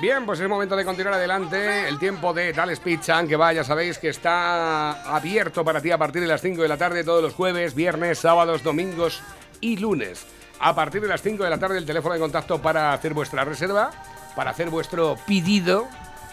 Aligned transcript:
Bien, 0.00 0.26
pues 0.26 0.38
es 0.40 0.48
momento 0.48 0.76
de 0.76 0.84
continuar 0.84 1.14
adelante. 1.14 1.88
El 1.88 1.98
tiempo 1.98 2.34
de 2.34 2.52
Dales 2.52 2.80
Pizza, 2.80 3.26
que 3.26 3.34
va, 3.36 3.52
ya 3.52 3.64
sabéis 3.64 3.98
que 3.98 4.08
está 4.10 4.90
abierto 5.14 5.64
para 5.64 5.80
ti 5.80 5.90
a 5.90 5.96
partir 5.98 6.20
de 6.22 6.28
las 6.28 6.42
5 6.42 6.60
de 6.62 6.68
la 6.68 6.76
tarde 6.76 7.02
todos 7.02 7.22
los 7.22 7.32
jueves, 7.34 7.74
viernes, 7.74 8.18
sábados, 8.18 8.62
domingos 8.62 9.22
y 9.60 9.78
lunes. 9.78 10.26
A 10.60 10.74
partir 10.74 11.00
de 11.00 11.08
las 11.08 11.22
5 11.22 11.42
de 11.44 11.50
la 11.50 11.58
tarde 11.58 11.78
el 11.78 11.86
teléfono 11.86 12.14
de 12.14 12.20
contacto 12.20 12.60
para 12.60 12.92
hacer 12.92 13.14
vuestra 13.14 13.44
reserva, 13.44 13.90
para 14.34 14.50
hacer 14.50 14.68
vuestro 14.68 15.16
pedido, 15.26 15.86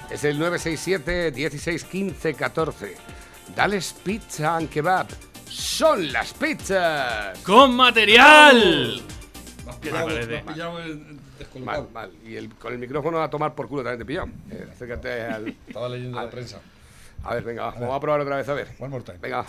es 0.09 0.23
el 0.25 0.37
967 0.39 1.31
16 1.31 1.83
15 1.85 2.33
14. 2.33 2.97
Dales 3.55 3.95
Pizza 4.03 4.57
and 4.57 4.69
Kebab. 4.69 5.07
Son 5.49 6.11
las 6.11 6.33
pizzas. 6.33 7.37
¡Con 7.39 7.75
material! 7.75 9.01
Me 9.65 9.73
pillado, 9.75 10.07
has 10.09 10.25
pillado 10.53 10.79
el- 10.79 11.19
Mal, 11.63 11.87
mal. 11.93 12.11
Y 12.25 12.35
el- 12.35 12.49
con 12.55 12.73
el 12.73 12.79
micrófono 12.79 13.21
a 13.21 13.29
tomar 13.29 13.53
por 13.55 13.67
culo 13.67 13.83
también 13.83 13.99
te 13.99 14.05
pilló. 14.05 14.25
Eh, 14.51 14.67
acércate 14.71 15.21
al... 15.23 15.47
Estaba 15.67 15.89
leyendo 15.89 16.19
la 16.21 16.29
prensa. 16.29 16.59
A 17.23 17.33
ver, 17.35 17.43
venga, 17.43 17.63
va, 17.65 17.71
vamos 17.71 17.95
a 17.95 17.99
probar 17.99 18.21
otra 18.21 18.37
vez, 18.37 18.47
a 18.49 18.53
ver. 18.53 18.69
One 18.79 18.89
more 18.89 19.03
time. 19.03 19.17
Venga, 19.19 19.45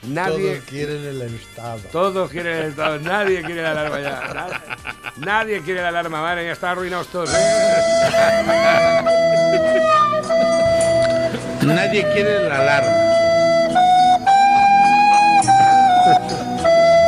Nadie. 0.03 0.55
Todos 0.55 0.69
quieren 0.69 1.03
el 1.03 1.21
Estado. 1.23 1.79
Todos 1.91 2.31
quieren 2.31 2.57
el 2.57 2.69
Estado, 2.69 2.99
nadie 2.99 3.43
quiere 3.43 3.63
la 3.63 3.71
alarma 3.71 3.99
ya. 3.99 4.33
Nadie, 4.33 4.55
nadie 5.17 5.61
quiere 5.61 5.81
la 5.81 5.89
alarma, 5.89 6.21
madre, 6.21 6.45
ya 6.45 6.53
están 6.53 6.69
arruinados 6.69 7.07
todos. 7.07 7.29
¿eh? 7.33 7.37
Nadie 11.63 12.07
quiere 12.13 12.47
la 12.47 12.59
alarma. 12.61 12.95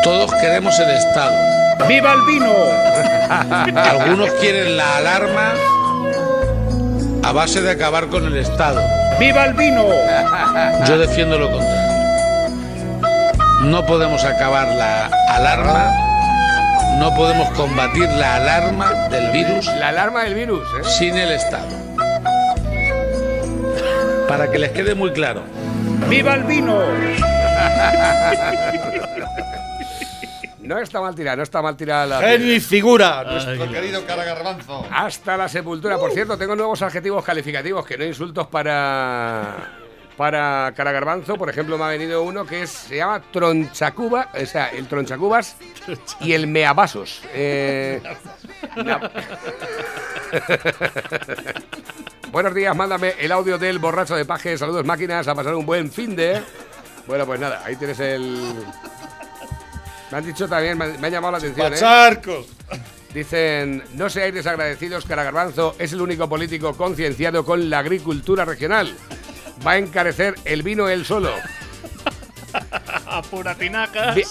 Todos 0.04 0.34
queremos 0.42 0.78
el 0.80 0.90
Estado. 0.90 1.53
¡Viva 1.88 2.14
el 2.14 2.22
vino! 2.24 2.54
Algunos 3.82 4.30
quieren 4.34 4.78
la 4.78 4.98
alarma 4.98 5.54
a 7.24 7.32
base 7.32 7.62
de 7.62 7.72
acabar 7.72 8.08
con 8.08 8.26
el 8.26 8.38
Estado. 8.38 8.82
¡Viva 9.20 9.46
el 9.46 9.54
vino! 9.54 9.86
Yo 10.88 10.98
defiendo 10.98 11.38
lo 11.38 11.52
contrario. 11.52 11.84
No 13.64 13.86
podemos 13.86 14.24
acabar 14.26 14.68
la 14.68 15.06
alarma, 15.30 15.90
no 17.00 17.16
podemos 17.16 17.50
combatir 17.52 18.10
la 18.10 18.36
alarma 18.36 18.92
del 19.10 19.32
virus 19.32 19.66
La 19.68 19.88
alarma 19.88 20.24
del 20.24 20.36
virus, 20.36 20.68
¿eh? 20.80 20.84
sin 20.84 21.18
el 21.18 21.32
Estado. 21.32 21.70
Para 24.28 24.52
que 24.52 24.60
les 24.60 24.72
quede 24.72 24.96
muy 24.96 25.14
claro, 25.14 25.44
¡Viva 26.10 26.34
el 26.34 26.44
vino! 26.44 26.78
No 30.64 30.80
está 30.80 31.02
mal 31.02 31.14
tirada, 31.14 31.36
no 31.38 31.44
está 31.44 31.62
mal 31.62 31.76
tirada 31.78 32.06
la. 32.06 32.20
Genio 32.28 32.54
y 32.56 32.60
figura, 32.60 33.24
nuestro 33.26 33.64
Ay, 33.64 33.70
querido 33.70 34.06
cara 34.06 34.24
garbanzo. 34.24 34.86
Hasta 34.92 35.36
la 35.38 35.48
sepultura. 35.50 35.98
Por 35.98 36.12
cierto, 36.12 36.38
tengo 36.38 36.56
nuevos 36.56 36.82
adjetivos 36.82 37.24
calificativos 37.24 37.86
que 37.86 37.98
no 37.98 38.06
insultos 38.06 38.48
para. 38.48 39.80
Para 40.16 40.72
Cara 40.76 40.92
Garbanzo, 40.92 41.38
por 41.38 41.50
ejemplo, 41.50 41.76
me 41.76 41.86
ha 41.86 41.88
venido 41.88 42.22
uno 42.22 42.46
que 42.46 42.62
es- 42.62 42.70
se 42.70 42.98
llama 42.98 43.20
Tronchacuba, 43.32 44.30
o 44.40 44.46
sea, 44.46 44.68
el 44.68 44.86
Tronchacubas 44.88 45.56
y 46.20 46.34
el 46.34 46.46
Meabasos. 46.46 47.24
Eh, 47.34 48.00
na- 48.76 49.10
Buenos 52.32 52.54
días, 52.54 52.76
mándame 52.76 53.16
el 53.20 53.32
audio 53.32 53.58
del 53.58 53.80
borracho 53.80 54.16
de 54.16 54.24
paje. 54.26 54.56
Saludos, 54.58 54.86
máquinas, 54.86 55.28
a 55.28 55.34
pasar 55.34 55.56
un 55.56 55.66
buen 55.66 55.92
fin 55.92 56.16
de. 56.16 56.42
Bueno, 57.08 57.26
pues 57.26 57.40
nada, 57.40 57.62
ahí 57.66 57.76
tienes 57.76 58.00
el. 58.00 58.54
Me 60.14 60.20
han 60.20 60.26
dicho 60.28 60.48
también, 60.48 60.78
me, 60.78 60.96
me 61.00 61.08
ha 61.08 61.10
llamado 61.10 61.32
la 61.32 61.38
atención, 61.40 61.74
¿eh? 61.74 61.76
Pacharcos. 61.76 62.46
Dicen, 63.16 63.84
no 63.96 64.12
seáis 64.12 64.32
desagradecidos, 64.32 65.06
Cara 65.06 65.24
Garbanzo 65.24 65.76
es 65.80 65.92
el 65.92 66.02
único 66.02 66.30
político 66.30 66.78
concienciado 66.78 67.44
con 67.44 67.68
la 67.68 67.80
agricultura 67.80 68.46
regional. 68.46 68.96
Va 69.66 69.72
a 69.72 69.78
encarecer 69.80 70.36
el 70.46 70.62
vino 70.62 70.88
él 70.88 71.04
solo. 71.04 71.32
¡A 73.08 73.24
pura 73.24 73.56
tinaca! 73.56 74.12
Vi- 74.14 74.24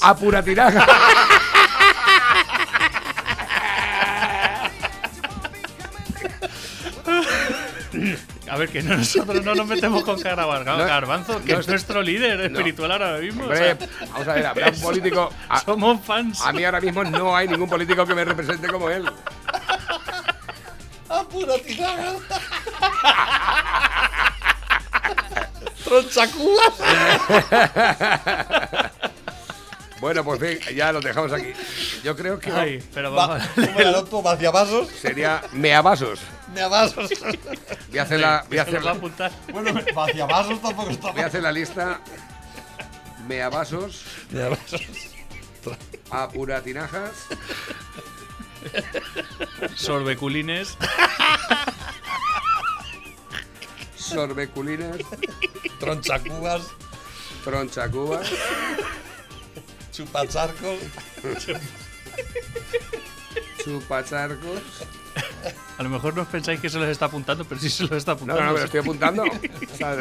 A 8.52 8.56
ver, 8.58 8.68
que 8.68 8.82
no- 8.82 8.98
nosotros 8.98 9.42
no 9.42 9.54
nos 9.54 9.66
metemos 9.66 10.04
con 10.04 10.20
No, 10.22 10.76
Garbanzo, 10.76 11.42
que 11.42 11.54
no 11.54 11.60
es 11.60 11.68
nuestro 11.68 12.02
líder 12.02 12.38
espiritual 12.38 12.92
ahora 12.92 13.16
mismo. 13.16 13.44
o 13.44 13.46
Hombre, 13.46 13.76
sea, 13.78 13.88
vamos 14.12 14.28
a 14.28 14.34
ver, 14.34 14.46
habrá 14.46 14.68
un 14.68 14.80
político. 14.82 15.30
A, 15.48 15.60
somos 15.60 16.04
fans. 16.04 16.38
a 16.42 16.52
mí 16.52 16.62
ahora 16.62 16.78
mismo 16.82 17.02
no 17.02 17.34
hay 17.34 17.48
ningún 17.48 17.70
político 17.70 18.04
que 18.04 18.14
me 18.14 18.26
represente 18.26 18.68
como 18.68 18.90
él. 18.90 19.10
A 21.08 21.22
pura 21.24 21.54
tiraga. 21.66 22.12
Tronchacubas. 25.84 26.74
Bueno, 30.00 30.24
pues 30.24 30.40
bien, 30.40 30.58
ya 30.74 30.92
lo 30.92 31.00
dejamos 31.00 31.32
aquí. 31.32 31.52
Yo 32.02 32.16
creo 32.16 32.38
que 32.38 32.50
Ay, 32.50 32.82
pero 32.92 33.12
Va, 33.14 33.28
vamos. 33.28 33.46
¿Cómo 33.54 33.80
era 33.80 33.88
el 33.90 33.94
otro? 33.94 34.20
¿Vaciavasos? 34.20 34.88
sería 34.88 35.40
meavasos. 35.52 36.18
Meavasos. 36.54 37.10
Voy 37.88 37.98
a 37.98 38.02
hacer 38.02 38.20
la, 38.20 38.44
voy 38.48 38.58
a 38.58 38.62
hacer 38.62 38.82
la. 38.84 38.92
Bueno, 39.52 39.72
vaciavasos 39.94 40.60
tampoco 40.60 40.90
está 40.90 41.10
voy 41.12 41.20
a 41.22 41.26
hacer 41.26 41.42
la 41.42 41.52
lista. 41.52 42.00
Meavasos, 43.26 44.02
Meavasos. 44.30 44.82
apuratinajas, 46.10 47.12
Sorbeculines. 49.76 50.76
sorbeculinas, 53.96 54.98
Tronchacubas. 55.78 56.62
tronchacubas. 57.44 58.28
Chupacharcos. 59.92 60.78
Chupacharcos. 63.64 64.62
A 65.78 65.82
lo 65.82 65.88
mejor 65.88 66.14
no 66.14 66.22
os 66.22 66.28
pensáis 66.28 66.60
que 66.60 66.68
se 66.70 66.78
los 66.78 66.88
está 66.88 67.06
apuntando, 67.06 67.44
pero 67.44 67.60
sí 67.60 67.68
se 67.70 67.82
los 67.84 67.92
está 67.92 68.12
apuntando. 68.12 68.40
no, 68.42 68.46
no, 68.48 68.52
me 68.54 68.58
lo 68.60 68.64
estoy 68.66 68.80
apuntando. 68.80 69.24
O 69.72 69.76
sea, 69.76 69.96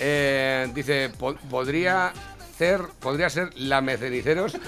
eh, 0.00 0.68
dice, 0.74 1.10
po- 1.18 1.36
podría 1.50 2.12
ser, 2.56 2.80
podría 3.00 3.28
ser 3.28 3.50
la 3.56 3.80
meceniceros. 3.82 4.56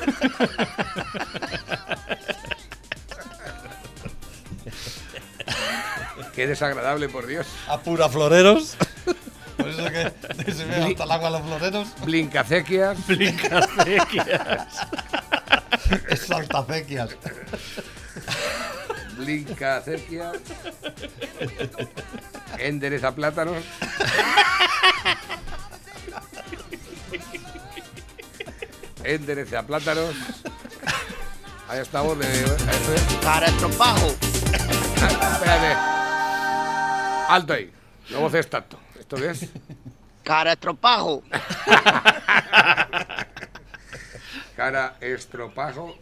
Qué 6.35 6.47
desagradable, 6.47 7.09
por 7.09 7.27
Dios. 7.27 7.47
A 7.69 7.79
pura 7.81 8.09
floreros. 8.09 8.77
Por 9.57 9.69
eso 9.69 9.85
que 9.87 10.53
se 10.53 10.65
ve 10.65 10.77
hasta 10.77 11.05
el 11.05 11.11
agua 11.11 11.29
a 11.29 11.31
los 11.33 11.43
floreros. 11.43 11.89
Blincacequias. 12.05 13.07
Blincacequias. 13.07 14.67
Es 16.09 16.29
saltacequias. 19.29 20.33
Blincacequias. 20.39 20.39
Endereza 22.59 23.15
plátanos. 23.15 23.63
Endereza 29.05 29.63
plátanos. 29.63 30.15
Ahí 31.69 31.81
estamos. 31.81 32.19
De, 32.19 32.45
es. 32.45 32.55
Para 33.23 33.47
estropajo. 33.47 34.07
Espérate. 34.07 35.77
Alto 37.29 37.53
ahí. 37.53 37.73
No 38.11 38.21
voces 38.21 38.49
tanto. 38.49 38.79
¿Esto 38.99 39.17
qué 39.17 39.31
es? 39.31 39.47
Cara 40.25 40.53
estropajo. 40.53 41.23
Cara 44.59 44.97
estropajo. 45.01 45.97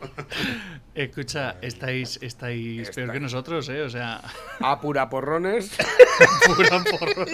Escucha, 0.94 1.56
estáis, 1.60 2.18
estáis 2.22 2.88
peor 2.88 3.12
que 3.12 3.20
nosotros, 3.20 3.68
¿eh? 3.68 3.82
O 3.82 3.90
sea, 3.90 4.22
Apura 4.60 5.10
porrones. 5.10 5.76
pura 6.46 6.82
porro. 6.90 7.26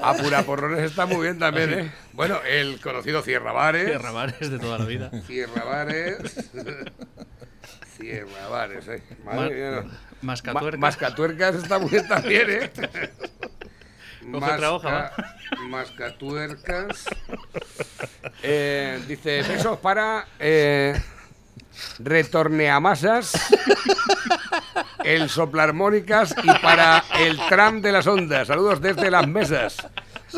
Apura 0.00 0.42
porrones 0.44 0.84
está 0.84 1.06
muy 1.06 1.22
bien 1.22 1.40
también, 1.40 1.74
¿eh? 1.74 1.92
Bueno, 2.12 2.38
el 2.48 2.80
conocido 2.80 3.22
Cierra 3.22 3.50
Bares. 3.50 4.00
Rabares 4.00 4.50
de 4.52 4.60
toda 4.60 4.78
la 4.78 4.84
vida. 4.84 5.10
Cierra 5.26 5.64
Bares. 5.64 6.48
Cierra 7.98 8.48
Bares, 8.48 8.88
¿eh? 8.88 9.02
Madre 9.24 9.82
Ma-. 9.82 9.90
Mascatuercas. 10.22 10.80
Ma- 10.80 10.86
Mascatuercas 10.86 11.54
está 11.56 11.78
muy 11.78 11.90
también, 12.08 12.46
¿eh? 12.50 12.70
Coge 14.32 14.52
otra 14.52 14.72
hoja. 14.72 15.12
Mascatuercas. 15.68 17.04
Eh, 18.42 19.00
dice, 19.06 19.42
besos 19.42 19.78
para 19.78 20.26
eh, 20.40 21.00
Retorneamasas, 22.00 23.32
el 25.04 25.28
soplarmónicas 25.30 26.34
y 26.42 26.46
para 26.60 27.04
el 27.20 27.38
tram 27.48 27.80
de 27.80 27.92
las 27.92 28.06
ondas. 28.06 28.48
Saludos 28.48 28.80
desde 28.80 29.10
las 29.10 29.28
mesas. 29.28 29.76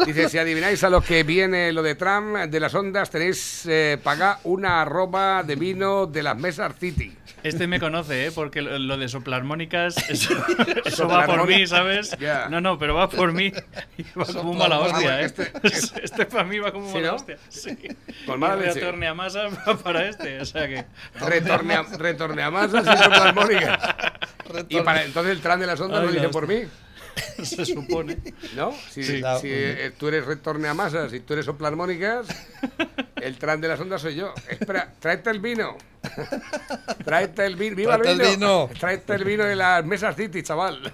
Dice, 0.05 0.29
si 0.29 0.37
adivináis 0.39 0.85
a 0.85 0.91
lo 0.91 1.01
que 1.01 1.23
viene 1.23 1.73
lo 1.73 1.83
de 1.83 1.95
tram 1.95 2.51
de 2.51 2.61
las 2.61 2.75
ondas, 2.75 3.11
tenéis 3.11 3.65
eh, 3.67 3.99
paga 4.03 4.39
una 4.45 4.83
arroba 4.83 5.43
de 5.43 5.57
vino 5.57 6.07
de 6.07 6.23
las 6.23 6.37
mesas 6.37 6.75
City. 6.79 7.17
Este 7.43 7.67
me 7.67 7.79
conoce, 7.79 8.27
¿eh? 8.27 8.33
Porque 8.33 8.63
lo, 8.63 8.79
lo 8.79 8.97
de 8.97 9.09
soplarmónicas, 9.09 9.97
eso, 10.11 10.35
eso 10.85 11.07
va 11.09 11.25
por 11.27 11.47
mí, 11.47 11.67
¿sabes? 11.67 12.17
No, 12.51 12.61
no, 12.61 12.79
pero 12.79 12.95
va 12.95 13.09
por 13.09 13.33
mí. 13.33 13.53
Y 13.97 14.03
va 14.19 14.25
como 14.27 14.55
mala 14.55 14.81
hostia, 14.81 15.21
¿eh? 15.23 15.25
Este- 15.63 16.05
Este, 16.05 16.27
para 16.27 16.45
mí 16.45 16.59
va 16.59 16.73
como 16.73 16.89
¿Sí, 16.89 16.95
mala 16.95 17.09
no? 17.09 17.15
hostia. 17.15 17.39
Sí. 17.49 17.77
Con 18.27 18.41
mala 18.41 18.57
Y 18.57 18.67
leche. 18.67 18.81
retorne 18.81 19.07
a 19.07 19.15
masa 19.15 19.49
va 19.69 19.77
para 19.79 20.07
este, 20.09 20.41
o 20.41 20.45
sea 20.45 20.67
que... 20.69 20.85
Retornea, 21.21 21.83
retorneamasas 21.99 22.85
y 22.87 23.03
soplarmónicas. 23.05 23.79
Y 24.69 24.81
para 24.81 25.05
entonces 25.05 25.33
el 25.33 25.41
tram 25.41 25.61
de 25.61 25.67
las 25.67 25.81
ondas 25.81 26.01
Ay, 26.01 26.07
lo 26.07 26.13
la 26.13 26.21
dice 26.21 26.29
por 26.31 26.47
mí. 26.49 26.63
Se 27.43 27.65
supone. 27.65 28.19
¿No? 28.55 28.73
Si, 28.91 29.03
Sí. 29.03 29.23
si, 29.41 29.49
eh, 29.51 29.93
tú 29.99 30.09
eres 30.09 30.25
retorneamasas 30.27 31.13
y 31.13 31.21
tú 31.21 31.33
eres 31.35 31.47
soplarmónicas, 31.47 32.27
el 33.17 33.37
tram 33.39 33.61
de 33.61 33.69
las 33.69 33.81
ondas 33.81 34.03
soy 34.03 34.15
yo. 34.17 34.35
Espera, 34.49 34.93
tráete 35.01 35.31
el 35.31 35.41
vino. 35.41 35.77
Tráete 37.05 37.45
el 37.45 37.57
vino. 37.57 37.77
¡Viva 37.77 37.99
Tráete 37.99 38.23
el 38.23 38.37
vino. 38.37 38.71
Tráete 38.79 39.15
el 39.15 39.25
vino 39.25 39.45
de 39.45 39.57
las 39.57 39.85
mesas 39.85 40.15
City, 40.17 40.43
chaval. 40.43 40.81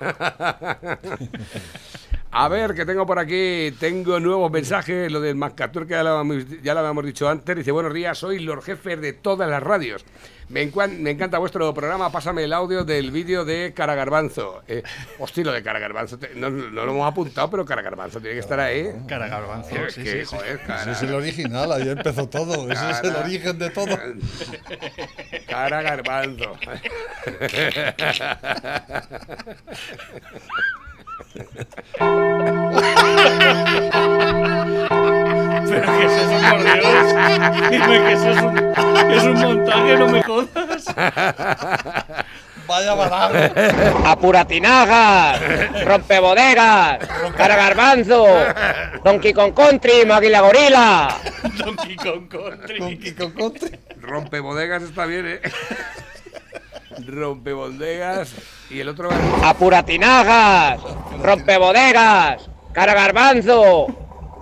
A 2.37 2.49
ver, 2.49 2.75
que 2.75 2.85
tengo 2.85 3.07
por 3.07 3.21
aquí, 3.21 3.73
tengo 3.79 4.19
nuevos 4.19 4.51
mensajes, 4.51 5.11
lo 5.13 5.21
del 5.21 5.37
Mascatur, 5.37 5.87
que 5.87 5.93
ya 5.93 6.03
lo, 6.03 6.19
habíamos, 6.19 6.45
ya 6.65 6.75
lo 6.75 6.81
habíamos 6.81 7.05
dicho 7.05 7.29
antes, 7.29 7.55
dice, 7.55 7.71
buenos 7.71 7.95
días, 7.95 8.19
soy 8.19 8.41
Lord 8.41 8.65
Jefe 8.65 8.97
de 8.97 9.13
todas 9.13 9.49
las 9.49 9.63
radios. 9.63 10.05
Me, 10.49 10.61
encuan- 10.63 11.01
me 11.01 11.11
encanta 11.13 11.39
vuestro 11.39 11.73
programa, 11.73 12.11
pásame 12.11 12.43
el 12.43 12.53
audio 12.53 12.83
del 12.85 13.13
vídeo 13.13 13.45
de 13.45 13.73
Caragarbanzo. 13.73 14.65
Eh, 14.67 14.83
hostia, 15.21 15.45
lo 15.45 15.53
de 15.53 15.63
Caragarbanzo, 15.63 16.19
te- 16.19 16.35
no, 16.35 16.51
no 16.51 16.85
lo 16.85 16.91
hemos 16.91 17.07
apuntado, 17.09 17.49
pero 17.51 17.65
Caragarbanzo 17.65 18.19
tiene 18.19 18.35
que 18.35 18.41
estar 18.41 18.59
ahí. 18.59 18.91
Cara 19.09 19.29
garbanzo. 19.29 19.73
Es 19.77 19.95
Sí, 19.95 20.03
que, 20.03 20.11
sí, 20.11 20.19
sí. 20.27 20.37
joder, 20.37 20.57
Ese 20.57 20.67
cara, 20.67 20.91
es 20.93 21.03
el 21.03 21.15
original, 21.15 21.71
ahí 21.73 21.89
empezó 21.89 22.29
todo. 22.29 22.69
Ese 22.69 22.91
es 22.91 22.97
el 23.05 23.13
Cara. 23.13 23.25
origen 23.25 23.59
de 23.61 23.71
todo. 23.71 23.97
Caragarbanzo. 25.49 26.53
Pero 31.35 31.49
que 35.99 36.05
es 36.05 36.13
eso, 36.13 36.39
por 36.51 36.63
Dios. 36.63 36.87
Dime 37.71 37.97
que 37.99 38.13
eso 38.13 38.31
es 38.31 38.43
un, 38.43 38.55
que 38.55 39.17
es 39.17 39.25
un 39.25 39.35
montaje, 39.35 39.97
no 39.97 40.07
me 40.09 40.23
jodas. 40.23 40.85
Vaya 42.67 42.95
balago. 42.95 43.35
Apuratinagas, 44.07 45.39
rompebodegas, 45.85 46.99
caragarbanzo, 47.37 48.27
Donkey 49.05 49.35
Kong 49.35 49.53
Country, 49.53 50.07
Maguila 50.07 50.41
Gorila. 50.41 51.15
Donkey 51.59 51.97
Kong 51.97 52.27
Country. 52.29 52.79
Con 52.79 52.97
Kiko 52.97 53.35
Country. 53.35 53.79
Rompebodegas 54.01 54.83
está 54.83 55.05
bien, 55.07 55.27
¿eh? 55.27 55.41
Rompebodegas. 57.07 58.35
Y 58.71 58.81
el 58.81 58.89
otro... 58.89 59.11
Apuratinagas, 59.43 60.81
rompebodegas, 61.23 62.49
caragarbanzo, 62.73 63.87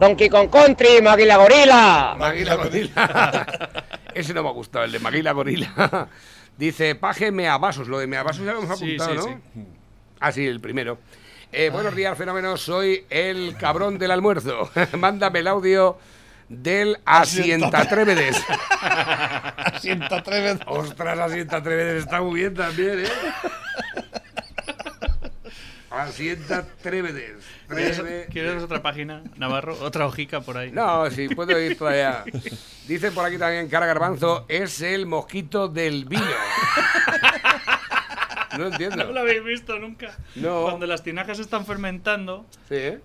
Donkey 0.00 0.28
Kong 0.28 0.50
Country, 0.50 1.00
Maguila 1.02 1.36
Gorila. 1.36 2.16
Maguila 2.18 2.54
Gorila. 2.56 3.46
Ese 4.14 4.34
no 4.34 4.42
me 4.42 4.48
ha 4.48 4.52
gustado, 4.52 4.84
el 4.84 4.92
de 4.92 4.98
Maguila 4.98 5.32
Gorila. 5.32 6.08
Dice, 6.56 6.94
paje 6.94 7.30
meavasos. 7.32 7.88
Lo 7.88 7.98
de 7.98 8.06
meavasos 8.06 8.44
ya 8.44 8.52
lo 8.52 8.62
hemos 8.62 8.78
Sí, 8.78 8.96
apuntado, 8.96 9.22
sí, 9.22 9.30
¿no? 9.30 9.40
sí. 9.54 9.62
Ah, 10.20 10.32
sí, 10.32 10.46
el 10.46 10.60
primero. 10.60 10.98
Eh, 11.50 11.70
buenos 11.70 11.94
días, 11.94 12.16
fenómenos. 12.16 12.60
Soy 12.60 13.04
el 13.10 13.56
cabrón 13.58 13.98
del 13.98 14.10
almuerzo. 14.10 14.70
Mándame 14.98 15.40
el 15.40 15.48
audio 15.48 15.98
del 16.52 16.98
Asientatrévedes. 17.04 18.36
Sienta 19.80 20.22
tres 20.22 20.58
Ostras, 20.66 21.18
Asientatrévedes 21.18 22.04
está 22.04 22.20
muy 22.20 22.40
bien 22.40 22.54
también, 22.54 23.00
¿eh? 23.04 23.08
Asientatrévedes. 25.90 27.36
¿Quieres, 27.68 27.98
Treve- 28.00 28.26
quieres 28.30 28.62
otra 28.62 28.82
página, 28.82 29.22
Navarro? 29.36 29.76
Otra 29.82 30.06
hojica 30.06 30.40
por 30.40 30.56
ahí. 30.56 30.70
No, 30.72 31.10
sí, 31.10 31.28
puedo 31.28 31.58
ir 31.58 31.76
todavía. 31.76 32.24
Dicen 32.86 33.12
por 33.14 33.24
aquí 33.26 33.36
también, 33.38 33.68
cara 33.68 33.86
garbanzo, 33.86 34.46
es 34.48 34.80
el 34.80 35.06
mosquito 35.06 35.68
del 35.68 36.04
vino. 36.06 36.24
No 38.58 38.66
entiendo. 38.66 38.96
No 39.04 39.12
lo 39.12 39.20
habéis 39.20 39.44
visto 39.44 39.78
nunca. 39.78 40.14
No. 40.34 40.62
Cuando 40.62 40.86
las 40.86 41.02
tinajas 41.02 41.38
están 41.38 41.64
fermentando 41.66 42.46
Sí, 42.68 42.74
¿eh? 42.76 43.00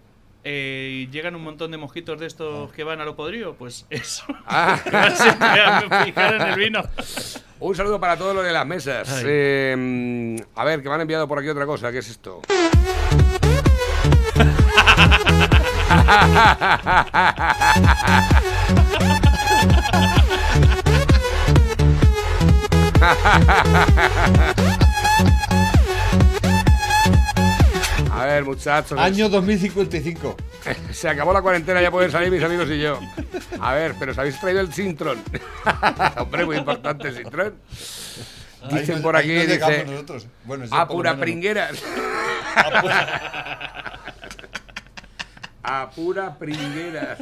Eh, 0.49 0.89
y 0.93 1.07
llegan 1.11 1.35
un 1.35 1.43
montón 1.43 1.71
de 1.71 1.77
mosquitos 1.77 2.17
de 2.17 2.23
Ah. 2.25 2.27
estos 2.27 2.71
que 2.71 2.83
van 2.85 3.01
a 3.01 3.05
lo 3.05 3.17
podrido, 3.17 3.55
pues 3.55 3.85
eso. 3.89 4.23
Ah. 4.45 4.79
Siempre 5.15 5.61
a 5.61 6.05
fijar 6.05 6.35
en 6.35 6.41
el 6.43 6.55
vino. 6.55 6.81
Un 7.59 7.75
saludo 7.75 7.99
para 7.99 8.15
todos 8.17 8.33
los 8.33 8.45
de 8.45 8.53
las 8.53 8.65
mesas. 8.65 9.23
Eh, 9.25 10.37
a 10.55 10.63
ver, 10.63 10.81
que 10.81 10.87
me 10.89 10.95
han 10.95 11.01
enviado 11.01 11.27
por 11.27 11.39
aquí 11.39 11.49
otra 11.49 11.65
cosa. 11.65 11.91
¿Qué 11.91 11.97
es 11.99 12.09
esto? 12.09 12.41
A. 28.45 29.03
Año 29.03 29.29
2055. 29.29 30.35
Se 30.91 31.09
acabó 31.09 31.33
la 31.33 31.41
cuarentena, 31.41 31.81
ya 31.81 31.91
pueden 31.91 32.11
salir 32.11 32.31
mis 32.31 32.43
amigos 32.43 32.69
y 32.69 32.79
yo. 32.79 32.99
A 33.59 33.73
ver, 33.73 33.95
pero 33.99 34.11
¿os 34.11 34.17
habéis 34.17 34.39
traído 34.39 34.61
el 34.61 34.73
Sintron? 34.73 35.21
Hombre, 36.17 36.45
muy 36.45 36.57
importante 36.57 37.07
el 37.09 37.17
Sintron. 37.17 37.55
Dicen 38.71 39.01
por 39.01 39.15
aquí, 39.15 39.33
no 39.33 39.41
dice. 39.41 39.85
Bueno, 40.43 40.65
a 40.71 40.87
pura 40.87 41.11
menos 41.11 41.19
no. 41.19 41.23
pringueras. 41.23 41.83
A 45.63 45.89
pura 45.89 46.37
pringueras. 46.37 47.19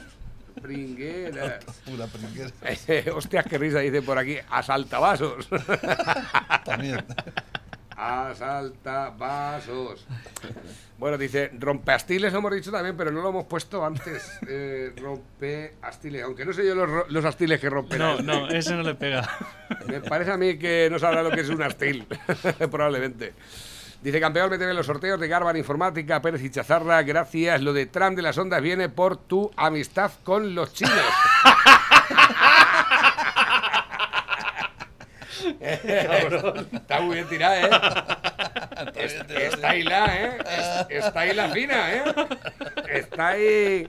Pringueras. 0.62 1.64
Pura 1.86 2.08
pringuera. 2.08 2.52
Hostias, 3.16 3.46
qué 3.46 3.58
risa, 3.58 3.80
dice 3.80 4.02
por 4.02 4.18
aquí. 4.18 4.38
Asaltavasos. 4.50 5.48
También. 6.64 7.04
Asaltavasos. 7.96 10.06
Bueno, 10.98 11.18
dice 11.18 11.52
rompeastiles, 11.58 12.32
lo 12.32 12.40
hemos 12.40 12.54
dicho 12.54 12.72
también, 12.72 12.96
pero 12.96 13.12
no 13.12 13.22
lo 13.22 13.28
hemos 13.30 13.46
puesto 13.46 13.86
antes. 13.86 14.40
Eh, 14.48 14.94
rompeastiles, 14.98 16.24
aunque 16.24 16.46
no 16.46 16.54
sé 16.54 16.66
yo 16.66 16.76
los, 16.76 17.12
los 17.12 17.26
astiles 17.26 17.60
que 17.60 17.70
rompen. 17.70 18.00
No, 18.00 18.22
no, 18.22 18.48
ese 18.48 18.74
no 18.76 18.84
le 18.84 18.96
pega. 18.96 19.28
Me 19.88 20.00
parece 20.00 20.32
a 20.32 20.38
mí 20.38 20.58
que 20.58 20.88
no 20.92 21.00
sabrá 21.00 21.24
lo 21.24 21.32
que 21.32 21.42
es 21.42 21.50
un 21.50 21.62
astil, 21.64 22.06
probablemente. 22.72 23.34
Dice 24.02 24.20
campeón, 24.20 24.52
méteme 24.52 24.70
en 24.70 24.78
los 24.78 24.86
sorteos 24.86 25.20
de 25.20 25.28
Garban 25.28 25.58
Informática, 25.58 26.22
Pérez 26.22 26.44
y 26.44 26.52
Chazarra. 26.52 27.02
Gracias. 27.02 27.60
Lo 27.62 27.74
de 27.74 27.88
Trump 27.88 28.16
de 28.16 28.22
las 28.22 28.38
ondas 28.38 28.62
viene 28.62 28.88
por 28.88 29.18
tu 29.18 29.52
amistad 29.58 30.12
con 30.24 30.54
los 30.54 30.74
chinos. 30.74 30.94
Está 35.60 37.00
muy 37.02 37.16
bien 37.16 37.28
tirada, 37.30 37.62
¿eh? 37.62 37.70
Es- 38.96 39.16
Está 39.54 39.70
ahí 39.70 39.84
la, 39.84 40.06
¿eh? 40.16 40.38
Es- 40.90 41.06
Está 41.06 41.20
ahí 41.22 41.34
la 41.34 41.50
fina, 41.50 41.94
¿eh? 41.94 42.04
Está 42.90 43.28
ahí. 43.30 43.88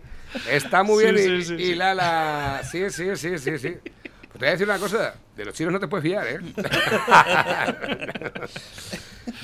Está 0.51 0.83
muy 0.83 1.05
Sí, 1.05 1.13
bien 1.13 1.43
sí, 1.43 1.55
y- 1.55 1.59
sí, 1.59 1.65
y 1.65 1.75
la, 1.75 1.95
la. 1.95 2.61
Sí, 2.71 2.91
sí, 2.91 3.17
sí, 3.17 3.39
sí, 3.39 3.59
sí. 3.59 3.75
Te 4.33 4.39
voy 4.41 4.49
a 4.49 4.51
decir 4.51 4.67
una 4.69 4.79
cosa, 4.79 5.15
de 5.35 5.45
los 5.47 5.55
chinos 5.55 5.73
no 5.73 5.81
te 5.81 5.89
puedes 5.89 6.05
fiar, 6.05 6.27
¿eh? 6.27 6.41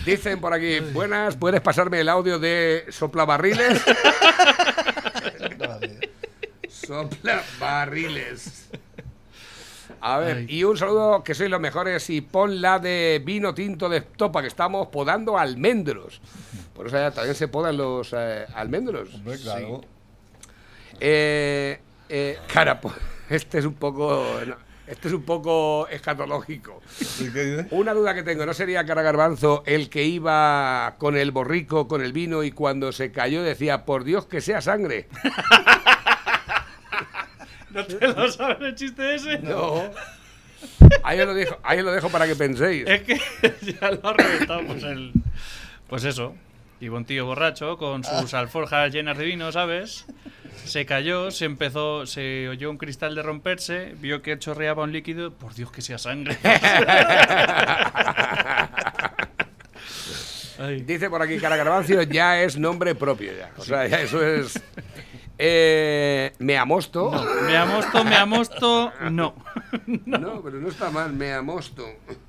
Dicen 0.04 0.38
por 0.40 0.52
aquí, 0.52 0.80
buenas, 0.80 1.36
¿puedes 1.36 1.60
pasarme 1.62 2.00
el 2.00 2.08
audio 2.10 2.38
de 2.38 2.84
soplabarriles? 2.90 3.80
Soplabarriles. 6.68 8.68
A 10.04 10.18
ver, 10.18 10.50
y 10.50 10.64
un 10.64 10.76
saludo, 10.76 11.22
que 11.22 11.32
sois 11.32 11.48
los 11.48 11.60
mejores, 11.60 12.10
y 12.10 12.22
pon 12.22 12.60
la 12.60 12.80
de 12.80 13.22
vino 13.24 13.54
tinto 13.54 13.88
de 13.88 14.00
topa, 14.00 14.42
que 14.42 14.48
estamos 14.48 14.88
podando 14.88 15.38
almendros. 15.38 16.20
Por 16.74 16.88
eso 16.88 16.96
ya 16.96 17.12
también 17.12 17.36
se 17.36 17.46
podan 17.46 17.76
los 17.76 18.12
eh, 18.12 18.44
almendros. 18.52 19.14
Hombre, 19.14 19.38
claro. 19.38 19.80
Eh, 20.98 21.78
eh, 22.08 22.38
cara, 22.52 22.80
pues, 22.80 22.96
este 23.30 23.60
es 23.60 23.64
un 23.64 23.74
poco... 23.74 24.26
no, 24.44 24.56
este 24.88 25.06
es 25.06 25.14
un 25.14 25.22
poco 25.22 25.86
escatológico. 25.88 26.82
Una 27.70 27.94
duda 27.94 28.12
que 28.12 28.24
tengo, 28.24 28.44
¿no 28.44 28.52
sería 28.52 28.84
Cara 28.84 29.02
Garbanzo 29.02 29.62
el 29.64 29.88
que 29.88 30.02
iba 30.02 30.96
con 30.98 31.16
el 31.16 31.30
borrico, 31.30 31.86
con 31.86 32.02
el 32.02 32.12
vino 32.12 32.42
y 32.42 32.50
cuando 32.50 32.90
se 32.90 33.12
cayó 33.12 33.44
decía, 33.44 33.84
por 33.84 34.02
Dios 34.02 34.26
que 34.26 34.40
sea 34.40 34.60
sangre? 34.60 35.08
¿No 37.72 37.84
te 37.84 38.08
lo 38.08 38.30
sabes 38.30 38.60
el 38.60 38.74
chiste 38.74 39.14
ese? 39.14 39.38
No. 39.38 39.90
Ahí 41.02 41.20
os 41.20 41.26
lo 41.26 41.34
dejo, 41.34 41.58
ahí 41.62 41.78
os 41.78 41.84
lo 41.84 41.92
dejo 41.92 42.08
para 42.10 42.26
que 42.26 42.36
penséis. 42.36 42.84
Es 42.86 43.02
que 43.02 43.20
ya 43.80 43.90
lo 43.90 44.08
ha 44.08 44.12
reventado. 44.12 44.64
Pues, 44.66 44.82
el, 44.84 45.12
pues 45.88 46.04
eso. 46.04 46.34
Iba 46.80 46.96
un 46.96 47.04
tío 47.04 47.26
borracho 47.26 47.78
con 47.78 48.02
sus 48.02 48.34
alforjas 48.34 48.92
llenas 48.92 49.16
de 49.16 49.24
vino, 49.24 49.52
¿sabes? 49.52 50.04
Se 50.64 50.84
cayó, 50.84 51.30
se 51.30 51.44
empezó, 51.44 52.06
se 52.06 52.48
oyó 52.48 52.70
un 52.70 52.76
cristal 52.76 53.14
de 53.14 53.22
romperse, 53.22 53.94
vio 54.00 54.20
que 54.20 54.36
chorreaba 54.36 54.82
un 54.82 54.90
líquido. 54.90 55.32
Por 55.32 55.54
Dios 55.54 55.70
que 55.70 55.80
sea 55.80 55.98
sangre. 55.98 56.36
Dice 60.84 61.08
por 61.10 61.22
aquí 61.22 61.38
Cara 61.38 61.56
Garbanzo 61.56 62.02
ya 62.02 62.42
es 62.42 62.56
nombre 62.56 62.94
propio 62.94 63.32
ya. 63.36 63.50
O 63.56 63.64
sea, 63.64 63.86
ya 63.86 64.00
eso 64.00 64.24
es... 64.24 64.60
Eh, 65.38 66.32
me 66.38 66.56
amosto. 66.56 67.10
Me 67.46 67.56
amosto, 67.56 68.04
me 68.04 68.16
amosto, 68.16 68.92
no. 69.10 69.34
No, 70.06 70.42
pero 70.42 70.58
no 70.60 70.68
está 70.68 70.90
mal, 70.90 71.12
me 71.12 71.32
amosto. 71.32 71.84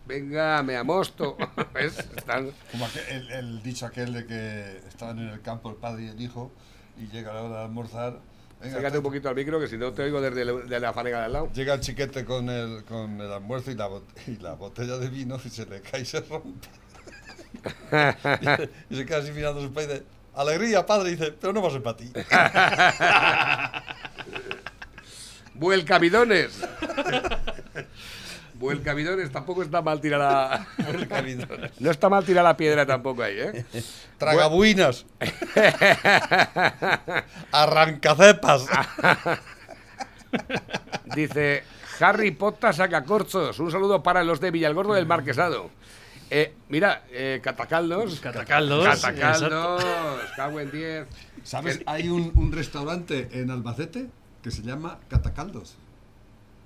Venga, 0.08 0.64
me 0.64 0.76
amosto. 0.78 1.38
¿Ves? 1.74 2.00
Están- 2.16 2.52
Como 2.72 2.88
el, 3.10 3.30
el 3.32 3.62
dicho 3.64 3.86
aquel 3.86 4.14
de 4.14 4.26
que 4.26 4.78
estaban 4.88 5.20
en 5.20 5.30
el 5.30 5.42
campo 5.42 5.70
el 5.70 5.76
padre 5.76 6.06
y 6.06 6.08
el 6.08 6.22
hijo 6.22 6.52
y 6.98 7.08
llega 7.08 7.34
la 7.34 7.42
hora 7.44 7.58
de 7.60 7.64
almorzar. 7.66 8.20
Venga, 8.62 8.76
Acércate 8.78 8.98
un 9.00 9.04
poquito 9.04 9.28
al 9.30 9.36
micro 9.36 9.60
que 9.60 9.68
si 9.68 9.78
no 9.78 9.92
te 9.92 10.04
oigo 10.04 10.22
desde 10.22 10.42
el- 10.44 10.70
de 10.70 10.80
la 10.80 10.94
fanega 10.94 11.20
de 11.20 11.26
al 11.26 11.34
lado. 11.34 11.50
Llega 11.54 11.74
el 11.74 11.82
chiquete 11.82 12.24
con 12.24 12.50
el, 12.50 12.84
con 12.86 13.20
el 13.20 13.32
almuerzo 13.32 13.72
y 13.72 13.76
la, 13.76 13.90
bot- 13.90 14.04
y 14.28 14.38
la 14.42 14.54
botella 14.54 14.98
de 14.98 15.10
vino 15.10 15.38
y 15.44 15.50
se 15.50 15.66
le 15.66 15.82
cae 15.82 16.02
y 16.02 16.06
se 16.06 16.22
rompe. 16.22 16.68
y 18.90 18.96
se 18.96 19.06
queda 19.06 19.18
así 19.18 19.32
mirando 19.32 19.62
su 19.62 19.70
dice, 19.70 20.04
alegría, 20.36 20.86
padre, 20.86 21.12
dice, 21.12 21.32
pero 21.32 21.54
no 21.54 21.62
va 21.62 21.70
a 21.70 21.72
ser 21.72 21.84
para 21.84 21.98
ti. 21.98 22.12
Vuelcabidones. 25.54 26.60
Vuelcabidones, 28.56 29.32
tampoco 29.32 29.64
está 29.64 29.82
mal 29.82 30.02
camino. 31.08 31.48
No 31.80 31.92
está 31.92 32.10
mal 32.10 32.26
tirar 32.26 32.44
la 32.44 32.58
piedra 32.58 32.86
tampoco 32.86 33.24
ahí, 33.24 33.40
¿eh? 33.40 33.66
Tragabuinas. 34.18 35.06
Arrancacepas. 37.52 38.66
Dice 41.16 41.64
Harry 42.00 42.32
Potter 42.32 42.74
saca 42.74 43.04
corchos. 43.04 43.60
Un 43.60 43.72
saludo 43.72 44.02
para 44.02 44.24
los 44.24 44.40
de 44.40 44.52
Villalgordo 44.52 44.94
del 44.94 45.06
Marquesado. 45.06 45.70
Eh, 46.36 46.52
mira, 46.70 47.04
eh, 47.12 47.40
Catacaldos. 47.44 48.20
Catacaldos. 48.20 48.86
Catacaldos. 48.86 49.84
Cago 50.36 50.60
en 50.60 50.72
10. 50.72 51.08
¿Sabes? 51.44 51.82
Hay 51.86 52.10
un, 52.10 52.32
un 52.36 52.52
restaurante 52.52 53.30
en 53.34 53.52
Albacete 53.52 54.08
que 54.42 54.50
se 54.50 54.64
llama 54.64 55.00
Catacaldos. 55.10 55.76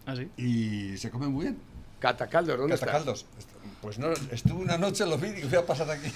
¿Ah, 0.06 0.16
sí? 0.16 0.30
Y 0.38 0.98
se 0.98 1.10
come 1.12 1.28
muy 1.28 1.48
bien. 1.48 1.60
Catacaldos, 2.00 2.58
¿dónde? 2.58 2.78
Catacaldos. 2.80 3.26
Pues 3.82 4.00
no, 4.00 4.08
estuve 4.32 4.54
una 4.64 4.78
noche, 4.78 5.06
lo 5.06 5.18
vi 5.18 5.28
y 5.28 5.32
digo, 5.34 5.50
voy 5.50 5.58
a 5.60 5.66
pasar 5.66 5.92
aquí. 5.92 6.14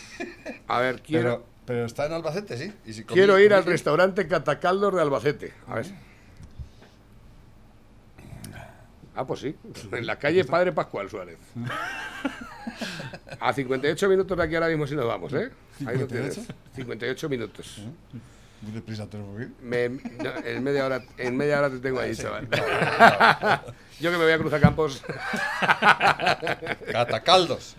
A 0.70 0.80
ver, 0.80 1.02
quiero, 1.06 1.30
Pero, 1.40 1.46
pero 1.66 1.86
está 1.88 2.06
en 2.06 2.14
Albacete, 2.14 2.58
sí. 2.58 2.74
Y 2.86 2.94
si 2.94 3.04
comí- 3.04 3.14
quiero 3.16 3.38
ir 3.38 3.50
comí 3.50 3.58
al 3.60 3.66
restaurante 3.66 4.30
Catacaldos 4.30 4.96
de 4.96 5.02
Albacete. 5.02 5.54
A 5.68 5.76
ver. 5.76 5.88
Ah, 9.14 9.26
pues 9.28 9.42
sí. 9.42 9.58
En 9.92 10.06
la 10.08 10.18
calle 10.18 10.46
Padre 10.46 10.72
Pascual 10.72 11.10
Suárez. 11.10 11.38
A 13.40 13.54
58 13.54 14.10
minutos 14.10 14.38
de 14.38 14.44
aquí 14.44 14.56
ahora 14.56 14.68
mismo 14.68 14.86
si 14.88 14.96
nos 14.96 15.06
vamos, 15.08 15.34
¿eh? 15.34 15.50
Ahí 15.86 15.98
lo 15.98 16.08
tienes. 16.08 16.40
58 16.76 17.30
minutos. 17.30 17.82
Muy 18.62 18.72
deprisa 18.74 19.08
tenemos 19.08 19.38
que 19.38 19.44
ir. 19.46 19.52
Me- 19.62 19.90
no, 19.90 20.32
en, 20.46 20.64
media 20.64 20.86
hora, 20.86 21.02
en 21.18 21.36
media 21.36 21.58
hora 21.58 21.72
te 21.72 21.80
tengo 21.80 22.00
ahí, 22.00 22.16
chaval. 22.16 22.48
Yo 24.00 24.12
que 24.12 24.18
me 24.18 24.24
voy 24.24 24.34
a 24.34 24.38
cruzar 24.38 24.60
campos. 24.62 25.02
Catacaldos. 26.92 27.76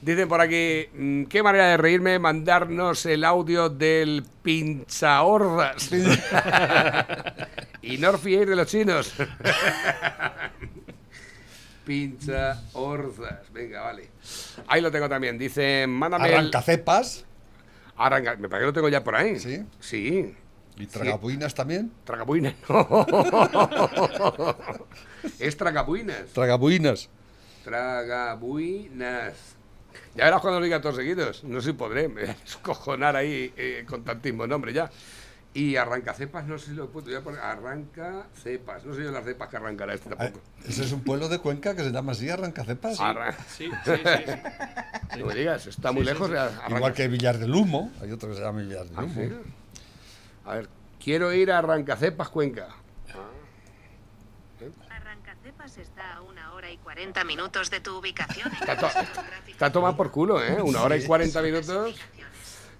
Dicen 0.00 0.28
por 0.28 0.40
aquí, 0.40 0.86
mm, 0.94 1.24
qué 1.24 1.42
manera 1.42 1.66
de 1.68 1.76
reírme 1.76 2.18
mandarnos 2.20 3.04
el 3.06 3.24
audio 3.24 3.68
del 3.68 4.24
pinchahordas. 4.42 5.90
y 7.82 7.98
no 7.98 8.10
os 8.10 8.20
fiéis 8.20 8.48
de 8.48 8.54
los 8.56 8.68
chinos. 8.68 9.12
pinchahordas. 11.84 13.52
Venga, 13.52 13.82
vale. 13.82 14.10
Ahí 14.66 14.80
lo 14.80 14.90
tengo 14.90 15.08
también. 15.08 15.38
Dice, 15.38 15.86
mándame 15.86 16.28
el... 16.28 16.34
Arrancacepas. 16.34 17.24
Arranca- 17.96 18.36
Me 18.36 18.48
parece 18.48 18.62
que 18.62 18.66
lo 18.66 18.72
tengo 18.72 18.88
ya 18.88 19.04
por 19.04 19.14
ahí. 19.16 19.38
¿Sí? 19.38 19.62
Sí. 19.80 20.34
Y 20.76 20.86
tragabuinas 20.86 21.54
también. 21.54 21.92
Tragabuinas. 22.04 22.54
No. 22.68 22.88
es 25.38 25.56
tragabuinas. 25.56 26.26
Tragabuinas. 26.32 27.08
Tragabuinas. 27.64 29.34
Ya 30.16 30.24
verás 30.24 30.40
cuando 30.40 30.58
lo 30.60 30.64
diga 30.64 30.80
todos 30.80 30.96
seguidos. 30.96 31.44
No 31.44 31.60
sé 31.60 31.68
si 31.70 31.72
podré. 31.74 32.08
Me 32.08 32.22
voy 32.22 32.30
a 32.30 32.34
descojonar 32.44 33.14
ahí 33.16 33.52
eh, 33.56 33.84
con 33.88 34.04
tantísimo 34.04 34.46
nombre 34.46 34.72
ya. 34.72 34.90
Y 35.56 35.76
arrancacepas, 35.76 36.44
no 36.46 36.58
sé 36.58 36.66
si 36.66 36.72
lo 36.72 36.88
puedo. 36.90 37.06
Voy 37.06 37.14
a 37.14 37.20
poner 37.22 37.40
arrancacepas. 37.40 38.84
No 38.84 38.92
sé 38.94 39.04
yo 39.04 39.12
las 39.12 39.24
cepas 39.24 39.48
que 39.48 39.56
arrancará 39.56 39.94
este 39.94 40.10
Ah, 40.12 40.16
tampoco. 40.18 40.44
Ese 40.66 40.82
es 40.84 40.90
un 40.90 41.02
pueblo 41.02 41.28
de 41.28 41.38
Cuenca 41.38 41.76
que 41.76 41.84
se 41.84 41.90
llama 41.92 42.10
así, 42.12 42.28
Arrancacepas. 42.28 42.98
Arran- 42.98 43.36
Sí, 43.48 43.70
sí, 43.84 43.92
sí. 43.94 44.02
sí. 44.04 45.18
No 45.20 45.26
me 45.26 45.34
digas, 45.34 45.66
está 45.68 45.92
muy 45.92 46.02
lejos. 46.04 46.28
de 46.28 46.38
arranca- 46.40 46.76
Igual 46.76 46.92
que 46.92 47.06
Villar 47.06 47.38
del 47.38 47.54
Humo. 47.54 47.92
Hay 48.02 48.10
otro 48.10 48.30
que 48.30 48.34
se 48.34 48.42
llama 48.42 48.62
Villar 48.62 48.84
del 48.86 48.98
Ah, 48.98 49.02
Humo. 49.04 49.14
¿sí? 49.14 49.30
A 50.44 50.54
ver, 50.54 50.68
quiero 51.02 51.32
ir 51.32 51.52
a 51.52 51.58
Arrancacepas, 51.58 52.28
Cuenca. 52.30 52.68
Arrancacepas 54.90 55.78
está 55.78 56.14
a 56.16 56.22
una 56.22 56.52
hora 56.54 56.70
y 56.70 56.78
40 56.78 57.22
minutos 57.24 57.70
de 57.70 57.80
tu 57.80 57.98
ubicación. 57.98 58.50
Está, 58.52 58.76
to- 58.76 58.88
está 59.48 59.70
tomado 59.70 59.96
por 59.96 60.10
culo, 60.10 60.42
¿eh? 60.42 60.60
Una 60.62 60.82
hora 60.82 60.96
y 60.96 61.04
40 61.04 61.42
minutos. 61.42 61.94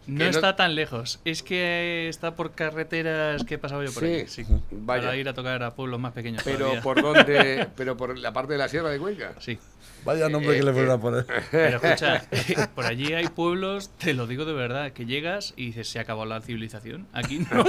No 0.06 0.24
está 0.24 0.54
tan 0.56 0.74
lejos. 0.74 1.20
Es 1.24 1.42
que 1.42 2.08
está 2.08 2.34
por 2.36 2.52
carreteras 2.52 3.42
que 3.44 3.54
he 3.54 3.58
pasado 3.58 3.82
yo 3.82 3.92
por 3.92 4.02
Sí, 4.02 4.08
ahí. 4.08 4.26
Sí. 4.26 4.44
vaya. 4.70 5.04
Para 5.04 5.16
ir 5.16 5.28
a 5.28 5.34
tocar 5.34 5.62
a 5.62 5.74
pueblos 5.74 5.98
más 6.00 6.12
pequeños. 6.12 6.42
Pero 6.44 6.58
todavía. 6.58 6.82
por 6.82 7.02
dónde, 7.02 7.68
pero 7.76 7.96
por 7.96 8.18
la 8.18 8.32
parte 8.32 8.52
de 8.52 8.58
la 8.58 8.68
sierra 8.68 8.90
de 8.90 8.98
Cuenca. 8.98 9.32
Sí. 9.40 9.58
Vaya 10.04 10.28
nombre 10.28 10.54
Eh, 10.54 10.58
que 10.58 10.64
le 10.66 10.72
fueron 10.74 10.90
a 10.90 11.00
poner. 11.00 11.24
Pero 11.50 11.76
escucha, 11.82 12.22
por 12.74 12.84
allí 12.84 13.14
hay 13.14 13.28
pueblos, 13.28 13.88
te 13.96 14.12
lo 14.12 14.26
digo 14.26 14.44
de 14.44 14.52
verdad, 14.52 14.92
que 14.92 15.06
llegas 15.06 15.54
y 15.56 15.66
dices, 15.66 15.88
se 15.88 15.98
acabó 15.98 16.26
la 16.26 16.42
civilización. 16.42 17.06
Aquí 17.14 17.38
no, 17.50 17.64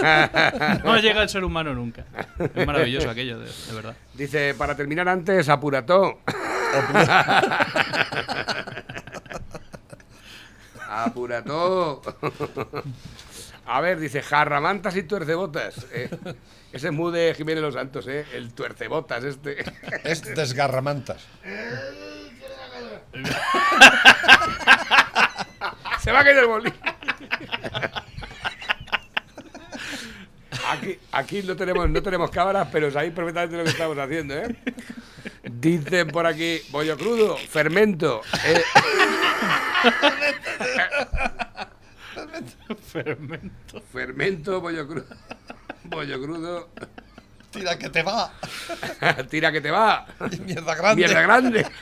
no 0.84 0.98
llega 0.98 1.24
el 1.24 1.30
ser 1.30 1.46
humano 1.46 1.74
nunca. 1.74 2.04
Es 2.54 2.68
maravilloso 2.68 3.10
aquello, 3.10 3.40
de, 3.40 3.46
de 3.46 3.74
verdad. 3.74 3.96
Dice, 4.16 4.54
para 4.56 4.76
terminar 4.76 5.08
antes, 5.08 5.48
apurató. 5.48 6.20
Apurató. 11.04 12.02
A 13.66 13.82
ver, 13.82 14.00
dice, 14.00 14.22
jarramantas 14.22 14.96
y 14.96 15.04
tuercebotas. 15.04 15.88
Eh, 15.92 16.10
ese 16.72 16.88
es 16.88 16.94
muy 16.94 17.12
de 17.12 17.34
Jiménez 17.36 17.64
Los 17.64 17.74
Santos, 17.74 18.08
¿eh? 18.08 18.26
El 18.34 18.54
tuercebotas 18.54 19.24
este. 19.24 19.64
Es 20.04 20.24
desgarramantas. 20.24 21.26
Se 26.02 26.12
va 26.12 26.20
a 26.20 26.24
caer 26.24 26.38
el 26.38 26.46
boli. 26.46 26.72
Aquí, 30.68 31.00
aquí 31.12 31.44
no 31.44 31.56
tenemos, 31.56 31.90
no 31.90 32.02
tenemos 32.02 32.30
cámaras, 32.32 32.68
pero 32.72 32.90
sabéis 32.92 33.14
perfectamente 33.14 33.58
lo 33.58 33.64
que 33.64 33.70
estamos 33.70 33.98
haciendo, 33.98 34.36
¿eh? 34.36 34.56
Dicen 35.44 36.08
por 36.08 36.26
aquí, 36.26 36.60
bollo 36.72 36.98
crudo, 36.98 37.38
fermento. 37.38 38.22
eh, 38.46 38.64
Fermento. 43.04 43.82
fermento, 43.92 44.62
bollo 44.62 44.88
crudo. 44.88 45.06
Bollo 45.84 46.22
crudo. 46.22 46.70
Tira 47.52 47.78
que 47.78 47.90
te 47.90 48.04
va. 48.04 48.32
Tira 49.30 49.52
que 49.52 49.60
te 49.60 49.70
va. 49.70 50.08
Mierda 50.46 50.76
grande. 50.76 50.96
Mierda 50.96 51.22
grande. 51.22 51.66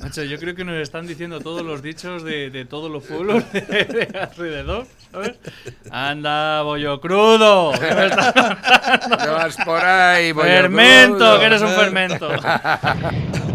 Macho, 0.00 0.22
yo 0.22 0.38
creo 0.38 0.54
que 0.54 0.64
nos 0.64 0.76
están 0.76 1.06
diciendo 1.06 1.40
todos 1.40 1.62
los 1.62 1.82
dichos 1.82 2.22
de, 2.22 2.50
de 2.50 2.64
todos 2.64 2.90
los 2.90 3.04
pueblos 3.04 3.42
de, 3.52 3.60
de 3.60 4.18
alrededor, 4.18 4.86
¿sabes? 5.10 5.34
Anda, 5.90 6.62
bollo 6.62 7.00
crudo. 7.00 7.72
Te 7.72 9.28
vas 9.28 9.56
por 9.64 9.84
ahí, 9.84 10.32
bollo 10.32 10.46
fermento, 10.48 11.16
crudo. 11.18 11.40
que 11.40 11.46
eres 11.46 11.62
un 11.62 11.68
fermento. 11.70 12.28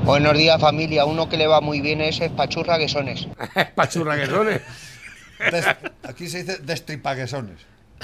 Buenos 0.03 0.37
días 0.37 0.59
familia, 0.59 1.05
uno 1.05 1.29
que 1.29 1.37
le 1.37 1.47
va 1.47 1.61
muy 1.61 1.79
bien 1.81 2.01
es 2.01 2.19
Pachurra 2.35 2.77
que 2.77 2.89
sones. 2.89 3.27
Pachurra 3.75 4.15
que 4.17 4.25
son. 4.27 4.47
Des- 4.47 5.65
aquí 6.03 6.27
se 6.27 6.43
dice 6.43 6.57
destripaguesones, 6.59 7.59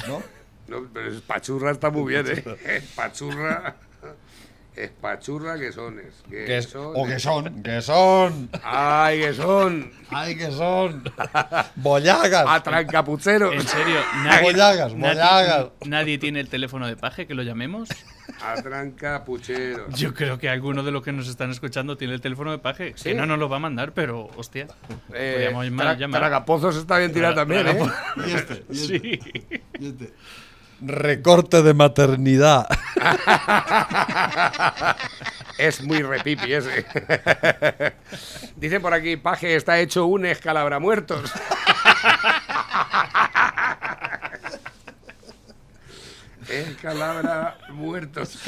¿no? 0.07 0.21
No, 0.67 0.87
pero 0.93 1.11
es 1.11 1.21
pachurra 1.21 1.71
está 1.71 1.89
muy 1.89 2.13
bien, 2.13 2.25
¿eh? 2.27 2.81
Pachurra. 2.95 3.75
Es 4.75 4.91
pachurra 4.91 5.57
que 5.57 5.71
son. 5.71 5.99
es, 5.99 6.13
Que 6.29 6.45
Que 6.45 6.57
es- 6.59 6.69
son, 6.69 6.93
o 6.95 7.05
que 7.05 7.19
son, 7.19 7.63
que 7.63 7.81
son. 7.81 8.49
Ay, 8.63 9.19
que 9.21 9.33
son. 9.33 9.91
Ay, 10.09 10.35
que 10.35 10.51
son. 10.51 11.03
Bollagas. 11.75 12.45
Atrancapucheros. 12.47 13.53
En 13.53 13.67
serio, 13.67 13.99
Bollagas, 14.43 14.93
bollagas. 14.93 15.67
nadie 15.85 16.17
tiene 16.17 16.39
el 16.39 16.49
teléfono 16.49 16.87
de 16.87 16.95
paje 16.95 17.25
que 17.27 17.33
lo 17.33 17.43
llamemos. 17.43 17.89
Atrancapucheros. 18.41 19.93
Yo 19.95 20.13
creo 20.13 20.37
que 20.37 20.49
alguno 20.49 20.83
de 20.83 20.91
los 20.91 21.03
que 21.03 21.11
nos 21.11 21.27
están 21.27 21.51
escuchando 21.51 21.97
tiene 21.97 22.13
el 22.13 22.21
teléfono 22.21 22.51
de 22.51 22.59
paje. 22.59 22.93
Sí. 22.95 23.09
Que 23.09 23.15
no 23.15 23.25
nos 23.25 23.37
lo 23.39 23.49
va 23.49 23.57
a 23.57 23.59
mandar, 23.59 23.91
pero 23.93 24.29
hostia. 24.37 24.67
Eh, 25.13 25.49
Podríamos 25.51 25.65
llamar- 25.65 25.87
tra- 25.87 25.97
llamar. 25.97 26.21
Tragapozos 26.21 26.75
está 26.77 26.97
bien 26.97 27.11
tirado 27.13 27.35
también, 27.35 27.67
¿eh? 27.67 27.77
Y 28.25 28.31
este, 28.31 28.63
y 28.69 28.75
este, 28.75 28.77
Sí. 28.99 29.19
y 29.79 29.87
este. 29.89 30.13
Recorte 30.81 31.61
de 31.61 31.73
maternidad. 31.73 32.65
Es 35.57 35.83
muy 35.83 36.01
repipi 36.01 36.53
ese. 36.53 36.85
Dicen 38.55 38.81
por 38.81 38.93
aquí, 38.93 39.17
Paje 39.17 39.57
está 39.57 39.77
hecho 39.77 40.05
un 40.05 40.25
escalabra 40.25 40.79
muertos. 40.79 41.33
Escalabra 46.49 47.57
muertos. 47.69 48.39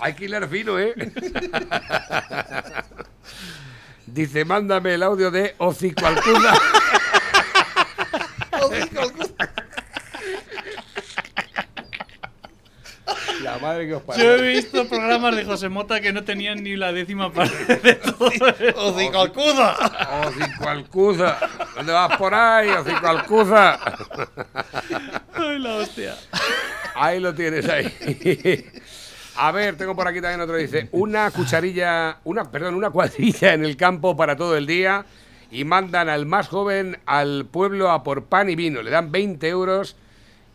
Hay 0.00 0.14
que 0.14 0.24
hilar 0.24 0.48
fino, 0.48 0.78
¿eh? 0.78 0.94
Dice, 4.06 4.44
mándame 4.44 4.94
el 4.94 5.02
audio 5.02 5.30
de 5.30 5.54
Hocico 5.58 6.06
Alcuna. 6.06 6.54
La 13.42 13.58
madre 13.58 13.86
que 13.86 13.94
os 13.94 14.02
parió. 14.02 14.24
Yo 14.24 14.34
he 14.36 14.54
visto 14.54 14.88
programas 14.88 15.34
de 15.36 15.44
José 15.44 15.68
Mota 15.68 16.00
que 16.00 16.12
no 16.12 16.24
tenían 16.24 16.62
ni 16.62 16.76
la 16.76 16.92
décima 16.92 17.32
parte 17.32 17.76
de 17.76 17.94
todo. 17.94 18.30
¿Dónde 21.76 21.92
vas 21.92 22.16
por 22.16 22.34
ahí, 22.34 22.68
Hocico 22.70 23.08
Alcuza? 23.08 23.78
Ay, 25.34 25.58
la 25.58 25.74
hostia. 25.76 26.14
Ahí 26.94 27.20
lo 27.20 27.34
tienes 27.34 27.68
ahí. 27.68 28.64
A 29.36 29.50
ver, 29.50 29.76
tengo 29.76 29.96
por 29.96 30.06
aquí 30.06 30.20
también 30.20 30.42
otro 30.42 30.56
dice, 30.56 30.88
una 30.92 31.30
cucharilla, 31.30 32.18
una, 32.24 32.50
perdón, 32.50 32.74
una 32.74 32.90
cuadrilla 32.90 33.54
en 33.54 33.64
el 33.64 33.76
campo 33.76 34.14
para 34.14 34.36
todo 34.36 34.56
el 34.56 34.66
día 34.66 35.06
y 35.50 35.64
mandan 35.64 36.08
al 36.08 36.26
más 36.26 36.48
joven 36.48 36.98
al 37.06 37.46
pueblo 37.46 37.90
a 37.90 38.02
por 38.02 38.24
pan 38.24 38.50
y 38.50 38.56
vino. 38.56 38.82
Le 38.82 38.90
dan 38.90 39.10
20 39.10 39.48
euros 39.48 39.96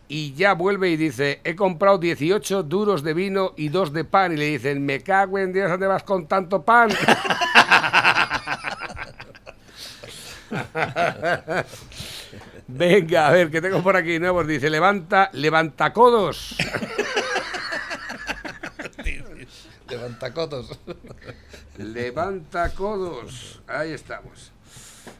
y 0.08 0.32
ya 0.34 0.54
vuelve 0.54 0.90
y 0.90 0.96
dice, 0.96 1.40
he 1.44 1.56
comprado 1.56 1.98
18 1.98 2.62
duros 2.62 3.02
de 3.02 3.14
vino 3.14 3.52
y 3.56 3.68
dos 3.68 3.92
de 3.92 4.04
pan. 4.04 4.32
Y 4.32 4.36
le 4.36 4.46
dicen, 4.46 4.84
me 4.84 5.00
cago 5.00 5.38
en 5.38 5.52
Dios, 5.52 5.70
¿dónde 5.70 5.86
vas 5.86 6.04
con 6.04 6.26
tanto 6.26 6.62
pan? 6.62 6.90
Venga, 12.68 13.28
a 13.28 13.32
ver, 13.32 13.50
que 13.50 13.62
tengo 13.62 13.82
por 13.82 13.96
aquí 13.96 14.18
nuevos. 14.18 14.46
Dice, 14.46 14.68
levanta, 14.68 15.30
levanta 15.32 15.92
codos. 15.92 16.54
Levantacotos. 19.88 20.78
Levanta 21.78 22.68
codos. 22.74 23.62
Ahí 23.66 23.92
estamos. 23.92 24.52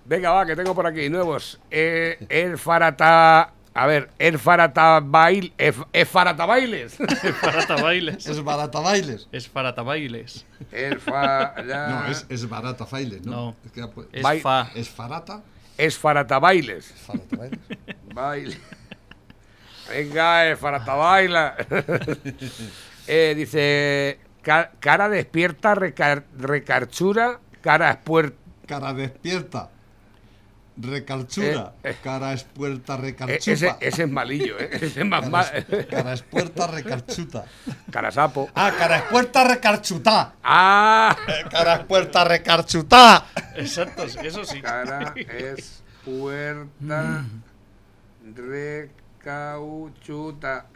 Venga, 0.05 0.31
va, 0.31 0.45
que 0.45 0.57
tengo 0.57 0.75
por 0.75 0.87
aquí 0.87 1.09
nuevos. 1.09 1.59
Eh, 1.71 2.19
el 2.29 2.59
farata. 2.59 3.53
A 3.73 3.87
ver, 3.87 4.11
el 4.19 4.39
farata 4.39 5.01
bail. 5.01 5.55
El 5.57 5.73
farata 6.07 6.45
bailes. 6.45 6.99
Es 7.01 7.35
farata 7.41 7.77
bailes. 7.77 8.27
Es 8.27 8.43
barata 8.45 8.81
bailes. 8.81 9.29
Es 9.33 9.49
farata 9.49 9.83
bailes. 9.83 10.45
El 10.73 11.01
fa. 11.01 11.55
No, 11.65 12.07
es, 12.11 12.27
es 12.29 12.47
barata 12.49 12.87
bailes, 12.91 13.25
¿no? 13.25 13.33
No. 13.33 13.57
Es, 13.65 13.73
que 13.73 13.89
Es 14.13 14.43
fa. 14.43 14.71
es 14.75 14.89
farata. 14.91 15.43
Es 15.79 15.97
farata 15.99 16.39
bailes. 16.39 16.93
Farata 17.07 17.37
bailes. 17.37 17.61
Baile. 18.15 18.57
Venga, 19.89 20.47
el 20.47 20.57
farata 20.59 20.95
baila. 20.95 21.57
Eh, 23.11 23.33
dice. 23.35 24.19
"Ca- 24.43 24.73
Cara 24.81 25.09
despierta, 25.09 25.75
recar- 25.75 26.25
recarchura, 26.37 27.41
cara 27.63 27.91
espuerta. 27.93 28.37
Cara 28.67 28.93
despierta. 28.93 29.71
Recalchura. 30.81 31.75
Eh, 31.83 31.91
eh. 31.91 31.97
Cara 32.03 32.33
es 32.33 32.45
puerta 32.45 32.95
Eh, 32.95 32.99
recalchupa. 32.99 33.53
ese, 33.53 33.75
ese 33.81 34.03
es 34.05 34.09
malillo, 34.11 34.59
¿eh? 34.61 34.69
Ese 34.73 35.01
es 35.01 35.07
más 35.07 35.21
Cara 35.23 35.31
mal. 35.31 35.47
es- 35.69 35.87
Cara 35.87 36.13
es 36.13 36.23
puerta 36.23 36.67
recalchuta. 36.69 37.45
Cara 37.91 38.11
sapo. 38.13 38.49
Ah, 38.55 38.73
cara 38.79 38.99
es 38.99 39.03
puerta 39.05 39.43
recarchuta. 39.45 40.35
¡Ah! 40.43 41.17
Cara 41.51 41.75
es 41.77 41.85
puerta 41.85 42.23
recarchuta. 42.25 43.27
Exacto, 43.57 44.05
eso 44.05 44.45
sí. 44.45 44.63
Cara 44.63 45.13
es 45.17 45.83
puerta 46.05 47.25
recauchuta. 49.25 50.67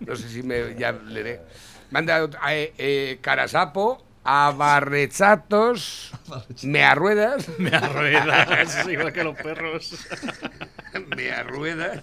No 0.00 0.16
sé 0.16 0.28
si 0.28 0.42
me 0.42 0.74
ya 0.76 0.92
leeré. 0.92 1.40
Manda 1.90 2.22
otro- 2.22 2.40
eh, 2.48 2.74
eh, 2.76 3.18
carasapo, 3.20 4.03
abarrechatos, 4.24 6.10
me 6.62 6.82
arruedas, 6.84 7.46
Me 7.58 7.70
arruedas, 7.76 8.88
igual 8.88 9.12
que 9.12 9.22
los 9.24 9.36
perros. 9.36 9.94
me 11.16 11.30
arruedas. 11.30 12.02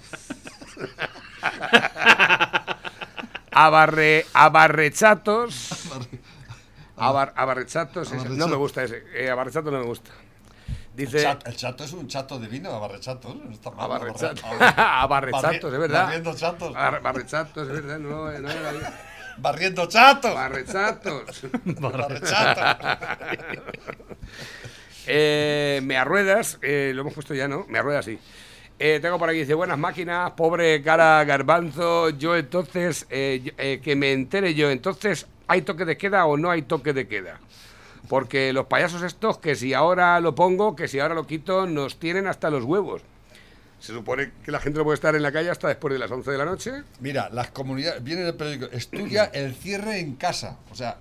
Abarre, 3.51 4.25
abarrechatos. 4.33 5.89
Abar, 6.97 7.33
abarrechatos, 7.35 8.11
ese- 8.11 8.29
no 8.29 8.47
me 8.47 8.55
gusta 8.55 8.83
ese. 8.83 9.03
Eh, 9.15 9.29
abarrechato 9.29 9.71
no 9.71 9.79
me 9.79 9.85
gusta. 9.85 10.11
Dice. 10.93 11.25
El 11.45 11.55
chato 11.55 11.83
es 11.83 11.93
un 11.93 12.07
chato 12.07 12.37
de 12.37 12.47
vino, 12.47 12.69
abarrechatos. 12.69 13.35
No 13.35 13.51
está 13.51 13.71
mal. 13.71 13.85
Abarrechatos, 13.85 14.43
abarre- 14.43 14.73
abarrechatos, 14.77 15.73
es 15.73 15.79
verdad. 15.79 16.03
Barriendo 16.05 16.35
chatos. 16.35 16.75
Abar- 16.75 17.01
Barrechatos, 17.01 17.67
es 17.67 17.73
verdad, 17.73 17.97
no, 17.99 18.29
no 18.29 18.29
bien. 18.29 18.83
Barriendo 19.37 19.87
chatos. 19.87 20.33
Barrechatos. 20.33 21.41
Barrechatos. 21.65 22.97
Eh, 25.07 25.81
me 25.83 25.97
arruedas, 25.97 26.59
eh, 26.61 26.91
lo 26.93 27.01
hemos 27.01 27.15
puesto 27.15 27.33
ya, 27.33 27.47
¿no? 27.47 27.65
Me 27.67 27.79
arruedas, 27.79 28.05
sí. 28.05 28.19
Eh, 28.77 28.99
tengo 29.01 29.17
por 29.17 29.29
aquí, 29.29 29.39
dice, 29.39 29.55
buenas 29.55 29.77
máquinas, 29.77 30.31
pobre 30.31 30.81
cara 30.83 31.23
garbanzo, 31.23 32.11
yo 32.11 32.37
entonces, 32.37 33.07
eh, 33.09 33.79
que 33.83 33.95
me 33.95 34.13
entere 34.13 34.53
yo, 34.53 34.69
entonces, 34.69 35.25
¿hay 35.47 35.63
toque 35.63 35.85
de 35.85 35.97
queda 35.97 36.25
o 36.27 36.37
no 36.37 36.51
hay 36.51 36.61
toque 36.61 36.93
de 36.93 37.07
queda? 37.07 37.39
Porque 38.09 38.53
los 38.53 38.67
payasos 38.67 39.01
estos, 39.01 39.39
que 39.39 39.55
si 39.55 39.73
ahora 39.73 40.19
lo 40.19 40.35
pongo, 40.35 40.75
que 40.75 40.87
si 40.87 40.99
ahora 40.99 41.15
lo 41.15 41.27
quito, 41.27 41.65
nos 41.65 41.97
tienen 41.97 42.27
hasta 42.27 42.49
los 42.49 42.63
huevos. 42.63 43.01
Se 43.81 43.91
supone 43.93 44.31
que 44.45 44.51
la 44.51 44.59
gente 44.59 44.77
no 44.77 44.83
puede 44.85 44.95
estar 44.95 45.15
en 45.15 45.23
la 45.23 45.31
calle 45.31 45.49
hasta 45.49 45.67
después 45.67 45.91
de 45.91 45.99
las 45.99 46.09
11 46.11 46.31
de 46.31 46.37
la 46.37 46.45
noche. 46.45 46.71
Mira, 46.99 47.29
las 47.31 47.49
comunidades, 47.51 48.01
viene 48.03 48.21
en 48.21 48.27
el 48.27 48.35
periódico, 48.35 48.67
estudia 48.71 49.25
el 49.25 49.53
cierre 49.55 49.99
en 49.99 50.15
casa. 50.15 50.57
O 50.71 50.75
sea, 50.75 50.97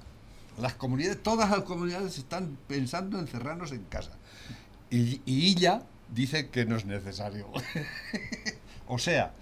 las 0.58 0.74
comunidades, 0.74 1.22
todas 1.22 1.50
las 1.50 1.60
comunidades 1.60 2.16
están 2.18 2.56
pensando 2.66 3.18
en 3.18 3.26
cerrarnos 3.28 3.70
en 3.72 3.84
casa. 3.84 4.12
Y, 4.90 5.20
y 5.26 5.50
ella 5.52 5.82
dice 6.12 6.48
que 6.48 6.64
no 6.64 6.76
es 6.76 6.84
necesario. 6.86 7.46
o 8.86 8.98
sea, 8.98 9.32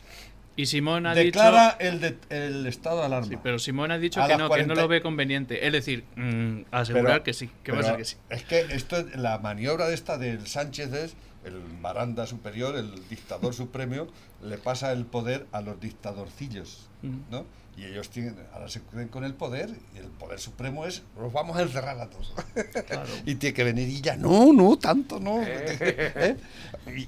Y 0.56 0.66
Simón 0.66 1.06
ha 1.06 1.14
declara 1.14 1.76
dicho. 1.78 1.90
el, 1.90 2.00
de- 2.00 2.18
el 2.30 2.66
estado 2.66 2.98
de 3.00 3.06
alarma. 3.06 3.28
Sí, 3.28 3.38
pero 3.42 3.58
Simón 3.60 3.90
ha 3.92 3.98
dicho 3.98 4.20
que 4.20 4.32
no, 4.32 4.36
que 4.36 4.42
no 4.42 4.48
40 4.48 4.74
lo 4.74 4.88
ve 4.88 5.00
conveniente. 5.00 5.64
Es 5.66 5.72
decir, 5.72 6.04
mm, 6.16 6.62
asegurar 6.72 7.06
Pero- 7.12 7.22
que 7.24 7.32
sí, 7.34 7.50
que 7.62 7.72
va 7.72 7.80
a 7.80 7.82
ser 7.84 7.96
que 7.96 8.04
sí. 8.04 8.16
Es 8.30 8.42
que 8.42 8.60
esto, 8.70 9.04
la 9.14 9.38
maniobra 9.38 9.86
de 9.86 9.94
esta 9.94 10.18
del 10.18 10.46
Sánchez 10.48 10.92
es 10.92 11.14
el 11.48 11.60
baranda 11.80 12.26
superior, 12.26 12.76
el 12.76 13.08
dictador 13.08 13.54
supremo, 13.54 14.06
le 14.42 14.58
pasa 14.58 14.92
el 14.92 15.04
poder 15.04 15.46
a 15.52 15.60
los 15.60 15.80
dictadorcillos, 15.80 16.88
¿no? 17.30 17.44
Y 17.76 17.84
ellos 17.84 18.10
tienen, 18.10 18.34
ahora 18.52 18.68
se 18.68 18.80
creen 18.80 19.06
con 19.06 19.22
el 19.22 19.34
poder, 19.34 19.70
y 19.94 19.98
el 19.98 20.06
poder 20.06 20.40
supremo 20.40 20.84
es, 20.84 21.02
los 21.16 21.32
vamos 21.32 21.56
a 21.56 21.62
encerrar 21.62 22.00
a 22.00 22.10
todos. 22.10 22.32
y 23.24 23.36
tiene 23.36 23.54
que 23.54 23.62
venir 23.62 23.88
y 23.88 24.00
ya, 24.00 24.16
no, 24.16 24.52
no, 24.52 24.76
tanto 24.78 25.20
no. 25.20 25.40
¿eh? 25.46 26.36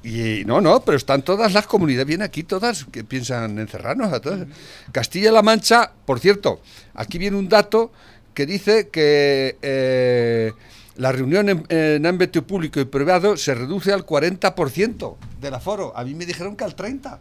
Y, 0.04 0.40
y 0.40 0.44
no, 0.44 0.60
no, 0.60 0.80
pero 0.84 0.96
están 0.96 1.22
todas 1.22 1.52
las 1.52 1.66
comunidades, 1.66 2.06
vienen 2.06 2.24
aquí 2.24 2.44
todas 2.44 2.84
que 2.84 3.02
piensan 3.02 3.58
encerrarnos 3.58 4.12
a 4.12 4.20
todas. 4.20 4.46
Castilla-La 4.92 5.42
Mancha, 5.42 5.90
por 6.04 6.20
cierto, 6.20 6.60
aquí 6.94 7.18
viene 7.18 7.36
un 7.36 7.48
dato 7.48 7.90
que 8.32 8.46
dice 8.46 8.88
que 8.90 9.58
eh, 9.62 10.52
la 11.00 11.12
reunión 11.12 11.48
en, 11.48 11.64
en 11.70 12.04
ámbito 12.04 12.46
público 12.46 12.78
y 12.78 12.84
privado 12.84 13.34
se 13.38 13.54
reduce 13.54 13.90
al 13.90 14.04
40% 14.04 15.16
del 15.40 15.54
aforo. 15.54 15.96
A 15.96 16.04
mí 16.04 16.14
me 16.14 16.26
dijeron 16.26 16.56
que 16.56 16.64
al 16.64 16.76
30%. 16.76 17.18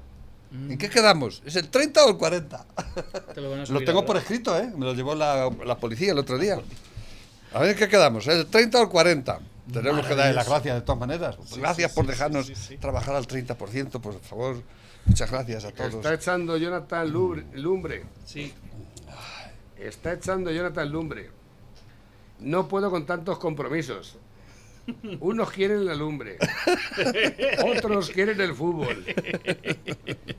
¿En 0.52 0.78
qué 0.78 0.90
quedamos? 0.90 1.42
¿Es 1.46 1.56
el 1.56 1.70
30 1.70 2.06
o 2.06 2.10
el 2.10 2.18
40? 2.18 2.66
Te 3.34 3.40
lo 3.40 3.56
Lo 3.56 3.80
tengo 3.82 4.06
por 4.06 4.18
escrito, 4.18 4.58
¿eh? 4.58 4.70
Me 4.76 4.86
lo 4.86 4.94
llevó 4.94 5.16
la, 5.16 5.50
la 5.66 5.78
policía 5.78 6.12
el 6.12 6.18
otro 6.18 6.38
día. 6.38 6.60
A 7.54 7.60
ver, 7.60 7.70
¿en 7.70 7.78
qué 7.78 7.88
quedamos? 7.88 8.28
¿El 8.28 8.48
30 8.48 8.80
o 8.80 8.82
el 8.82 8.90
40? 8.90 9.40
Tenemos 9.72 10.06
que 10.06 10.16
darle 10.16 10.34
las 10.34 10.50
gracias 10.50 10.76
de 10.76 10.82
todas 10.82 11.00
maneras. 11.00 11.38
gracias 11.56 11.94
por 11.94 12.06
dejarnos 12.06 12.52
trabajar 12.82 13.16
al 13.16 13.28
30%, 13.28 14.02
por 14.02 14.20
favor. 14.20 14.62
Muchas 15.06 15.32
gracias 15.32 15.64
a 15.64 15.72
todos. 15.72 15.94
Está 15.94 16.16
echando 16.16 16.58
Jonathan 16.58 17.10
lumbre. 17.10 18.04
Sí. 18.26 18.52
Está 19.78 20.14
echando 20.14 20.52
Jonathan 20.52 20.92
Lumbre. 20.92 21.30
No 22.40 22.68
puedo 22.68 22.90
con 22.90 23.06
tantos 23.06 23.38
compromisos. 23.40 24.18
Unos 25.20 25.52
quieren 25.52 25.86
la 25.86 25.94
lumbre, 25.94 26.38
otros 27.64 28.10
quieren 28.10 28.42
el 28.42 28.56
fútbol. 28.56 29.06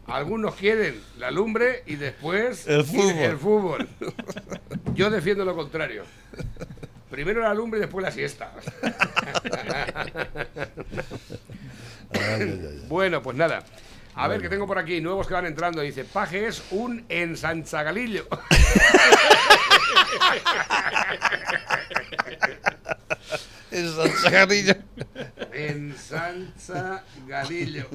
Algunos 0.06 0.56
quieren 0.56 1.00
la 1.18 1.30
lumbre 1.30 1.84
y 1.86 1.94
después 1.94 2.66
El 2.66 2.82
fútbol. 2.84 3.14
el 3.18 3.36
fútbol. 3.38 3.88
Yo 4.94 5.08
defiendo 5.08 5.44
lo 5.44 5.54
contrario. 5.54 6.02
Primero 7.10 7.42
la 7.42 7.54
lumbre 7.54 7.78
y 7.78 7.82
después 7.82 8.02
la 8.02 8.10
siesta. 8.10 8.52
Bueno, 12.88 13.22
pues 13.22 13.36
nada. 13.36 13.62
A 14.14 14.26
ver, 14.26 14.40
que 14.42 14.48
tengo 14.48 14.66
por 14.66 14.78
aquí 14.78 15.00
nuevos 15.00 15.26
que 15.28 15.34
van 15.34 15.46
entrando. 15.46 15.80
Dice, 15.80 16.04
Paje 16.04 16.46
es 16.48 16.62
un 16.72 17.04
ensanchagalillo. 17.08 18.26
Es 23.70 23.92
Sanchagadillo. 23.94 24.74
Ensanchagalillo. 25.52 27.86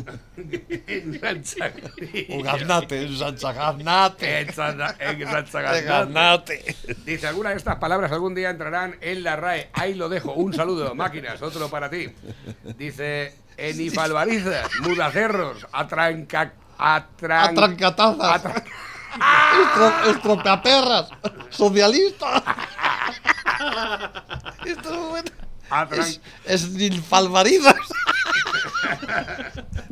Ensanchagalillo. 0.87 2.35
Un 2.35 2.43
garnate, 2.43 3.05
un 3.05 3.17
sanchagarnate. 3.17 4.41
Ensancha- 4.47 4.95
ensanchagalillo. 4.99 5.87
Garnate. 5.87 6.75
Dice, 7.05 7.27
algunas 7.27 7.51
de 7.53 7.57
estas 7.57 7.75
palabras 7.77 8.11
algún 8.13 8.35
día 8.35 8.51
entrarán 8.51 8.95
en 9.01 9.23
la 9.23 9.35
RAE. 9.35 9.69
Ahí 9.73 9.95
lo 9.95 10.07
dejo. 10.07 10.31
Un 10.33 10.53
saludo, 10.53 10.95
máquinas. 10.95 11.41
Otro 11.41 11.69
para 11.69 11.89
ti. 11.89 12.07
Dice, 12.77 13.35
enifalbarizas, 13.57 14.69
mudacerros, 14.81 15.67
atranca... 15.73 16.53
Atran... 16.77 17.51
Atrancatazas. 17.57 18.19
atran- 18.43 18.53
Estro- 18.55 18.71
estropeaperras. 20.09 21.09
Socialista. 21.49 22.43
Esto 24.65 24.93
es 24.93 25.09
bueno. 25.09 25.31
atran- 25.69 25.99
Es, 26.45 26.45
es 26.45 26.69
ninfalvarizas. 26.71 27.75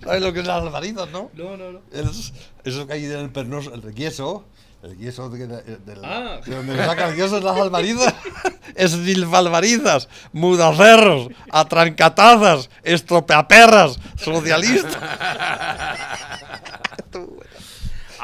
¿Sabes 0.04 0.22
lo 0.22 0.34
que 0.34 0.40
es 0.42 0.48
las 0.48 0.62
alvarizas, 0.64 1.10
no? 1.10 1.32
No, 1.34 1.58
no, 1.58 1.72
no. 1.72 1.82
Es, 1.92 2.34
eso 2.64 2.86
que 2.88 2.94
hay 2.94 3.06
en 3.06 3.12
el 3.20 3.30
pernoso, 3.32 3.74
el 3.74 3.94
yeso. 3.96 4.46
El 4.84 4.98
yeso 4.98 5.30
de, 5.30 5.46
Ah. 6.04 6.42
de 6.46 6.56
donde 6.58 6.74
le 6.76 6.86
sacan 6.86 7.12
el 7.12 7.16
yeso 7.16 7.38
es 7.38 7.44
las 7.44 7.58
alvarizas. 7.58 8.14
Es 8.76 8.98
ninfalvarizas, 8.98 10.10
mudacerros, 10.34 11.30
atrancatazas, 11.52 12.70
estropeaperras, 12.84 13.98
socialistas. 14.18 14.98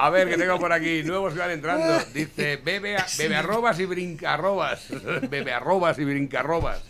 A 0.02 0.10
ver, 0.10 0.30
que 0.30 0.38
tengo 0.38 0.58
por 0.60 0.72
aquí 0.72 1.04
nuevos 1.04 1.34
que 1.34 1.40
van 1.40 1.52
entrando. 1.52 2.00
Dice, 2.14 2.58
bebe, 2.58 2.98
a- 2.98 3.06
bebe 3.18 3.36
arrobas 3.36 3.80
y 3.80 3.86
brinca 3.86 4.34
arrobas. 4.34 4.86
Bebe 5.30 5.52
arrobas 5.54 5.98
y 6.00 6.06
brinca 6.06 6.40
arrobas. 6.40 6.82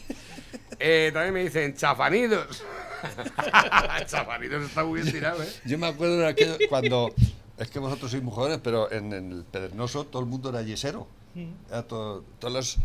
Eh, 0.80 1.10
también 1.13 1.34
me 1.34 1.43
dicen 1.43 1.76
chafanidos. 1.76 2.63
chafanidos 4.06 4.63
está 4.65 4.84
muy 4.84 5.02
bien 5.02 5.13
tirado, 5.13 5.41
¿eh? 5.43 5.50
Yo 5.65 5.78
me 5.78 5.88
acuerdo 5.88 6.17
de 6.17 6.28
aquello 6.28 6.58
cuando. 6.69 7.13
Es 7.58 7.69
que 7.69 7.80
vosotros 7.80 8.12
sois 8.12 8.24
muy 8.24 8.34
jóvenes, 8.34 8.60
pero 8.63 8.89
en, 8.91 9.12
en 9.12 9.32
el 9.32 9.43
Pedregoso 9.43 10.06
todo 10.06 10.22
el 10.22 10.28
mundo 10.30 10.50
era 10.50 10.62
yesero. 10.62 11.08
Era 11.69 11.84
todo, 11.84 12.24
todas 12.39 12.54
las. 12.54 12.78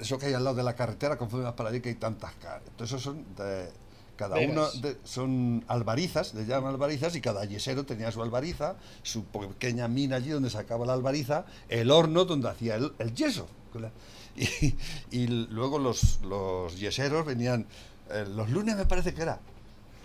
Eso 0.00 0.18
que 0.18 0.26
hay 0.26 0.34
al 0.34 0.44
lado 0.44 0.56
de 0.56 0.62
la 0.62 0.74
carretera, 0.76 1.16
conforme 1.16 1.44
vas 1.44 1.54
para 1.54 1.70
allí, 1.70 1.80
que 1.80 1.88
hay 1.88 1.94
tantas. 1.96 2.32
ca- 2.34 2.60
Entonces, 2.68 2.94
esos 3.00 3.02
son. 3.02 3.24
de- 3.36 3.70
cada 4.18 4.36
Vegas. 4.36 4.52
uno 4.74 4.82
de- 4.82 4.98
son 5.04 5.64
albarizas, 5.68 6.34
le 6.34 6.44
llaman 6.44 6.74
albarizas, 6.74 7.16
y 7.16 7.22
cada 7.22 7.46
yesero 7.46 7.86
tenía 7.86 8.12
su 8.12 8.20
albariza, 8.22 8.76
su 9.02 9.24
pequeña 9.24 9.88
mina 9.88 10.16
allí 10.16 10.28
donde 10.28 10.50
sacaba 10.50 10.84
la 10.84 10.92
albariza, 10.92 11.46
el 11.70 11.90
horno 11.90 12.26
donde 12.26 12.50
hacía 12.50 12.74
el, 12.74 12.92
el 12.98 13.14
yeso. 13.14 13.48
Y, 14.36 14.74
y 15.10 15.26
luego 15.26 15.80
los, 15.80 16.20
los 16.22 16.78
yeseros 16.78 17.26
venían, 17.26 17.66
eh, 18.10 18.24
los 18.28 18.48
lunes 18.50 18.76
me 18.76 18.86
parece 18.86 19.12
que 19.12 19.22
era, 19.22 19.40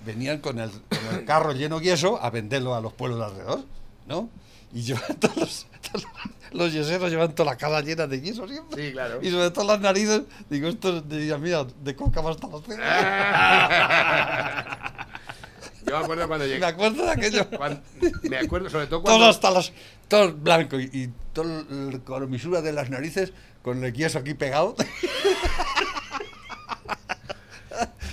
venían 0.07 0.39
con 0.39 0.57
el, 0.59 0.71
con 0.71 1.15
el 1.19 1.25
carro 1.31 1.51
lleno 1.51 1.77
de 1.79 1.85
yeso 1.85 2.19
a 2.19 2.31
venderlo 2.31 2.73
a 2.73 2.81
los 2.81 2.93
pueblos 2.93 3.19
de 3.19 3.25
alrededor, 3.25 3.63
¿no? 4.07 4.29
Y 4.73 4.81
llevan 4.81 5.15
todos 5.19 5.37
los, 5.37 5.67
todos 5.91 6.05
los 6.51 6.73
yeseros 6.73 7.11
llevan 7.11 7.33
toda 7.35 7.51
la 7.51 7.57
cara 7.57 7.81
llena 7.81 8.07
de 8.07 8.21
yeso 8.21 8.47
siempre. 8.47 8.87
Sí, 8.87 8.91
claro. 8.93 9.19
Y 9.21 9.29
sobre 9.31 9.51
todo 9.51 9.65
las 9.65 9.79
narices, 9.79 10.23
digo, 10.49 10.67
esto 10.67 11.01
diría, 11.01 11.37
mira, 11.37 11.65
de 11.83 11.95
coca 11.95 12.21
va 12.21 12.31
hasta 12.31 12.47
cejas. 12.65 12.79
Yo 15.85 15.97
me 15.99 16.03
acuerdo 16.05 16.27
cuando 16.27 16.45
Me 16.45 16.51
llegué. 16.51 16.65
acuerdo 16.65 17.03
de 17.05 17.11
aquello. 17.11 17.49
cuan- 17.57 17.83
me 18.23 18.37
acuerdo 18.37 18.69
sobre 18.69 18.87
todo 18.87 19.01
Todo 19.01 19.11
cuando. 19.17 19.25
hasta 19.29 19.51
las. 19.51 19.71
Todo 20.07 20.33
blanco 20.33 20.79
y, 20.79 20.89
y 20.93 21.09
todo 21.33 21.59
el- 21.69 22.01
con 22.05 22.21
la 22.21 22.27
misura 22.27 22.61
de 22.61 22.71
las 22.71 22.89
narices, 22.89 23.33
con 23.61 23.83
el 23.83 23.91
yeso 23.93 24.19
aquí 24.19 24.33
pegado. 24.33 24.75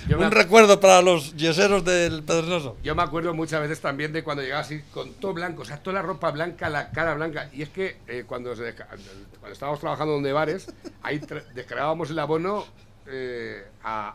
Yo 0.07 0.17
Un 0.19 0.31
recuerdo 0.31 0.79
para 0.79 1.01
los 1.01 1.35
yeseros 1.35 1.85
del 1.85 2.23
Pedregoso. 2.23 2.75
yo 2.83 2.95
me 2.95 3.03
acuerdo 3.03 3.33
muchas 3.33 3.61
veces 3.61 3.79
también 3.81 4.11
de 4.13 4.23
cuando 4.23 4.41
llegaba 4.43 4.61
así 4.61 4.81
con 4.93 5.13
todo 5.13 5.33
blanco, 5.33 5.61
o 5.61 5.65
sea, 5.65 5.77
toda 5.81 5.95
la 5.95 6.01
ropa 6.01 6.31
blanca, 6.31 6.69
la 6.69 6.91
cara 6.91 7.13
blanca. 7.13 7.49
Y 7.53 7.61
es 7.61 7.69
que 7.69 7.97
eh, 8.07 8.23
cuando, 8.27 8.55
se 8.55 8.73
cuando 8.73 9.51
estábamos 9.53 9.79
trabajando 9.79 10.13
donde 10.13 10.33
bares, 10.33 10.73
ahí 11.03 11.21
descargábamos 11.53 12.09
el 12.09 12.19
abono 12.19 12.65
eh, 13.07 13.63
a, 13.83 14.09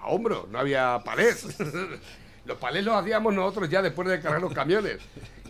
a 0.02 0.06
hombro, 0.08 0.48
no 0.50 0.58
había 0.58 0.98
palés. 1.04 1.46
los 2.46 2.56
palés 2.58 2.84
los 2.84 2.94
hacíamos 2.94 3.34
nosotros 3.34 3.68
ya 3.68 3.82
después 3.82 4.08
de 4.08 4.20
cargar 4.20 4.40
los 4.40 4.52
camiones. 4.54 4.98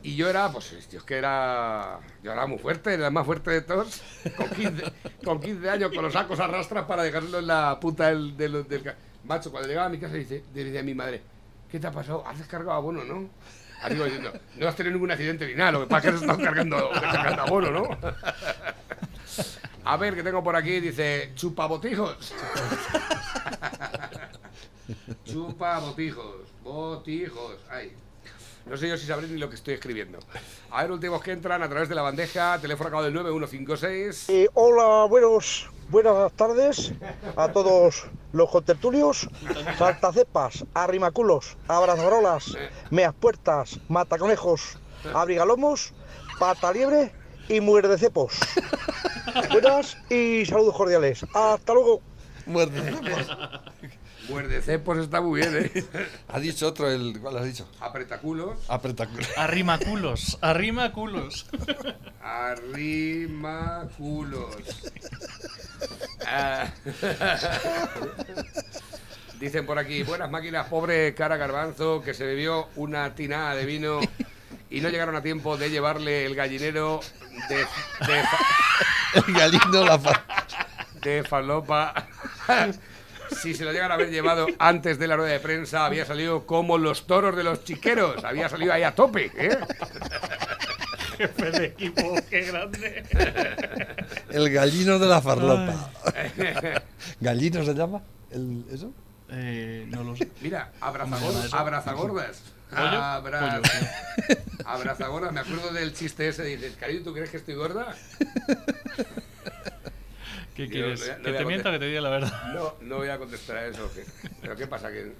Y 0.02 0.14
yo 0.14 0.28
era, 0.28 0.50
pues, 0.52 0.70
yo 0.90 0.98
es 0.98 1.04
que 1.04 1.16
era, 1.16 1.98
yo 2.22 2.32
era 2.32 2.46
muy 2.46 2.58
fuerte, 2.58 2.94
era 2.94 3.06
el 3.08 3.12
más 3.12 3.26
fuerte 3.26 3.50
de 3.50 3.62
todos, 3.62 4.00
con 4.36 4.48
15, 4.50 4.82
con 5.24 5.40
15 5.40 5.70
años, 5.70 5.90
con 5.92 6.04
los 6.04 6.12
sacos 6.12 6.38
a 6.38 6.46
rastras 6.46 6.84
para 6.86 7.02
dejarlo 7.02 7.40
en 7.40 7.48
la 7.48 7.78
punta 7.80 8.06
del, 8.08 8.36
del, 8.36 8.66
del 8.68 8.94
Macho, 9.24 9.50
cuando 9.50 9.68
llegaba 9.68 9.86
a 9.86 9.90
mi 9.90 9.98
casa, 9.98 10.14
dice, 10.14 10.42
decía 10.52 10.82
mi 10.82 10.94
madre, 10.94 11.22
¿qué 11.70 11.78
te 11.78 11.86
ha 11.86 11.92
pasado? 11.92 12.26
¿Has 12.26 12.38
descargado 12.38 12.72
abono, 12.72 13.04
no? 13.04 13.28
Así 13.82 13.94
diciendo, 13.94 14.32
no 14.56 14.68
has 14.68 14.74
tenido 14.74 14.94
ningún 14.94 15.10
accidente 15.10 15.46
ni 15.46 15.54
nada, 15.54 15.72
lo 15.72 15.80
que 15.82 15.86
pasa 15.86 16.08
es 16.08 16.14
que 16.14 16.16
has 16.16 16.22
estado 16.22 16.42
cargando, 16.42 16.76
abono, 17.42 17.70
¿no? 17.70 17.98
A 19.84 19.96
ver, 19.96 20.14
que 20.14 20.22
tengo 20.22 20.42
por 20.42 20.56
aquí, 20.56 20.80
dice, 20.80 21.32
chupabotijos. 21.34 22.34
Chupa 25.24 25.78
botijos. 26.62 27.58
Ay. 27.70 27.92
No 28.66 28.76
sé 28.76 28.88
yo 28.88 28.98
si 28.98 29.06
sabré 29.06 29.28
ni 29.28 29.38
lo 29.38 29.48
que 29.48 29.54
estoy 29.54 29.74
escribiendo. 29.74 30.18
A 30.70 30.82
ver, 30.82 30.92
últimos 30.92 31.22
que 31.22 31.32
entran 31.32 31.62
a 31.62 31.68
través 31.68 31.88
de 31.88 31.94
la 31.94 32.02
bandeja, 32.02 32.58
teléfono 32.60 32.88
acabado 32.88 33.06
del 33.06 33.14
9156. 33.14 34.28
Eh, 34.28 34.48
hola, 34.54 35.06
buenos, 35.08 35.70
buenas 35.88 36.32
tardes 36.32 36.92
a 37.36 37.48
todos 37.48 38.04
los 38.32 38.50
contertulios, 38.50 39.28
saltacepas, 39.78 40.64
arrimaculos, 40.74 41.56
abrazarolas, 41.66 42.56
meas 42.90 43.14
puertas, 43.14 43.78
mataconejos, 43.88 44.78
abrigalomos, 45.14 45.92
pataliebre 46.38 47.12
y 47.48 47.60
mujer 47.60 47.88
de 47.88 47.98
cepos. 47.98 48.38
Buenas 49.50 49.96
y 50.10 50.44
saludos 50.46 50.76
cordiales. 50.76 51.24
Hasta 51.34 51.74
luego. 51.74 52.00
Muerde. 52.46 52.92
Muerde 54.28 54.60
cepos 54.62 54.98
está 54.98 55.20
muy 55.20 55.40
bien, 55.40 55.70
¿eh? 55.74 55.84
Ha 56.28 56.38
dicho 56.40 56.68
otro, 56.68 56.90
el, 56.90 57.18
¿cuál 57.20 57.38
has 57.38 57.44
dicho? 57.44 57.66
Apretaculos, 57.80 58.58
Apretaculo. 58.68 59.24
Arrima 59.36 59.78
culos, 59.78 60.38
arrima 60.42 60.92
culos. 60.92 61.46
arrimaculos. 62.22 64.56
Ah. 66.30 66.66
Dicen 69.40 69.64
por 69.64 69.78
aquí, 69.78 70.02
buenas 70.02 70.28
máquinas, 70.30 70.66
pobre 70.66 71.14
cara 71.14 71.36
garbanzo, 71.36 72.02
que 72.02 72.12
se 72.12 72.26
bebió 72.26 72.68
una 72.76 73.14
tinada 73.14 73.54
de 73.54 73.64
vino 73.64 74.00
y 74.68 74.80
no 74.80 74.88
llegaron 74.90 75.14
a 75.16 75.22
tiempo 75.22 75.56
de 75.56 75.70
llevarle 75.70 76.26
el 76.26 76.34
gallinero 76.34 77.00
de, 77.48 77.56
de, 77.56 78.24
El 79.14 79.32
gallino 79.32 79.84
la 79.84 79.98
fa- 79.98 80.24
de 81.00 81.22
falopa. 81.22 81.94
Si 83.30 83.54
se 83.54 83.64
lo 83.64 83.72
llegan 83.72 83.90
a 83.90 83.94
haber 83.94 84.10
llevado 84.10 84.46
antes 84.58 84.98
de 84.98 85.06
la 85.06 85.16
rueda 85.16 85.32
de 85.32 85.40
prensa, 85.40 85.84
había 85.86 86.04
salido 86.04 86.46
como 86.46 86.78
los 86.78 87.06
toros 87.06 87.36
de 87.36 87.44
los 87.44 87.64
chiqueros. 87.64 88.24
Había 88.24 88.48
salido 88.48 88.72
ahí 88.72 88.82
a 88.82 88.94
tope, 88.94 89.30
¿eh? 89.36 89.58
Jefe 91.18 91.50
de 91.50 91.64
equipo, 91.66 92.14
qué 92.30 92.42
grande. 92.42 93.02
El 94.30 94.50
gallino 94.50 94.98
de 94.98 95.06
la 95.06 95.20
farlopa. 95.20 95.90
¿Gallino 97.20 97.64
se 97.64 97.74
llama? 97.74 98.02
¿El, 98.30 98.64
¿Eso? 98.70 98.92
Eh, 99.30 99.86
no 99.88 100.04
lo 100.04 100.16
sé. 100.16 100.28
Mira, 100.40 100.70
¿Cómo 100.80 101.16
se 101.18 101.48
llama 101.48 101.58
abrazagordas. 101.58 102.42
abrazagordas. 102.70 103.62
Abrazagordas, 104.64 105.32
me 105.32 105.40
acuerdo 105.40 105.72
del 105.72 105.92
chiste 105.92 106.28
ese. 106.28 106.44
Dices, 106.44 106.76
cariño, 106.78 107.02
¿tú 107.02 107.12
crees 107.12 107.30
que 107.30 107.38
estoy 107.38 107.54
gorda? 107.54 107.96
¿Qué 110.58 110.66
Yo 110.66 110.72
quieres? 110.72 111.00
no 111.18 111.22
¿Que 111.22 111.30
voy 111.30 111.36
a 111.36 111.38
te 111.38 111.44
mienta 111.44 111.70
que 111.70 111.78
contestar. 111.78 111.78
te 111.78 111.86
diga 111.86 112.00
la 112.00 112.10
verdad? 112.10 112.52
No, 112.52 112.74
no 112.80 112.96
voy 112.96 113.08
a 113.08 113.16
contestar 113.18 113.56
a 113.58 113.66
eso. 113.68 113.88
¿qué? 113.94 114.04
¿Pero 114.40 114.56
qué 114.56 114.66
pasa? 114.66 114.90
Que, 114.90 115.12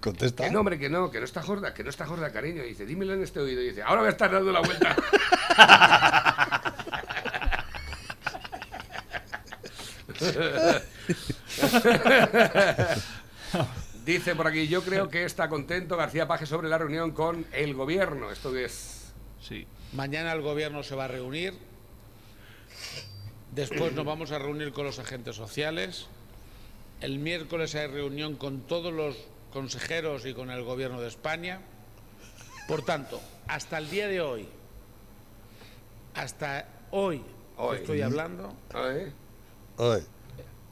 Contesta. 0.00 0.42
que 0.44 0.50
no, 0.50 0.58
hombre, 0.58 0.80
que 0.80 0.88
no, 0.90 1.12
que 1.12 1.20
no 1.20 1.24
está 1.24 1.42
gorda, 1.42 1.72
que 1.72 1.84
no 1.84 1.90
está 1.90 2.06
gorda, 2.06 2.32
cariño. 2.32 2.64
Y 2.64 2.70
dice, 2.70 2.84
dímelo 2.84 3.14
en 3.14 3.22
este 3.22 3.38
oído. 3.38 3.62
Y 3.62 3.68
dice, 3.68 3.82
ahora 3.84 4.02
a 4.02 4.08
estar 4.08 4.32
dando 4.32 4.50
la 4.50 4.60
vuelta. 4.62 4.96
Dice 14.04 14.34
por 14.34 14.46
aquí, 14.46 14.68
yo 14.68 14.82
creo 14.82 15.08
que 15.08 15.24
está 15.24 15.48
contento 15.48 15.96
García 15.96 16.26
Paje 16.28 16.46
sobre 16.46 16.68
la 16.68 16.76
reunión 16.78 17.12
con 17.12 17.46
el 17.52 17.74
gobierno. 17.74 18.30
Esto 18.30 18.54
es... 18.56 19.12
Sí. 19.40 19.66
Mañana 19.92 20.32
el 20.32 20.42
gobierno 20.42 20.82
se 20.82 20.94
va 20.94 21.04
a 21.04 21.08
reunir. 21.08 21.54
Después 23.54 23.92
nos 23.92 24.04
vamos 24.04 24.32
a 24.32 24.38
reunir 24.38 24.72
con 24.72 24.84
los 24.84 24.98
agentes 24.98 25.36
sociales. 25.36 26.06
El 27.00 27.18
miércoles 27.18 27.74
hay 27.74 27.86
reunión 27.86 28.36
con 28.36 28.62
todos 28.62 28.92
los 28.92 29.16
consejeros 29.52 30.26
y 30.26 30.34
con 30.34 30.50
el 30.50 30.64
gobierno 30.64 31.00
de 31.00 31.08
España. 31.08 31.60
Por 32.66 32.82
tanto, 32.84 33.20
hasta 33.46 33.78
el 33.78 33.90
día 33.90 34.08
de 34.08 34.20
hoy, 34.20 34.48
hasta 36.14 36.66
hoy, 36.90 37.22
Hoy. 37.56 37.76
estoy 37.76 38.02
hablando. 38.02 38.54
Oye, 39.76 40.02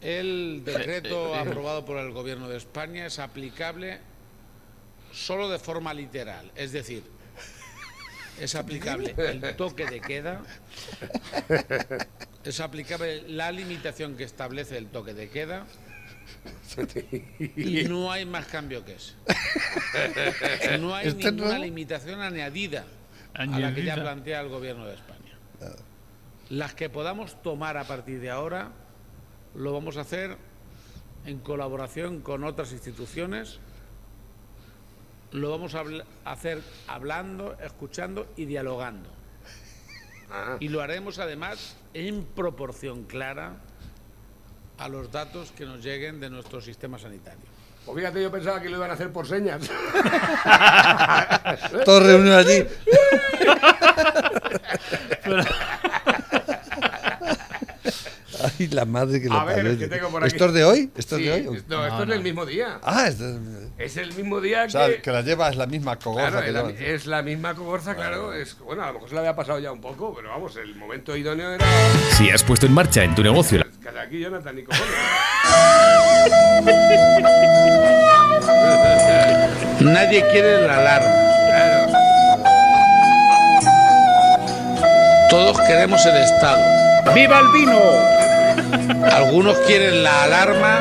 el 0.01 0.63
decreto 0.65 1.35
aprobado 1.35 1.85
por 1.85 1.99
el 1.99 2.11
Gobierno 2.13 2.49
de 2.49 2.57
España 2.57 3.07
es 3.07 3.19
aplicable 3.19 4.01
solo 5.13 5.49
de 5.49 5.59
forma 5.59 5.93
literal, 5.95 6.51
es 6.57 6.73
decir, 6.73 7.05
es 8.41 8.55
aplicable 8.55 9.15
el 9.19 9.55
toque 9.57 9.87
de 9.87 10.01
queda, 10.01 10.43
es 12.51 12.61
aplicable 12.61 13.29
la 13.29 13.53
limitación 13.53 14.17
que 14.17 14.25
establece 14.25 14.77
el 14.79 14.89
toque 14.89 15.15
de 15.15 15.29
queda 15.29 15.67
y 17.57 17.85
no 17.85 18.11
hay 18.11 18.25
más 18.25 18.47
cambio 18.47 18.85
que 18.85 18.97
ese. 18.97 19.15
No 20.79 20.95
hay 20.95 21.09
Este 21.09 21.31
ninguna 21.31 21.59
limitación 21.59 22.21
añadida 22.21 22.85
a 23.35 23.47
la 23.47 23.75
que 23.75 23.85
ya 23.85 23.95
plantea 23.95 24.41
el 24.41 24.49
Gobierno 24.49 24.87
de 24.87 24.95
España. 24.95 25.37
Las 26.51 26.75
que 26.75 26.91
podamos 26.91 27.41
tomar 27.43 27.77
a 27.77 27.85
partir 27.85 28.21
de 28.21 28.31
ahora 28.31 28.73
lo 29.55 29.73
vamos 29.73 29.97
a 29.97 30.03
hacer 30.03 30.37
en 31.25 31.39
colaboración 31.39 32.21
con 32.21 32.45
otras 32.45 32.73
instituciones. 32.73 33.59
Lo 35.31 35.51
vamos 35.51 35.75
a 35.75 35.85
hacer 36.25 36.61
hablando, 36.89 37.57
escuchando 37.63 38.31
y 38.37 38.45
dialogando. 38.45 39.09
Ah, 40.35 40.57
Y 40.61 40.69
lo 40.69 40.81
haremos 40.81 41.19
además 41.19 41.77
en 41.93 42.25
proporción 42.25 43.03
clara 43.05 43.57
a 44.79 44.89
los 44.89 45.13
datos 45.13 45.53
que 45.53 45.67
nos 45.67 45.85
lleguen 45.85 46.21
de 46.21 46.31
nuestro 46.31 46.63
sistema 46.63 46.99
sanitario. 46.99 47.43
Pues 47.85 47.99
fíjate, 47.99 48.23
yo 48.23 48.31
pensaba 48.31 48.63
que 48.63 48.71
lo 48.71 48.79
iban 48.79 48.91
a 48.91 48.95
hacer 48.95 49.13
por 49.13 49.27
señas. 49.27 49.61
todos 51.85 52.03
reunidos 52.07 52.47
allí. 52.47 52.65
Ay, 58.59 58.67
la 58.69 58.85
madre 58.85 59.21
que 59.21 59.29
lo 59.29 59.35
A 59.39 59.45
ver, 59.45 59.57
parió. 59.57 59.79
que 59.79 59.89
tengo 59.89 60.09
por 60.11 60.25
aquí. 60.25 60.33
¿Esto 60.35 60.47
es 60.47 60.53
de 60.55 60.65
hoy? 60.65 60.91
¿Esto 60.97 61.17
Sí, 61.17 61.29
es 61.29 61.43
de 61.45 61.49
hoy? 61.49 61.57
es- 61.59 61.69
No, 61.69 61.87
esto 61.87 62.03
es 62.03 62.09
del 62.09 62.23
mismo 62.23 62.45
día. 62.47 62.81
Ah, 62.83 63.07
es 63.07 63.19
de... 63.19 63.62
Es 63.79 63.97
el 63.97 64.13
mismo 64.15 64.41
día 64.41 64.65
O 64.67 64.71
sea, 64.71 64.87
que... 64.89 65.03
que 65.03 65.11
la 65.11 65.23
lleva 65.23 65.49
es 65.49 65.57
la 65.57 65.67
misma 65.67 65.99
cogorza 65.99 66.29
Claro, 66.31 66.43
que 66.43 66.49
es 66.49 66.55
la, 66.55 66.63
lleva. 66.63 66.81
es 66.95 67.07
la 67.07 67.23
misma 67.23 67.55
cogorza, 67.55 67.95
claro. 67.97 68.33
Es, 68.33 68.57
bueno, 68.61 68.83
a 68.83 68.89
lo 68.89 68.93
mejor 68.95 69.09
se 69.09 69.15
le 69.15 69.21
había 69.21 69.35
pasado 69.35 69.59
ya 69.59 69.73
un 69.73 69.81
poco, 69.81 70.15
pero 70.15 70.29
vamos, 70.29 70.55
el 70.57 70.75
momento 70.77 71.17
idóneo 71.17 71.53
era... 71.53 71.65
Si 72.17 72.31
has 72.31 72.45
puesto 72.45 72.67
en 72.67 72.73
marcha 72.75 73.03
en 73.03 73.15
tu 73.15 73.23
negocio 73.23 73.59
la- 73.59 73.67
Cada 73.83 74.03
aquí, 74.03 74.21
Jonathan, 74.21 74.57
cojones. 74.63 74.95
Nadie 79.81 80.25
quiere 80.31 80.67
la 80.67 80.79
alarma. 80.79 81.13
Claro. 81.49 81.93
Todos 85.31 85.61
queremos 85.63 86.05
el 86.07 86.17
Estado. 86.17 86.63
¡Viva 87.15 87.41
el 87.41 87.49
vino! 87.49 87.81
Algunos 89.11 89.57
quieren 89.61 90.03
la 90.05 90.25
alarma 90.25 90.81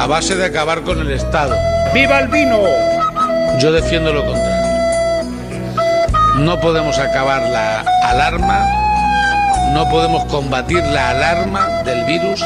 a 0.00 0.06
base 0.06 0.34
de 0.34 0.46
acabar 0.46 0.80
con 0.80 0.98
el 0.98 1.10
Estado. 1.10 1.54
¡Viva 1.92 2.20
el 2.20 2.28
vino! 2.28 2.58
Yo 3.58 3.70
defiendo 3.70 4.14
lo 4.14 4.24
contrario. 4.24 4.60
No 6.38 6.58
podemos 6.58 6.98
acabar 6.98 7.42
la 7.50 7.84
alarma, 8.04 8.64
no 9.74 9.86
podemos 9.90 10.24
combatir 10.24 10.82
la 10.84 11.10
alarma 11.10 11.82
del 11.82 12.06
virus 12.06 12.42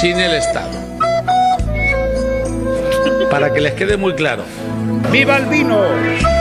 sin 0.00 0.20
el 0.20 0.34
Estado. 0.34 0.68
Para 3.30 3.50
que 3.54 3.62
les 3.62 3.72
quede 3.72 3.96
muy 3.96 4.14
claro, 4.14 4.42
¡Viva 5.10 5.36
el 5.38 5.46
vino! 5.46 6.37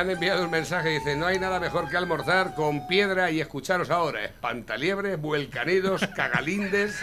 Han 0.00 0.10
enviado 0.10 0.44
un 0.44 0.50
mensaje, 0.50 0.88
dice, 0.90 1.16
no 1.16 1.26
hay 1.26 1.38
nada 1.38 1.60
mejor 1.60 1.88
que 1.88 1.96
almorzar 1.96 2.54
con 2.54 2.86
piedra 2.86 3.30
y 3.30 3.40
escucharos 3.40 3.90
ahora. 3.90 4.24
Espantaliebres, 4.24 5.20
vuelcanidos, 5.20 6.06
cagalindes, 6.16 6.96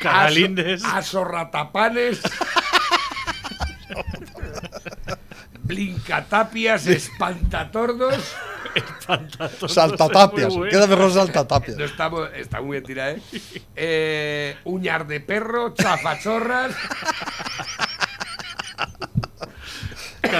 Cagalindes. 0.00 0.82
aso- 0.84 0.96
asorratapanes, 0.96 2.20
blincatapias, 5.62 6.86
espantatordos. 6.86 8.34
Saltatapias. 9.68 10.48
Muy 10.48 10.56
bueno. 10.58 10.70
Queda 10.70 10.86
mejor 10.86 11.12
saltatapias. 11.12 11.76
No 11.78 12.10
mu- 12.10 12.24
está 12.24 12.60
muy 12.60 12.72
bien 12.72 12.84
tirada, 12.84 13.12
¿eh? 13.12 13.22
eh 13.74 14.56
uñar 14.64 15.06
de 15.06 15.20
perro, 15.20 15.72
chafachorras. 15.74 16.72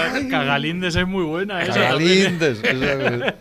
Ca- 0.03 0.27
Cagalindes 0.29 0.95
es 0.95 1.07
muy 1.07 1.23
buena 1.23 1.61
esa 1.63 1.73
también. 1.89 2.39
Cagalindes. 2.39 2.63
esa- 2.63 3.35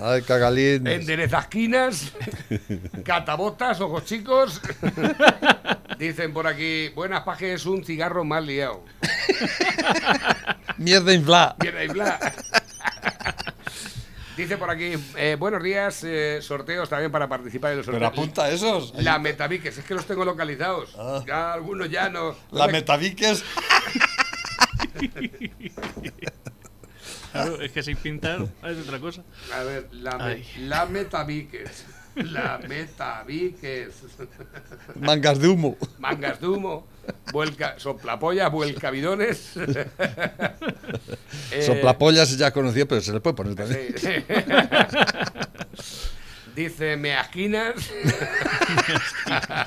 Ay, 0.00 0.22
cagalindes. 0.22 1.00
Enderezasquinas, 1.00 2.12
catabotas, 3.04 3.80
ojos 3.80 4.04
chicos. 4.04 4.60
Dicen 5.98 6.32
por 6.32 6.46
aquí, 6.48 6.88
buenas 6.94 7.22
pajes, 7.22 7.66
un 7.66 7.84
cigarro 7.84 8.24
mal 8.24 8.46
liado. 8.46 8.82
Mierda 10.78 11.12
inflada. 11.12 11.56
Bien 11.60 11.76
ahí, 11.76 11.88
bla. 11.88 12.18
Dice 14.36 14.56
por 14.56 14.70
aquí, 14.70 14.94
eh, 15.16 15.36
buenos 15.38 15.62
días, 15.62 16.02
eh, 16.04 16.38
sorteos 16.40 16.88
también 16.88 17.12
para 17.12 17.28
participar 17.28 17.72
en 17.72 17.76
los 17.78 17.86
Pero 17.86 17.98
sorteos. 17.98 18.12
apunta 18.18 18.50
esos. 18.50 18.94
La 18.96 19.18
Metaviques, 19.18 19.76
es 19.76 19.84
que 19.84 19.94
los 19.94 20.06
tengo 20.06 20.24
localizados. 20.24 20.96
Ah. 20.98 21.22
Ya 21.26 21.52
algunos 21.52 21.90
ya 21.90 22.08
no. 22.08 22.34
La 22.50 22.66
metaviques. 22.66 23.44
Claro, 27.32 27.60
es 27.62 27.72
que 27.72 27.82
sin 27.82 27.96
pintar 27.96 28.46
es 28.64 28.78
otra 28.78 28.98
cosa. 29.00 29.22
A 29.54 29.62
ver, 29.62 29.88
la, 29.92 30.16
Ay. 30.20 30.44
la 30.58 30.84
Metaviques. 30.86 31.86
La 32.14 32.60
Metaviques. 32.68 34.02
Mangas 35.00 35.38
de 35.38 35.48
humo. 35.48 35.78
Mangas 35.98 36.38
de 36.40 36.46
humo, 36.48 36.86
vuelca, 37.32 37.76
soplapollas, 37.78 38.52
vuelcabidones. 38.52 39.56
Eh, 39.56 39.88
Soplapollas 41.66 42.36
ya 42.36 42.50
conocido, 42.50 42.86
pero 42.86 43.00
se 43.00 43.12
le 43.14 43.20
puede 43.20 43.36
poner 43.36 43.54
también. 43.54 43.94
sí. 43.96 44.10
Dice 46.54 46.98
measquinas. 46.98 47.76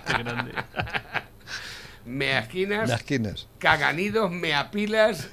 Qué 0.05 0.13
grande. 0.23 0.51
Measquinas. 2.05 2.89
Las 2.89 3.01
esquinas. 3.01 3.47
Caganidos, 3.59 4.31
meapilas, 4.31 5.27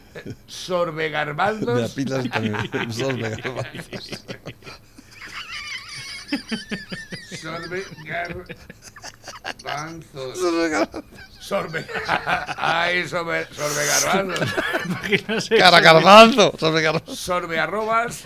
sorbegarbaldos. 0.46 1.80
Me 1.80 1.86
apilas 1.86 2.28
también. 2.30 2.92
Sol, 2.92 3.16
me 7.70 7.82
garbanzos. 8.04 8.48
Sorbe 10.38 10.68
garbanzos. 10.68 11.04
Sorbe. 11.40 11.84
Ay, 12.56 13.06
sorbe, 13.08 13.46
sorbe 13.52 13.86
garbanzos. 13.86 14.54
Imagínate 14.86 15.58
Cara 15.58 15.76
eso. 15.78 15.84
garbanzo. 15.84 16.52
Sorbe 17.14 17.58
arrobas. 17.58 18.24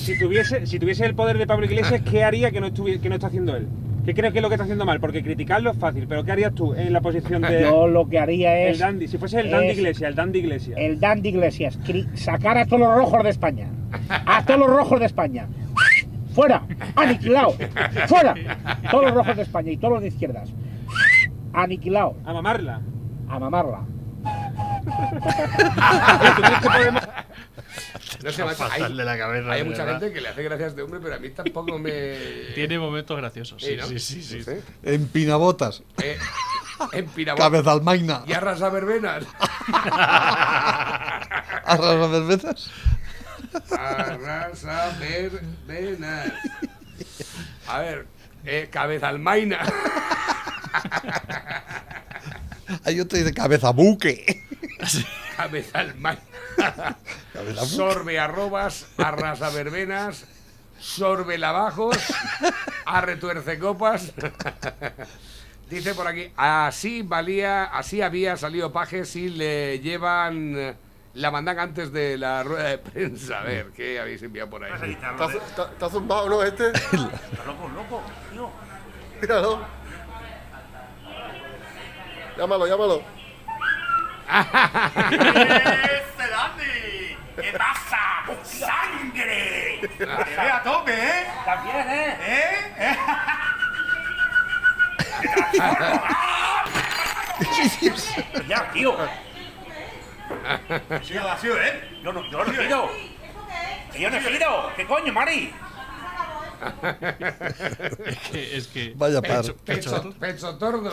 Si 0.00 0.18
tuviese, 0.18 0.66
si 0.66 0.78
tuviese 0.78 1.04
el 1.04 1.14
poder 1.14 1.36
de 1.36 1.46
Pablo 1.46 1.66
Iglesias, 1.66 2.00
¿qué 2.08 2.24
haría 2.24 2.50
que 2.50 2.60
no, 2.60 2.68
estuvi- 2.68 3.00
que 3.00 3.08
no 3.08 3.16
está 3.16 3.26
haciendo 3.26 3.56
él? 3.56 3.66
¿Qué 4.04 4.14
crees 4.14 4.32
que 4.32 4.38
es 4.38 4.42
lo 4.42 4.48
que 4.48 4.54
está 4.54 4.64
haciendo 4.64 4.86
mal? 4.86 5.00
Porque 5.00 5.22
criticarlo 5.22 5.70
es 5.70 5.76
fácil, 5.78 6.06
pero 6.08 6.24
¿qué 6.24 6.32
harías 6.32 6.54
tú 6.54 6.72
en 6.74 6.92
la 6.94 7.00
posición 7.02 7.42
de. 7.42 7.62
Yo 7.62 7.86
lo 7.88 8.08
que 8.08 8.18
haría 8.18 8.58
es. 8.58 8.72
el 8.74 8.78
dandy, 8.78 9.06
si 9.08 9.18
fuese 9.18 9.40
el 9.40 9.50
dandy 9.50 9.68
es- 9.68 9.76
Iglesias, 9.78 10.08
el 10.08 10.14
dandy 10.16 10.38
Iglesias. 10.38 10.78
El 10.80 10.98
Dandy 11.00 11.28
Iglesias. 11.28 11.78
Sacar 12.14 12.56
a 12.56 12.64
todos 12.64 12.80
los 12.80 12.94
rojos 12.96 13.22
de 13.22 13.28
España. 13.30 13.66
A 14.08 14.44
todos 14.46 14.60
los 14.60 14.70
rojos 14.70 15.00
de 15.00 15.06
España. 15.06 15.46
Fuera. 16.34 16.62
Aniquilado. 16.96 17.54
Fuera. 18.06 18.34
Todos 18.90 19.04
los 19.04 19.14
rojos 19.14 19.36
de 19.36 19.42
España 19.42 19.72
y 19.72 19.76
todos 19.76 19.92
los 19.94 20.02
de 20.02 20.08
izquierdas. 20.08 20.48
Aniquilado. 21.52 22.16
A 22.24 22.32
mamarla. 22.32 22.80
A 23.28 23.38
mamarla. 23.38 23.80
No 28.22 28.32
sé, 28.32 28.44
macho, 28.44 28.68
hay, 28.70 28.82
de 28.94 29.04
la 29.04 29.18
cabeza, 29.18 29.50
hay 29.50 29.58
de 29.62 29.64
mucha 29.64 29.84
verdad. 29.84 30.00
gente 30.00 30.14
que 30.14 30.20
le 30.20 30.28
hace 30.28 30.42
gracias 30.42 30.70
este 30.70 30.82
hombre, 30.82 31.00
pero 31.02 31.14
a 31.14 31.18
mí 31.18 31.30
tampoco 31.30 31.78
me. 31.78 32.16
Tiene 32.54 32.78
momentos 32.78 33.16
graciosos. 33.16 33.62
Sí, 33.62 33.76
¿no? 33.76 33.86
sí, 33.86 33.98
sí. 33.98 34.22
sí. 34.22 34.38
No 34.38 34.44
sé. 34.44 34.62
Empinabotas. 34.82 35.82
Eh, 36.02 36.18
en 36.92 37.08
almaina. 37.68 38.22
Y 38.26 38.32
arrasa 38.32 38.68
verbenas. 38.68 39.24
Arrasa 41.64 42.10
cervezas. 42.10 42.70
Arrasa 43.70 44.96
verbenas. 45.00 46.32
A 47.66 47.78
ver, 47.80 48.06
eh, 48.44 48.68
cabeza 48.70 49.08
almaina. 49.08 49.60
Hay 52.84 53.00
otro 53.00 53.16
que 53.16 53.24
dice 53.24 53.34
cabeza 53.34 53.70
buque. 53.70 54.44
Cabeza 55.36 55.78
almaina. 55.78 56.20
Cabeza 57.32 57.60
buque. 57.62 57.66
Sorbe 57.66 58.18
arrobas, 58.18 58.86
arrasa 58.98 59.50
verbenas, 59.50 60.26
sorbe 60.78 61.38
lavajos, 61.38 61.96
arretuerce 62.86 63.58
copas. 63.58 64.12
Dice 65.70 65.94
por 65.94 66.06
aquí, 66.06 66.32
así 66.36 67.02
valía, 67.02 67.64
así 67.64 68.00
había 68.00 68.36
salido 68.36 68.72
paje 68.72 69.04
si 69.04 69.28
le 69.28 69.80
llevan 69.80 70.54
eh, 70.56 70.74
la 71.14 71.30
mandanga 71.30 71.62
antes 71.62 71.92
de 71.92 72.16
la 72.16 72.42
rueda 72.42 72.68
de 72.70 72.78
prensa. 72.78 73.40
A 73.40 73.42
ver, 73.42 73.66
¿qué 73.76 74.00
habéis 74.00 74.22
enviado 74.22 74.48
por 74.48 74.64
ahí? 74.64 74.72
¿Está, 74.92 75.26
está, 75.26 75.70
está 75.70 75.90
zumbado, 75.90 76.28
no, 76.30 76.42
este? 76.42 76.68
Está 76.70 76.96
loco, 77.46 77.68
loco, 77.74 78.02
tío. 78.32 78.50
Míralo. 79.20 79.66
Llámalo, 82.38 82.66
llámalo. 82.66 83.17
¡Este 84.28 86.28
Dandy! 86.28 87.16
¿Qué 87.40 87.52
pasa? 87.56 88.26
¡Sangre! 88.44 89.80
Te 89.96 90.04
ve 90.04 90.50
a 90.50 90.62
tope, 90.62 90.92
¿eh? 90.92 91.24
También, 91.44 91.88
¿eh? 91.88 92.16
¿Eh? 92.78 92.96
Ya, 98.48 98.70
tío. 98.72 98.96
Sí, 101.02 101.16
ha 101.16 101.38
sido 101.38 101.60
él. 101.60 102.00
Yo 102.02 102.12
no, 102.12 102.22
yo 102.30 102.44
no 102.44 102.52
he 102.52 102.56
sido. 102.66 102.90
Que 103.92 104.00
yo 104.00 104.10
no 104.10 104.16
he 104.16 104.20
sido. 104.20 104.72
¿Qué 104.76 104.86
coño, 104.86 105.12
Mari? 105.12 105.52
Es 108.04 108.18
que, 108.30 108.56
es 108.56 108.66
que. 108.66 108.92
Vaya 108.96 109.22
par. 109.22 109.42
pecho, 109.42 109.56
Pecho, 109.64 110.02
pecho, 110.02 110.18
pecho 110.20 110.58
tordo. 110.58 110.90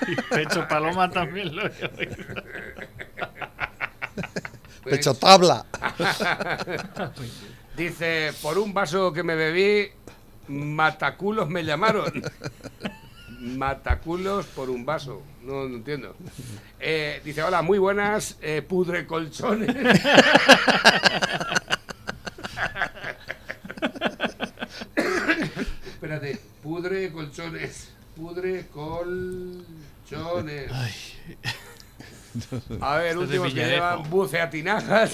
Pecho- 0.00 0.06
y 0.12 0.14
pecho 0.34 0.68
paloma 0.68 1.10
también 1.10 1.54
lo 1.54 1.62
Pecho 4.84 5.14
tabla. 5.14 5.66
Dice, 7.76 8.32
por 8.42 8.58
un 8.58 8.72
vaso 8.74 9.12
que 9.12 9.22
me 9.22 9.34
bebí, 9.36 9.88
mataculos 10.48 11.48
me 11.48 11.64
llamaron. 11.64 12.12
Mataculos 13.40 14.46
por 14.46 14.68
un 14.68 14.84
vaso. 14.84 15.22
No, 15.42 15.66
no 15.68 15.76
entiendo. 15.76 16.14
Eh, 16.78 17.22
dice, 17.24 17.42
hola, 17.42 17.62
muy 17.62 17.78
buenas, 17.78 18.36
eh, 18.42 18.60
pudre 18.62 19.06
colchones. 19.06 19.74
Espérate, 25.86 26.40
pudre 26.62 27.10
colchones. 27.12 27.88
Pudre 28.16 28.66
colchones. 30.10 30.70
A 32.80 32.98
ver, 32.98 33.08
Esto 33.08 33.20
últimos 33.22 33.52
que 33.52 33.64
llevan 33.64 34.08
buceatinajas. 34.08 35.12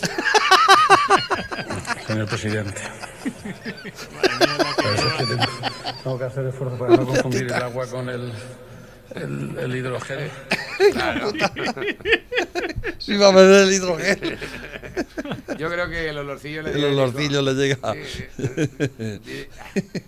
Señor 2.07 2.29
presidente. 2.29 2.83
Tengo, 4.39 4.57
tengo 6.03 6.19
que 6.19 6.25
hacer 6.25 6.47
esfuerzo 6.47 6.77
para 6.79 6.97
no 6.97 7.07
confundir 7.07 7.45
el 7.45 7.55
agua 7.55 7.87
con 7.87 8.11
el, 8.11 8.33
el, 9.15 9.57
el 9.59 9.77
hidrógeno. 9.77 10.31
Claro. 10.93 11.33
Sí, 12.99 13.17
va 13.17 13.29
a 13.29 13.33
beber 13.33 13.63
el 13.63 13.73
hidrógeno. 13.73 14.37
Yo 15.59 15.71
creo 15.71 15.89
que 15.89 16.11
el 16.11 16.19
olorcillo 16.19 16.63
le 16.63 16.71
El 16.71 16.77
llega 16.77 16.89
olorcillo 17.03 17.41
le 17.41 17.55
llega. 17.55 17.95
Sí, 17.95 18.27
sí. 19.25 19.49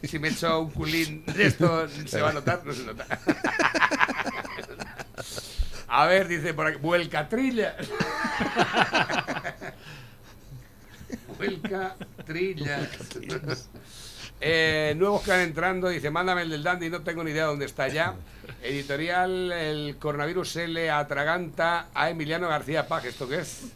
Si 0.07 0.19
me 0.19 0.29
echo 0.29 0.61
un 0.61 0.71
culín 0.71 1.25
de 1.25 1.47
esto, 1.47 1.89
¿se 2.07 2.21
va 2.21 2.31
a 2.31 2.33
notar? 2.35 2.61
No 2.67 2.75
se 2.75 2.85
nota. 2.85 3.07
A 5.89 6.07
ver, 6.07 6.29
dice 6.29 6.53
por 6.55 6.67
aquí, 6.67 6.79
vuelcatrilla. 6.79 7.77
Vuelcatrilla. 11.39 12.89
Eh, 14.41 14.95
nuevos 14.97 15.23
que 15.23 15.31
van 15.31 15.41
entrando, 15.41 15.89
dice, 15.89 16.11
mándame 16.11 16.43
el 16.43 16.51
del 16.51 16.63
Dandy, 16.63 16.91
no 16.91 17.03
tengo 17.03 17.25
ni 17.25 17.31
idea 17.33 17.47
dónde 17.47 17.65
está 17.65 17.89
ya. 17.89 18.15
Editorial, 18.63 19.51
el 19.53 19.97
coronavirus 19.99 20.51
se 20.51 20.69
le 20.69 20.91
atraganta 20.91 21.89
a 21.95 22.11
Emiliano 22.11 22.49
García 22.49 22.87
Paj. 22.87 23.07
¿Esto 23.07 23.29
qué 23.29 23.41
es? 23.41 23.73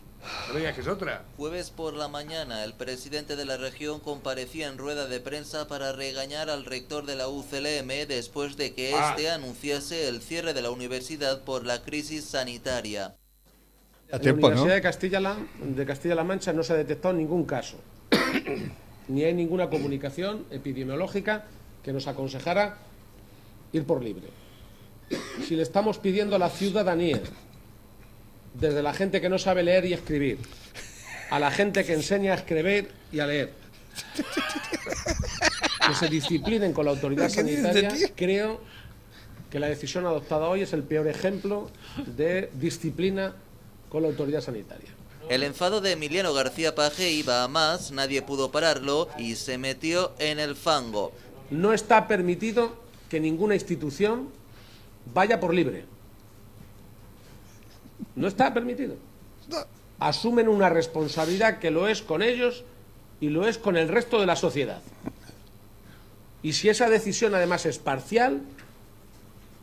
No 0.49 0.55
digas 0.59 0.75
que 0.75 0.81
es 0.83 0.87
otra. 0.89 1.25
Jueves 1.37 1.71
por 1.71 1.95
la 1.95 2.07
mañana, 2.09 2.63
el 2.65 2.75
presidente 2.75 3.35
de 3.35 3.45
la 3.45 3.57
región 3.57 3.99
comparecía 4.01 4.69
en 4.69 4.79
rueda 4.79 5.07
de 5.07 5.19
prensa 5.21 5.67
para 5.67 5.93
regañar 5.93 6.49
al 6.49 6.65
rector 6.65 7.07
de 7.07 7.17
la 7.17 7.29
UCLM 7.29 8.07
después 8.07 8.57
de 8.57 8.73
que 8.73 8.95
Ah. 8.95 9.11
éste 9.11 9.31
anunciase 9.31 10.09
el 10.09 10.21
cierre 10.23 10.55
de 10.55 10.63
la 10.63 10.71
universidad 10.71 11.43
por 11.43 11.67
la 11.67 11.83
crisis 11.83 12.25
sanitaria. 12.25 13.17
En 14.11 14.23
la 14.25 14.33
Universidad 14.33 14.75
de 14.75 14.83
Castilla-La 14.83 15.37
de 15.63 15.87
Castilla-La 15.87 16.23
Mancha 16.25 16.53
no 16.53 16.63
se 16.63 16.75
ha 16.75 16.77
detectado 16.77 17.15
ningún 17.15 17.45
caso, 17.47 17.79
ni 19.09 19.25
hay 19.25 19.33
ninguna 19.33 19.71
comunicación 19.71 20.45
epidemiológica 20.51 21.47
que 21.83 21.93
nos 21.95 22.07
aconsejara 22.07 22.77
ir 23.73 23.85
por 23.87 24.03
libre. 24.03 24.29
Si 25.49 25.57
le 25.57 25.63
estamos 25.63 25.99
pidiendo 25.99 26.37
a 26.37 26.39
la 26.39 26.51
ciudadanía, 26.51 27.21
desde 28.55 28.83
la 28.83 28.93
gente 28.93 29.21
que 29.21 29.29
no 29.29 29.39
sabe 29.39 29.63
leer 29.63 29.85
y 29.87 29.93
escribir, 29.93 30.39
a 31.31 31.39
la 31.39 31.51
gente 31.51 31.85
que 31.85 31.95
enseña 31.95 32.33
a 32.33 32.37
escribir 32.37 32.91
y 33.11 33.21
a 33.21 33.27
leer, 33.27 33.53
que 35.87 35.95
se 35.95 36.09
disciplinen 36.09 36.73
con 36.73 36.85
la 36.85 36.91
autoridad 36.93 37.31
¿Qué 37.31 37.43
dice, 37.43 37.63
sanitaria, 37.63 38.11
creo 38.15 38.61
que 39.51 39.59
la 39.59 39.69
decisión 39.69 40.07
adoptada 40.07 40.49
hoy 40.49 40.63
es 40.63 40.73
el 40.73 40.83
peor 40.83 41.09
ejemplo 41.09 41.71
de 42.17 42.51
disciplina 42.55 43.35
con 43.89 44.03
la 44.03 44.09
autoridad 44.09 44.41
sanitaria. 44.41 44.89
El 45.29 45.43
enfado 45.43 45.81
de 45.81 45.93
Emiliano 45.93 46.33
García 46.35 46.75
Paje 46.75 47.11
iba 47.11 47.45
a 47.45 47.49
más, 47.49 47.93
nadie 47.93 48.23
pudo 48.23 48.51
pararlo 48.51 49.09
y 49.19 49.37
se 49.37 49.57
metió 49.57 50.13
en 50.19 50.39
el 50.39 50.57
fango. 50.57 51.13
No 51.51 51.73
está 51.73 52.09
permitido 52.09 52.77
que 53.09 53.21
ninguna 53.21 53.55
institución 53.55 54.31
vaya 55.13 55.39
por 55.39 55.55
libre. 55.55 55.85
No 58.15 58.29
está 58.29 58.53
permitido. 58.53 58.97
Asumen 59.99 60.49
una 60.49 60.69
responsabilidad 60.69 61.59
que 61.59 61.71
lo 61.71 61.89
es 61.89 62.03
con 62.03 62.23
ellos 62.23 62.65
y 63.21 63.29
lo 63.29 63.47
es 63.47 63.59
con 63.59 63.77
el 63.77 63.89
resto 63.89 64.21
de 64.21 64.27
la 64.27 64.37
sociedad. 64.37 64.81
Y 66.43 66.55
si 66.55 66.69
esa 66.69 66.89
decisión 66.89 67.35
además 67.35 67.67
es 67.67 67.79
parcial, 67.79 68.43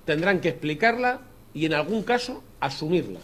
tendrán 0.06 0.40
que 0.40 0.50
explicarla 0.50 1.22
y 1.54 1.66
en 1.66 1.74
algún 1.74 2.04
caso 2.04 2.42
asumirla. 2.60 3.20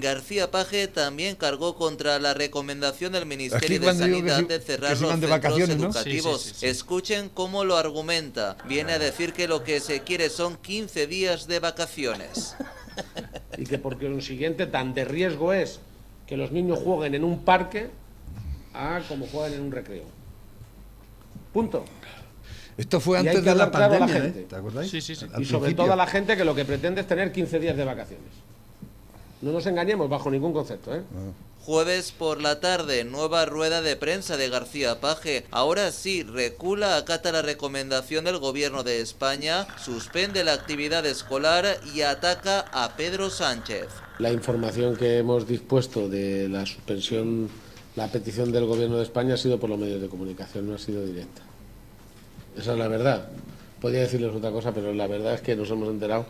García 0.00 0.50
Paje 0.50 0.86
también 0.86 1.34
cargó 1.34 1.74
contra 1.74 2.18
la 2.18 2.32
recomendación 2.32 3.12
del 3.12 3.26
Ministerio 3.26 3.80
de 3.80 3.94
Sanidad 3.94 4.42
de 4.44 4.60
cerrar 4.60 4.98
los 4.98 5.10
centros 5.10 5.68
educativos. 5.68 6.42
Sí, 6.42 6.48
sí, 6.48 6.54
sí, 6.54 6.60
sí. 6.60 6.66
Escuchen 6.66 7.28
cómo 7.28 7.64
lo 7.64 7.76
argumenta. 7.76 8.56
Viene 8.66 8.92
a 8.92 8.98
decir 8.98 9.32
que 9.32 9.48
lo 9.48 9.64
que 9.64 9.80
se 9.80 10.00
quiere 10.00 10.30
son 10.30 10.56
15 10.56 11.06
días 11.06 11.46
de 11.46 11.58
vacaciones. 11.58 12.54
y 13.58 13.64
que 13.64 13.78
por 13.78 13.98
consiguiente 13.98 14.66
tan 14.66 14.94
de 14.94 15.04
riesgo 15.04 15.52
es 15.52 15.80
que 16.26 16.36
los 16.36 16.52
niños 16.52 16.78
jueguen 16.78 17.14
en 17.14 17.24
un 17.24 17.40
parque 17.44 17.90
a 18.74 19.00
como 19.08 19.26
juegan 19.26 19.54
en 19.54 19.62
un 19.62 19.72
recreo. 19.72 20.04
Punto. 21.52 21.84
Esto 22.76 23.00
fue 23.00 23.18
antes 23.18 23.42
de 23.42 23.54
la 23.54 23.70
claro 23.70 23.98
pandemia, 23.98 24.22
gente. 24.22 24.40
¿eh? 24.42 24.46
¿Te 24.48 24.56
acordáis? 24.56 24.90
Sí, 24.90 25.00
sí, 25.00 25.16
sí. 25.16 25.24
Al 25.32 25.42
Y 25.42 25.44
sobre 25.46 25.60
principio. 25.62 25.84
todo 25.84 25.92
a 25.92 25.96
la 25.96 26.06
gente 26.06 26.36
que 26.36 26.44
lo 26.44 26.54
que 26.54 26.64
pretende 26.64 27.00
es 27.00 27.06
tener 27.08 27.32
15 27.32 27.58
días 27.58 27.76
de 27.76 27.84
vacaciones. 27.84 28.28
No 29.40 29.52
nos 29.52 29.66
engañemos 29.66 30.08
bajo 30.08 30.30
ningún 30.30 30.52
concepto, 30.52 30.94
¿eh? 30.94 31.02
Jueves 31.60 32.12
por 32.12 32.40
la 32.40 32.60
tarde, 32.60 33.04
nueva 33.04 33.44
rueda 33.44 33.82
de 33.82 33.94
prensa 33.94 34.36
de 34.36 34.48
García 34.48 35.00
Paje. 35.00 35.44
Ahora 35.50 35.92
sí, 35.92 36.22
recula, 36.22 36.96
acata 36.96 37.30
la 37.30 37.42
recomendación 37.42 38.24
del 38.24 38.38
gobierno 38.38 38.84
de 38.84 39.00
España, 39.00 39.66
suspende 39.78 40.44
la 40.44 40.54
actividad 40.54 41.04
escolar 41.04 41.78
y 41.94 42.00
ataca 42.00 42.60
a 42.72 42.96
Pedro 42.96 43.28
Sánchez. 43.28 43.86
La 44.18 44.32
información 44.32 44.96
que 44.96 45.18
hemos 45.18 45.46
dispuesto 45.46 46.08
de 46.08 46.48
la 46.48 46.64
suspensión, 46.64 47.48
la 47.96 48.08
petición 48.08 48.50
del 48.50 48.64
gobierno 48.64 48.96
de 48.96 49.02
España 49.02 49.34
ha 49.34 49.36
sido 49.36 49.60
por 49.60 49.68
los 49.68 49.78
medios 49.78 50.00
de 50.00 50.08
comunicación, 50.08 50.68
no 50.68 50.74
ha 50.74 50.78
sido 50.78 51.04
directa. 51.04 51.42
Esa 52.56 52.72
es 52.72 52.78
la 52.78 52.88
verdad. 52.88 53.28
Podría 53.80 54.00
decirles 54.00 54.34
otra 54.34 54.50
cosa, 54.50 54.72
pero 54.72 54.92
la 54.94 55.06
verdad 55.06 55.34
es 55.34 55.42
que 55.42 55.54
nos 55.54 55.70
hemos 55.70 55.90
enterado, 55.90 56.26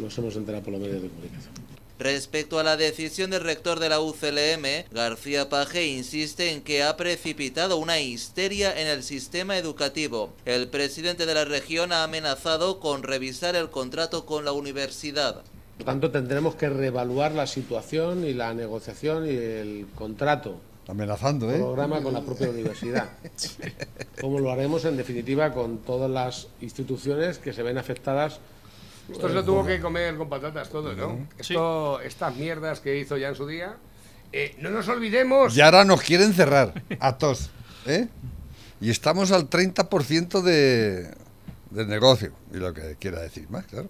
nos 0.00 0.16
hemos 0.18 0.36
enterado 0.36 0.62
por 0.62 0.72
los 0.74 0.82
medios 0.82 1.02
de 1.02 1.08
comunicación. 1.08 1.65
Respecto 1.98 2.58
a 2.58 2.62
la 2.62 2.76
decisión 2.76 3.30
del 3.30 3.40
rector 3.42 3.80
de 3.80 3.88
la 3.88 4.00
UCLM, 4.00 4.84
García 4.92 5.48
Paje 5.48 5.86
insiste 5.86 6.52
en 6.52 6.60
que 6.60 6.82
ha 6.82 6.94
precipitado 6.96 7.78
una 7.78 8.00
histeria 8.00 8.78
en 8.78 8.86
el 8.86 9.02
sistema 9.02 9.56
educativo. 9.56 10.30
El 10.44 10.68
presidente 10.68 11.24
de 11.24 11.34
la 11.34 11.46
región 11.46 11.92
ha 11.92 12.04
amenazado 12.04 12.80
con 12.80 13.02
revisar 13.02 13.56
el 13.56 13.70
contrato 13.70 14.26
con 14.26 14.44
la 14.44 14.52
universidad. 14.52 15.36
Por 15.36 15.80
lo 15.80 15.84
tanto, 15.86 16.10
tendremos 16.10 16.54
que 16.54 16.68
reevaluar 16.68 17.32
la 17.32 17.46
situación 17.46 18.26
y 18.26 18.34
la 18.34 18.52
negociación 18.52 19.26
y 19.26 19.34
el 19.34 19.86
contrato. 19.94 20.60
Amenazando, 20.88 21.50
¿eh? 21.50 21.58
Programa 21.58 22.02
con 22.02 22.12
la 22.12 22.20
propia 22.20 22.50
universidad. 22.50 23.08
Como 24.20 24.38
lo 24.38 24.52
haremos, 24.52 24.84
en 24.84 24.96
definitiva, 24.96 25.52
con 25.52 25.78
todas 25.78 26.10
las 26.10 26.48
instituciones 26.60 27.38
que 27.38 27.52
se 27.52 27.62
ven 27.62 27.78
afectadas. 27.78 28.38
Esto 29.10 29.28
se 29.28 29.34
lo 29.34 29.44
tuvo 29.44 29.64
que 29.64 29.80
comer 29.80 30.16
con 30.16 30.28
patatas 30.28 30.68
todo, 30.68 30.94
¿no? 30.94 31.26
Esto, 31.38 32.00
estas 32.00 32.34
mierdas 32.36 32.80
que 32.80 32.98
hizo 32.98 33.16
ya 33.16 33.28
en 33.28 33.34
su 33.36 33.46
día. 33.46 33.76
Eh, 34.32 34.56
no 34.58 34.70
nos 34.70 34.88
olvidemos. 34.88 35.56
Y 35.56 35.60
ahora 35.60 35.84
nos 35.84 36.02
quieren 36.02 36.34
cerrar 36.34 36.82
a 36.98 37.16
todos. 37.16 37.50
¿eh? 37.86 38.08
Y 38.80 38.90
estamos 38.90 39.30
al 39.32 39.48
30% 39.48 40.42
de, 40.42 41.14
del 41.70 41.88
negocio. 41.88 42.32
Y 42.52 42.56
lo 42.56 42.74
que 42.74 42.96
quiera 42.98 43.20
decir 43.20 43.48
más, 43.48 43.64
claro. 43.66 43.88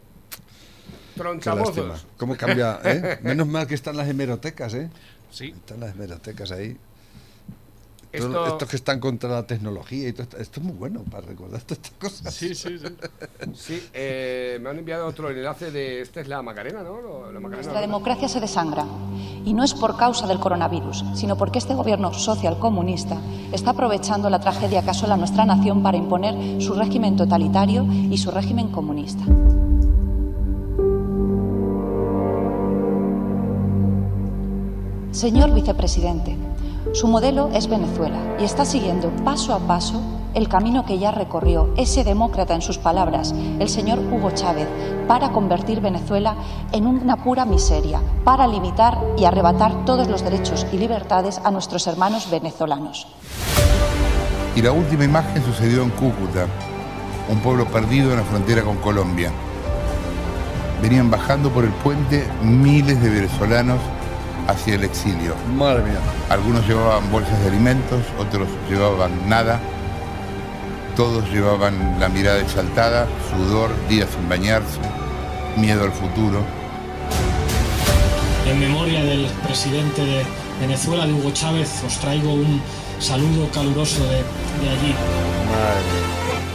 Lástima. 1.17 1.95
¿Cómo 2.19 2.37
cambia? 2.37 2.79
eh? 2.85 3.19
Menos 3.23 3.47
mal 3.47 3.67
que 3.67 3.75
están 3.75 3.97
las 3.97 4.07
hemerotecas, 4.09 4.75
¿eh? 4.75 4.91
Sí. 5.31 5.55
Están 5.57 5.81
las 5.81 5.95
hemerotecas 5.95 6.51
ahí. 6.53 6.77
Esto- 8.17 8.47
Estos 8.47 8.69
que 8.69 8.77
están 8.77 9.01
contra 9.01 9.29
la 9.31 9.47
tecnología 9.47 10.09
y 10.09 10.12
todo 10.12 10.23
esto, 10.25 10.37
esto 10.39 10.61
es 10.61 10.67
muy 10.67 10.75
bueno 10.77 11.03
para 11.11 11.27
recordar 11.27 11.61
todas 11.62 11.79
estas 11.85 11.93
cosas. 12.01 12.35
Sí, 12.35 12.55
sí, 12.55 12.79
sí. 12.79 12.87
Sí, 13.55 13.89
eh, 13.93 14.59
me 14.62 14.71
han 14.71 14.79
enviado 14.79 15.07
otro 15.07 15.31
enlace 15.31 15.71
de. 15.71 16.01
Esta 16.01 16.21
es 16.21 16.29
la 16.29 16.43
Macarena, 16.43 16.83
¿no? 16.83 17.01
Lo- 17.01 17.33
la 17.33 17.41
Macarena, 17.41 17.57
Nuestra 17.57 17.75
¿no? 17.75 17.81
democracia 17.81 18.29
se 18.29 18.41
desangra. 18.41 18.85
Y 19.45 19.55
no 19.55 19.62
es 19.62 19.75
por 19.75 19.97
causa 19.97 20.27
del 20.27 20.39
coronavirus, 20.41 21.05
sino 21.14 21.37
porque 21.37 21.59
este 21.59 21.75
gobierno 21.75 22.12
social 22.12 22.59
comunista 22.59 23.17
está 23.53 23.71
aprovechando 23.71 24.29
la 24.29 24.41
tragedia 24.41 24.83
que 24.83 24.91
asola 24.91 25.14
a 25.14 25.17
nuestra 25.17 25.45
nación 25.45 25.83
para 25.83 25.97
imponer 25.97 26.61
su 26.61 26.75
régimen 26.75 27.17
totalitario 27.17 27.85
y 27.85 28.19
su 28.19 28.31
régimen 28.33 28.69
comunista. 28.73 29.25
Señor 35.12 35.53
vicepresidente, 35.55 36.37
su 36.97 37.09
modelo 37.09 37.51
es 37.53 37.68
Venezuela 37.68 38.16
y 38.40 38.44
está 38.44 38.64
siguiendo 38.64 39.11
paso 39.22 39.53
a 39.53 39.59
paso 39.59 40.01
el 40.32 40.49
camino 40.49 40.86
que 40.86 40.99
ya 40.99 41.11
recorrió 41.11 41.68
ese 41.76 42.05
demócrata 42.05 42.55
en 42.55 42.62
sus 42.62 42.78
palabras, 42.78 43.34
el 43.59 43.68
señor 43.68 43.99
Hugo 43.99 44.30
Chávez, 44.30 44.66
para 45.07 45.30
convertir 45.30 45.82
Venezuela 45.82 46.36
en 46.72 46.86
una 46.86 47.22
pura 47.22 47.44
miseria, 47.44 48.01
para 48.24 48.47
limitar 48.47 48.99
y 49.18 49.26
arrebatar 49.26 49.84
todos 49.84 50.09
los 50.09 50.24
derechos 50.24 50.66
y 50.72 50.78
libertades 50.78 51.38
a 51.44 51.51
nuestros 51.51 51.86
hermanos 51.86 52.30
venezolanos. 52.30 53.07
Y 54.55 54.62
la 54.62 54.72
última 54.72 55.05
imagen 55.05 55.44
sucedió 55.44 55.82
en 55.82 55.90
Cúcuta, 55.90 56.47
un 57.28 57.38
pueblo 57.40 57.66
perdido 57.66 58.11
en 58.11 58.16
la 58.16 58.24
frontera 58.24 58.62
con 58.62 58.78
Colombia. 58.78 59.30
Venían 60.80 61.11
bajando 61.11 61.51
por 61.51 61.64
el 61.64 61.72
puente 61.72 62.26
miles 62.42 63.03
de 63.03 63.11
venezolanos 63.11 63.80
hacia 64.49 64.74
el 64.74 64.84
exilio. 64.84 65.34
Madre 65.57 65.82
mía. 65.84 66.01
Algunos 66.30 66.66
llevaban 66.66 67.11
bolsas 67.11 67.40
de 67.42 67.49
alimentos, 67.49 68.01
otros 68.18 68.49
llevaban 68.68 69.28
nada. 69.28 69.61
Todos 70.97 71.28
llevaban 71.30 72.01
la 72.01 72.09
mirada 72.09 72.40
exaltada, 72.40 73.07
sudor, 73.30 73.70
días 73.88 74.09
sin 74.11 74.28
bañarse, 74.28 74.80
miedo 75.57 75.84
al 75.84 75.92
futuro. 75.92 76.40
En 78.47 78.61
memoria 78.61 79.03
del 79.03 79.26
presidente 79.44 80.05
de 80.05 80.24
Venezuela, 80.61 81.07
de 81.07 81.12
Hugo 81.12 81.32
Chávez, 81.32 81.82
os 81.84 81.99
traigo 81.99 82.32
un 82.32 82.62
saludo 82.99 83.51
caluroso 83.51 84.03
de, 84.05 84.16
de 84.16 84.70
allí. 84.70 84.94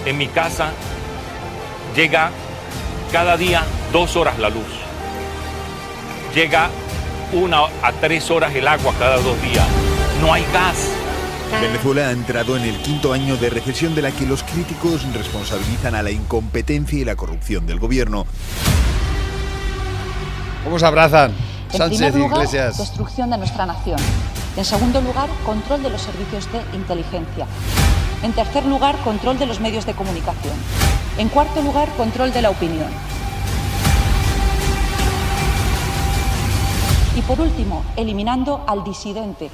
En 0.05 0.17
mi 0.17 0.27
casa 0.27 0.71
llega 1.95 2.31
cada 3.11 3.37
día 3.37 3.63
dos 3.91 4.15
horas 4.15 4.39
la 4.39 4.49
luz. 4.49 4.65
Llega 6.33 6.69
una 7.34 7.65
a 7.82 7.91
tres 7.99 8.29
horas 8.29 8.53
el 8.55 8.67
agua 8.67 8.93
cada 8.99 9.17
dos 9.17 9.41
días. 9.41 9.65
No 10.21 10.34
hay 10.34 10.45
gas. 10.53 10.89
Venezuela 11.61 12.07
ha 12.07 12.11
entrado 12.11 12.55
en 12.55 12.63
el 12.63 12.77
quinto 12.77 13.11
año 13.13 13.36
de 13.38 13.49
recesión 13.49 13.93
de 13.93 14.01
la 14.01 14.11
que 14.11 14.25
los 14.25 14.43
críticos 14.43 15.03
responsabilizan 15.13 15.95
a 15.95 16.01
la 16.01 16.11
incompetencia 16.11 16.99
y 16.99 17.05
la 17.05 17.15
corrupción 17.15 17.65
del 17.65 17.79
gobierno. 17.79 18.25
¿Cómo 20.63 20.79
se 20.79 20.86
abrazan? 20.86 21.34
En 21.71 21.77
Sánchez 21.77 21.97
primer 21.97 22.15
y 22.15 22.17
lugar, 22.19 22.38
Iglesias. 22.38 22.77
destrucción 22.77 23.29
de 23.32 23.38
nuestra 23.38 23.65
nación. 23.65 23.99
En 24.55 24.65
segundo 24.65 25.01
lugar, 25.01 25.29
control 25.45 25.84
de 25.84 25.89
los 25.89 26.01
servicios 26.01 26.47
de 26.51 26.61
inteligencia. 26.75 27.47
En 28.23 28.34
tercer 28.34 28.65
lugar, 28.65 28.95
control 29.03 29.39
de 29.39 29.45
los 29.45 29.59
medios 29.59 29.86
de 29.86 29.93
comunicación. 29.93 30.53
En 31.17 31.29
cuarto 31.29 31.61
lugar, 31.61 31.89
control 31.97 32.32
de 32.32 32.41
la 32.41 32.49
opinión. 32.49 32.89
Y 37.16 37.22
por 37.24 37.39
último, 37.41 37.84
eliminando 37.97 38.64
al 38.68 38.84
disidente. 38.84 39.49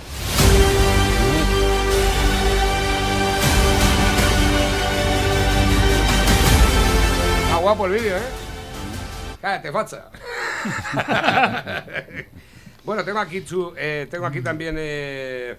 Está 7.43 7.57
guapo 7.57 7.85
el 7.85 7.91
vídeo, 7.93 8.17
¿eh? 8.17 8.21
Cállate, 9.41 9.71
facha. 9.71 10.05
bueno, 12.83 13.03
tengo 13.05 13.19
aquí, 13.19 13.41
chu- 13.43 13.73
eh, 13.77 14.07
tengo 14.09 14.25
aquí 14.25 14.41
también 14.41 14.75
eh, 14.77 15.57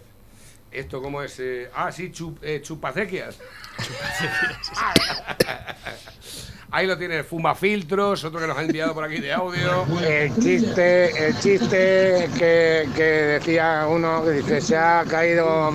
esto, 0.71 1.01
¿cómo 1.01 1.23
es? 1.23 1.39
Eh, 1.41 1.71
ah, 1.75 1.91
sí, 1.93 2.11
chup, 2.13 2.39
eh, 2.43 2.61
chupacequias. 2.63 3.39
Ahí 6.71 6.87
lo 6.87 6.99
tiene, 6.99 7.25
fumafiltros, 7.25 8.25
otro 8.25 8.41
que 8.41 8.47
nos 8.47 8.59
ha 8.59 8.63
enviado 8.63 8.93
por 8.93 9.03
aquí 9.03 9.21
de 9.21 9.33
audio. 9.33 9.87
El 10.07 10.35
chiste, 10.37 11.29
el 11.29 11.39
chiste 11.39 12.29
que, 12.37 12.87
que 12.95 13.03
decía 13.03 13.87
uno 13.89 14.23
que 14.23 14.31
dice 14.33 14.61
se 14.61 14.77
ha 14.77 15.03
caído 15.09 15.73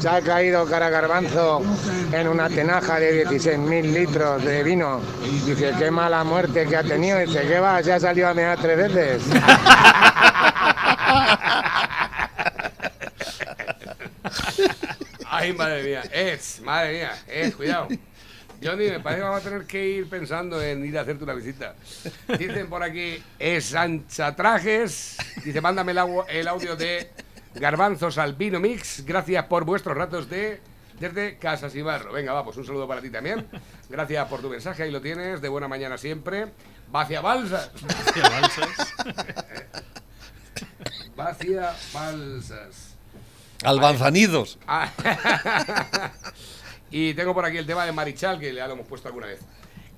se 0.00 0.08
ha 0.08 0.20
caído 0.20 0.64
cara 0.66 0.90
garbanzo 0.90 1.62
en 2.12 2.28
una 2.28 2.48
tenaja 2.48 3.00
de 3.00 3.26
16.000 3.26 3.92
litros 3.92 4.44
de 4.44 4.62
vino. 4.62 5.00
Dice 5.44 5.72
qué 5.76 5.90
mala 5.90 6.22
muerte 6.22 6.66
que 6.66 6.76
ha 6.76 6.84
tenido. 6.84 7.18
Dice 7.18 7.42
que 7.42 7.58
va, 7.58 7.82
se 7.82 7.92
ha 7.92 7.98
salido 8.00 8.28
a 8.28 8.34
mear 8.34 8.58
tres 8.60 8.76
veces. 8.76 9.22
Ay, 15.28 15.52
madre 15.54 15.82
mía, 15.82 16.02
es, 16.12 16.60
madre 16.60 16.92
mía, 16.92 17.12
es, 17.26 17.56
cuidado. 17.56 17.88
Johnny, 18.62 18.88
me 18.90 19.00
parece 19.00 19.20
que 19.20 19.24
vamos 19.28 19.40
a 19.40 19.44
tener 19.44 19.64
que 19.66 19.86
ir 19.88 20.08
pensando 20.08 20.60
en 20.62 20.84
ir 20.84 20.96
a 20.98 21.02
hacerte 21.02 21.24
una 21.24 21.34
visita. 21.34 21.74
Dicen 22.38 22.68
por 22.68 22.82
aquí, 22.82 23.22
es 23.38 23.74
anchatrajes. 23.74 25.16
Dice, 25.44 25.60
mándame 25.60 25.92
el, 25.92 25.98
agua- 25.98 26.26
el 26.28 26.46
audio 26.48 26.76
de 26.76 27.10
Garbanzos 27.54 28.18
al 28.18 28.34
Vino 28.34 28.60
Mix. 28.60 29.04
Gracias 29.04 29.44
por 29.46 29.64
vuestros 29.64 29.96
ratos 29.96 30.28
de 30.28 30.60
desde 31.00 31.36
Casas 31.38 31.74
y 31.74 31.82
Barro. 31.82 32.12
Venga, 32.12 32.32
vamos, 32.32 32.56
un 32.56 32.64
saludo 32.64 32.86
para 32.86 33.00
ti 33.00 33.10
también. 33.10 33.46
Gracias 33.88 34.28
por 34.28 34.40
tu 34.40 34.48
mensaje, 34.48 34.84
ahí 34.84 34.90
lo 34.92 35.00
tienes. 35.00 35.40
De 35.40 35.48
buena 35.48 35.66
mañana 35.68 35.98
siempre. 35.98 36.46
Vacia 36.90 37.20
Balsas. 37.20 37.70
Vacia 37.82 38.28
Balsas. 38.28 38.94
Vacia 41.16 41.74
Balsas. 41.92 42.94
Albanzanidos. 43.64 44.58
Y 46.92 47.14
tengo 47.14 47.34
por 47.34 47.44
aquí 47.44 47.56
el 47.58 47.66
tema 47.66 47.84
de 47.84 47.92
Marichal, 47.92 48.38
que 48.38 48.54
ya 48.54 48.66
lo 48.68 48.74
hemos 48.74 48.86
puesto 48.86 49.08
alguna 49.08 49.26
vez. 49.26 49.40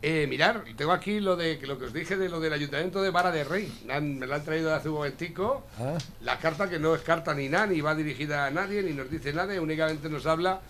Eh, 0.01 0.27
mirar, 0.29 0.65
tengo 0.77 0.93
aquí 0.93 1.19
lo 1.19 1.35
de 1.35 1.59
lo 1.67 1.79
que 1.79 1.87
os 1.87 1.93
dije 1.93 2.17
de 2.17 2.29
lo 2.29 2.39
del 2.39 2.53
ayuntamiento 2.53 3.03
de 3.03 3.11
Vara 3.11 3.31
de 3.33 3.43
Rey. 3.45 3.73
Me, 3.87 3.95
han- 3.95 4.19
me 4.19 4.27
lo 4.27 4.35
han 4.35 4.45
traído 4.45 4.75
hace 4.75 4.89
un 4.89 4.97
momentico. 4.97 5.65
Ah. 5.79 5.97
La 6.21 6.39
carta 6.39 6.69
que 6.69 6.79
no 6.79 6.95
es 6.95 7.01
carta 7.03 7.35
ni 7.35 7.49
nada, 7.49 7.67
ni 7.69 7.81
va 7.81 7.95
dirigida 7.95 8.47
a 8.47 8.51
nadie, 8.51 8.83
ni 8.83 8.93
nos 8.93 9.11
dice 9.11 9.33
nada, 9.33 9.59
únicamente 9.61 10.09
nos 10.11 10.27
habla 10.27 10.61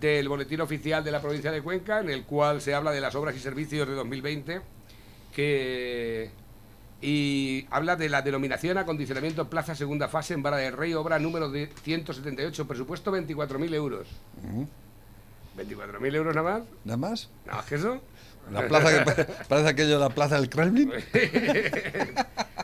del 0.00 0.28
Boletín 0.28 0.60
Oficial 0.60 1.02
de 1.02 1.10
la 1.10 1.20
Provincia 1.20 1.50
de 1.50 1.60
Cuenca, 1.60 1.98
en 2.00 2.08
el 2.10 2.22
cual 2.24 2.60
se 2.60 2.72
habla 2.72 2.92
de 2.92 3.00
las 3.00 3.14
obras 3.16 3.34
y 3.34 3.40
servicios 3.40 3.88
de 3.88 3.94
2020, 3.94 4.60
que 5.34 6.30
y 7.00 7.64
habla 7.70 7.94
de 7.96 8.08
la 8.08 8.22
denominación 8.22 8.76
acondicionamiento 8.78 9.48
plaza 9.48 9.74
segunda 9.76 10.08
fase 10.08 10.34
en 10.34 10.42
Vara 10.42 10.56
del 10.56 10.72
Rey, 10.76 10.94
obra 10.94 11.18
número 11.18 11.48
de 11.50 11.68
178, 11.82 12.66
presupuesto 12.66 13.12
24.000 13.12 13.74
euros. 13.74 14.06
¿24.000 15.58 16.14
euros 16.14 16.34
nada 16.34 16.50
más? 16.58 16.62
¿Nada 16.84 16.96
más? 16.96 17.28
Nada 17.46 17.58
más 17.58 17.66
que 17.66 17.74
eso. 17.74 18.00
La 18.52 18.66
plaza 18.66 18.90
que 18.98 19.04
pa- 19.04 19.26
parece 19.48 19.68
aquello 19.68 19.98
la 19.98 20.08
plaza 20.10 20.36
del 20.36 20.48
Kremlin. 20.48 20.90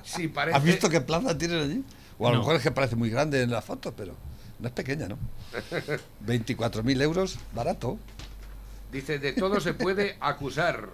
Sí, 0.05 0.29
parece. 0.29 0.57
¿Has 0.59 0.63
visto 0.65 0.91
qué 0.91 1.01
plaza 1.01 1.37
tienes 1.39 1.63
allí? 1.65 1.83
O 2.19 2.29
a 2.29 2.33
lo 2.33 2.39
mejor 2.39 2.57
es 2.57 2.63
que 2.63 2.71
parece 2.71 2.95
muy 2.95 3.09
grande 3.11 3.41
en 3.43 3.51
la 3.51 3.63
foto, 3.63 3.93
pero 3.97 4.15
no 4.59 4.69
es 4.69 4.75
pequeña, 4.75 5.09
¿no? 5.09 5.17
24.000 6.27 7.03
euros, 7.03 7.39
barato. 7.55 7.99
Dice, 8.93 9.19
de 9.19 9.33
todo 9.33 9.61
se 9.61 9.73
puede 9.75 10.17
acusar. 10.21 10.89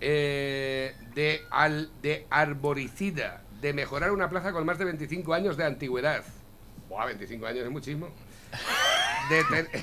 Eh, 0.00 0.94
de, 1.14 1.42
al, 1.50 1.90
de 2.02 2.26
arboricida, 2.30 3.42
de 3.60 3.72
mejorar 3.72 4.10
una 4.12 4.28
plaza 4.30 4.50
con 4.52 4.64
más 4.66 4.78
de 4.78 4.86
25 4.86 5.32
años 5.34 5.56
de 5.58 5.64
antigüedad. 5.64 6.24
Buah, 6.88 7.06
25 7.06 7.46
años 7.46 7.64
es 7.66 7.70
muchísimo. 7.70 8.08
De, 9.28 9.44
ten- 9.44 9.68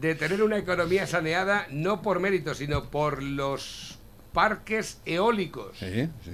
de 0.00 0.14
tener 0.14 0.42
una 0.42 0.58
economía 0.58 1.06
saneada 1.06 1.66
no 1.70 2.02
por 2.02 2.20
mérito, 2.20 2.54
sino 2.54 2.90
por 2.90 3.22
los 3.22 3.98
parques 4.32 5.00
eólicos. 5.04 5.78
Sí, 5.78 6.08
sí. 6.24 6.30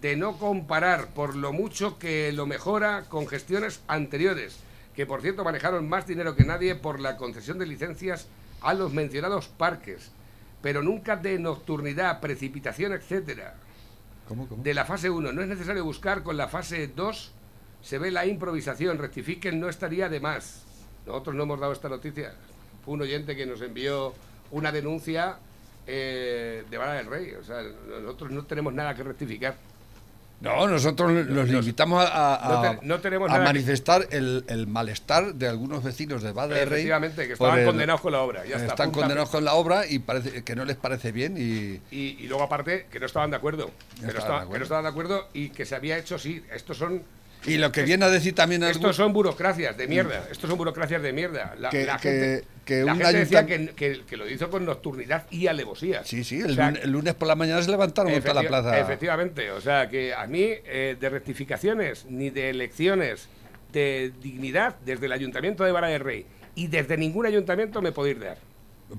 de 0.00 0.16
no 0.16 0.38
comparar 0.38 1.08
por 1.08 1.34
lo 1.34 1.52
mucho 1.52 1.98
que 1.98 2.32
lo 2.32 2.46
mejora 2.46 3.04
con 3.08 3.26
gestiones 3.26 3.80
anteriores, 3.88 4.58
que 4.94 5.06
por 5.06 5.22
cierto 5.22 5.44
manejaron 5.44 5.88
más 5.88 6.06
dinero 6.06 6.36
que 6.36 6.44
nadie 6.44 6.74
por 6.74 7.00
la 7.00 7.16
concesión 7.16 7.58
de 7.58 7.66
licencias 7.66 8.28
a 8.60 8.74
los 8.74 8.92
mencionados 8.92 9.48
parques, 9.48 10.10
pero 10.62 10.82
nunca 10.82 11.16
de 11.16 11.38
nocturnidad, 11.38 12.20
precipitación, 12.20 12.92
etcétera. 12.92 13.54
¿Cómo, 14.26 14.46
cómo? 14.48 14.62
De 14.62 14.74
la 14.74 14.84
fase 14.84 15.10
1, 15.10 15.32
no 15.32 15.42
es 15.42 15.48
necesario 15.48 15.84
buscar 15.84 16.22
con 16.22 16.36
la 16.36 16.48
fase 16.48 16.88
2, 16.88 17.32
se 17.82 17.98
ve 17.98 18.10
la 18.10 18.26
improvisación, 18.26 18.98
rectifiquen, 18.98 19.60
no 19.60 19.68
estaría 19.68 20.08
de 20.08 20.20
más. 20.20 20.62
Nosotros 21.06 21.34
no 21.36 21.44
hemos 21.44 21.60
dado 21.60 21.72
esta 21.72 21.88
noticia. 21.88 22.34
Fue 22.88 22.94
un 22.94 23.02
oyente 23.02 23.36
que 23.36 23.44
nos 23.44 23.60
envió 23.60 24.14
una 24.50 24.72
denuncia 24.72 25.36
eh, 25.86 26.64
de 26.70 26.76
Vara 26.78 26.94
del 26.94 27.04
Rey. 27.06 27.32
O 27.38 27.44
sea, 27.44 27.62
nosotros 28.02 28.30
no 28.30 28.44
tenemos 28.46 28.72
nada 28.72 28.94
que 28.94 29.02
rectificar. 29.02 29.56
No, 30.40 30.66
nosotros 30.66 31.12
nos 31.26 31.50
invitamos 31.50 32.02
a, 32.02 32.36
a- 32.36 32.48
no 32.48 32.60
te- 32.62 32.66
a- 32.68 32.78
no 32.82 33.00
tenemos 33.00 33.28
a 33.28 33.32
nada 33.34 33.44
que- 33.44 33.48
manifestar 33.52 34.06
el, 34.10 34.42
el 34.48 34.66
malestar 34.68 35.34
de 35.34 35.48
algunos 35.48 35.84
vecinos 35.84 36.22
de 36.22 36.32
Bada 36.32 36.54
de 36.54 36.64
Rey. 36.64 36.78
Efectivamente, 36.78 37.26
que 37.26 37.32
estaban 37.34 37.58
el- 37.58 37.66
condenados 37.66 38.00
con 38.00 38.12
la 38.12 38.22
obra, 38.22 38.46
ya 38.46 38.56
está, 38.56 38.68
están 38.68 38.90
condenados 38.90 39.28
con 39.28 39.44
la 39.44 39.52
obra 39.52 39.84
y 39.86 39.98
parece 39.98 40.42
que 40.44 40.56
no 40.56 40.64
les 40.64 40.76
parece 40.76 41.12
bien 41.12 41.34
y 41.36 41.80
Y, 41.94 42.16
y 42.20 42.26
luego 42.26 42.44
aparte 42.44 42.86
que 42.90 42.98
no 43.00 43.04
estaban 43.04 43.30
de 43.30 43.36
acuerdo. 43.36 43.70
Que 44.00 44.06
no, 44.06 44.08
estaban 44.08 44.28
de 44.30 44.34
acuerdo. 44.44 44.52
que 44.52 44.58
no 44.60 44.62
estaban 44.64 44.84
de 44.84 44.88
acuerdo 44.90 45.28
y 45.34 45.50
que 45.50 45.66
se 45.66 45.74
había 45.74 45.98
hecho, 45.98 46.18
sí, 46.18 46.42
estos 46.54 46.78
son... 46.78 47.02
Y 47.46 47.56
lo 47.58 47.70
que 47.70 47.82
viene 47.84 48.04
a 48.04 48.08
decir 48.10 48.34
también 48.34 48.64
algún- 48.64 48.76
Estos 48.80 48.96
son 48.96 49.12
burocracias 49.12 49.76
de 49.76 49.86
mierda. 49.86 50.24
Estos 50.30 50.48
son 50.50 50.58
burocracias 50.58 51.00
de 51.02 51.12
mierda. 51.12 51.54
La, 51.58 51.68
Que- 51.70 51.86
la 51.86 51.96
gente, 51.98 52.42
que 52.42 52.57
la 52.84 52.92
un 52.92 52.98
gente 53.00 53.18
decía 53.18 53.46
que, 53.46 53.68
que- 53.74 54.02
que 54.06 54.16
lo 54.16 54.28
hizo 54.28 54.50
con 54.50 54.64
nocturnidad 54.64 55.26
y 55.30 55.46
alevosía. 55.46 56.04
Sí, 56.04 56.24
sí, 56.24 56.40
el, 56.40 56.52
O 56.52 56.54
sea, 56.54 56.66
lunes, 56.68 56.84
el 56.84 56.90
lunes 56.90 57.14
por 57.14 57.28
la 57.28 57.34
mañana 57.34 57.62
se 57.62 57.70
levantaron 57.70 58.12
toda 58.20 58.34
la 58.34 58.48
plaza. 58.48 58.78
Efectivamente, 58.78 59.50
o 59.50 59.60
sea 59.60 59.88
que 59.88 60.14
a 60.14 60.26
mí 60.26 60.42
eh, 60.64 60.96
de 60.98 61.08
rectificaciones 61.10 62.06
ni 62.08 62.30
de 62.30 62.50
elecciones 62.50 63.28
de 63.72 64.12
dignidad 64.22 64.76
desde 64.84 65.06
el 65.06 65.12
Ayuntamiento 65.12 65.64
de 65.64 65.72
Vara 65.72 65.88
del 65.88 66.00
Rey 66.00 66.26
y 66.54 66.68
desde 66.68 66.96
ningún 66.96 67.26
ayuntamiento 67.26 67.82
me 67.82 67.92
podéis 67.92 68.18
dar. 68.20 68.38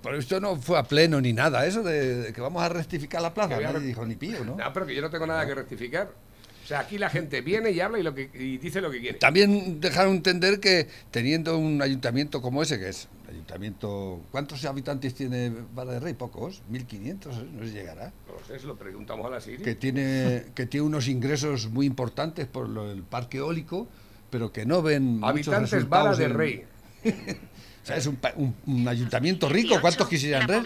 Pero 0.04 0.18
esto 0.18 0.40
no 0.40 0.56
fue 0.56 0.78
a 0.78 0.84
pleno 0.84 1.20
ni 1.20 1.34
nada, 1.34 1.66
eso 1.66 1.82
de, 1.82 2.16
de 2.18 2.34
que 2.34 2.42
vamos 2.42 2.62
a 2.62 2.70
rectificar 2.70 3.22
la 3.24 3.34
plaza. 3.34 3.58
Que 3.58 3.64
Nadie 3.64 3.80
dijo 3.80 4.06
ni 4.06 4.16
pío, 4.16 4.46
¿no? 4.46 4.56
No, 4.56 4.72
pero 4.74 4.86
que 4.86 4.94
yo 4.94 5.02
no 5.02 5.10
tengo 5.10 5.26
nada 5.26 5.46
que 5.48 5.56
rectificar. 5.56 6.10
O 6.70 6.72
sea, 6.72 6.82
aquí 6.82 7.00
la 7.00 7.10
gente 7.10 7.42
viene 7.42 7.72
y 7.72 7.80
habla 7.80 7.98
y, 7.98 8.04
lo 8.04 8.14
que, 8.14 8.30
y 8.32 8.60
dice 8.60 8.80
lo 8.80 8.92
que 8.92 9.00
quiere. 9.00 9.18
También 9.18 9.82
dejaron 9.82 10.14
entender 10.18 10.60
que 10.60 10.88
teniendo 11.10 11.58
un 11.58 11.82
ayuntamiento 11.82 12.44
como 12.44 12.62
ese, 12.62 12.78
que 12.78 12.90
es 12.90 13.08
un 13.24 13.34
ayuntamiento... 13.34 14.22
¿Cuántos 14.30 14.64
habitantes 14.66 15.16
tiene 15.16 15.52
Vara 15.74 15.94
de 15.94 16.00
Rey? 16.00 16.14
Pocos, 16.14 16.62
1.500, 16.72 17.42
¿eh? 17.42 17.48
no 17.54 17.66
se 17.66 17.72
llegará. 17.72 18.14
No 18.28 18.46
sé, 18.46 18.60
se 18.60 18.68
lo 18.68 18.76
preguntamos 18.76 19.26
a 19.26 19.32
la 19.32 19.42
Siri. 19.42 19.64
Que 19.64 19.74
tiene, 19.74 20.44
que 20.54 20.68
tiene 20.68 20.86
unos 20.86 21.08
ingresos 21.08 21.72
muy 21.72 21.88
importantes 21.88 22.46
por 22.46 22.70
lo 22.70 22.88
del 22.88 23.02
parque 23.02 23.40
eólico, 23.40 23.88
pero 24.30 24.52
que 24.54 24.68
no 24.68 24.84
ven 24.84 25.22
Habitantes 25.24 25.90
Vara 25.90 26.16
de 26.16 26.26
en- 26.26 26.34
Rey. 26.36 26.64
Sea, 27.90 27.98
es 27.98 28.08
un, 28.08 28.16
pa- 28.16 28.34
un- 28.36 28.56
un 28.66 28.88
ayuntamiento 28.88 29.50
rico. 29.50 29.80
¿Cuántos 29.82 30.08
quisieran 30.08 30.48
ver? 30.48 30.64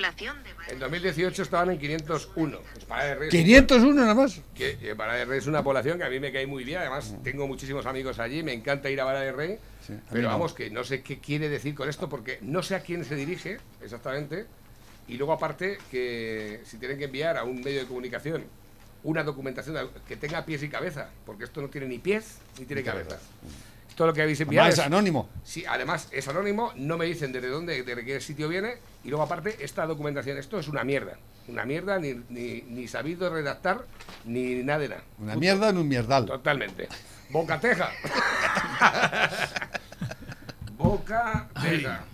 En 0.70 0.80
2018 0.80 1.42
estaban 1.44 1.72
en 1.72 1.80
501. 1.80 2.60
Pues 2.74 2.88
Vara 2.88 3.04
de 3.06 3.16
Rey 3.16 3.28
es- 3.30 3.34
501 3.34 3.94
nada 4.02 4.14
más. 4.14 4.42
Que 4.56 4.94
Vara 4.96 5.16
de 5.16 5.26
Rey 5.26 5.40
es 5.40 5.48
una 5.48 5.64
población 5.64 5.98
que 5.98 6.04
a 6.06 6.10
mí 6.10 6.20
me 6.20 6.32
cae 6.32 6.46
muy 6.48 6.64
bien. 6.64 6.80
Además, 6.80 7.16
tengo 7.24 7.48
muchísimos 7.48 7.86
amigos 7.86 8.20
allí. 8.20 8.44
Me 8.44 8.54
encanta 8.54 8.90
ir 8.90 9.00
a 9.02 9.04
Vara 9.06 9.22
de 9.22 9.32
Rey. 9.32 9.58
mí 9.90 9.96
pero 10.10 10.24
no. 10.24 10.30
vamos, 10.30 10.54
que 10.54 10.70
no 10.70 10.84
sé 10.84 11.02
qué 11.02 11.20
quiere 11.20 11.50
decir 11.50 11.76
con 11.76 11.90
esto 11.90 12.08
porque 12.08 12.40
no 12.42 12.64
sé 12.64 12.76
a 12.76 12.80
quién 12.82 13.04
se 13.04 13.16
dirige 13.16 13.58
exactamente. 13.82 14.46
Y 15.08 15.16
luego, 15.18 15.34
aparte, 15.34 15.78
que 15.92 16.62
si 16.66 16.78
tienen 16.78 16.98
que 16.98 17.06
enviar 17.06 17.38
a 17.38 17.44
un 17.44 17.62
medio 17.62 17.82
de 17.82 17.86
comunicación 17.88 18.46
una 19.04 19.22
documentación 19.24 19.90
que 20.08 20.16
tenga 20.16 20.46
pies 20.46 20.64
y 20.64 20.70
cabeza, 20.70 21.10
porque 21.26 21.44
esto 21.44 21.62
no 21.62 21.68
tiene 21.68 21.88
ni 21.88 22.00
pies 22.00 22.38
ni 22.58 22.66
tiene 22.66 22.84
Ni 22.84 22.86
cabeza. 22.86 23.10
cabeza. 23.10 23.26
Esto 23.94 24.08
lo 24.08 24.14
que 24.16 24.24
habéis 24.24 24.41
enviado 24.41 24.66
Además, 24.66 24.80
es 24.80 24.86
anónimo. 24.88 25.30
Sí, 25.44 25.64
además 25.70 26.08
es 26.12 26.28
anónimo, 26.28 26.74
no 26.78 26.98
me 26.98 27.06
dicen 27.06 27.32
desde 27.32 27.48
dónde, 27.50 27.84
de 27.84 28.04
qué 28.04 28.20
sitio 28.22 28.50
viene, 28.50 28.78
y 29.04 29.10
luego 29.10 29.22
aparte 29.22 29.56
esta 29.64 29.86
documentación, 29.86 30.36
esto 30.39 30.58
es 30.58 30.68
una 30.68 30.84
mierda. 30.84 31.20
Una 31.48 31.64
mierda, 31.64 32.00
ni, 32.00 32.16
ni, 32.30 32.64
ni 32.64 32.88
sabido 32.88 33.30
redactar, 33.32 33.86
ni 34.26 34.64
nada 34.64 34.80
de 34.80 34.89
nada. 34.89 35.04
Una 35.20 35.36
mierda 35.36 35.70
en 35.70 35.78
un 35.78 35.88
mierdal. 35.88 36.26
Totalmente. 36.26 36.88
Bocateja. 37.30 37.91
Bocateja. 40.76 42.06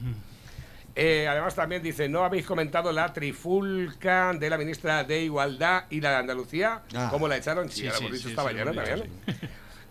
Eh, 0.96 1.30
además 1.30 1.56
también 1.56 1.82
dice, 1.82 2.10
no 2.10 2.26
habéis 2.26 2.46
comentado 2.46 2.92
la 2.92 3.14
trifulca 3.14 4.34
de 4.34 4.50
la 4.50 4.58
ministra 4.58 5.06
de 5.06 5.22
Igualdad 5.22 5.86
y 5.90 6.02
la 6.02 6.10
de 6.10 6.16
Andalucía, 6.18 6.82
Ah. 6.94 7.08
¿cómo 7.10 7.30
la 7.30 7.38
echaron? 7.38 7.70
Sí, 7.70 7.78
Sí, 7.78 7.84
ya 7.84 7.92
lo 7.92 7.98
sí, 8.00 8.04
hemos 8.04 8.12
dicho 8.18 8.28
sí, 8.28 8.30
esta 8.32 8.44
mañana 8.44 8.72
hemos 8.72 8.84
también. 8.86 9.10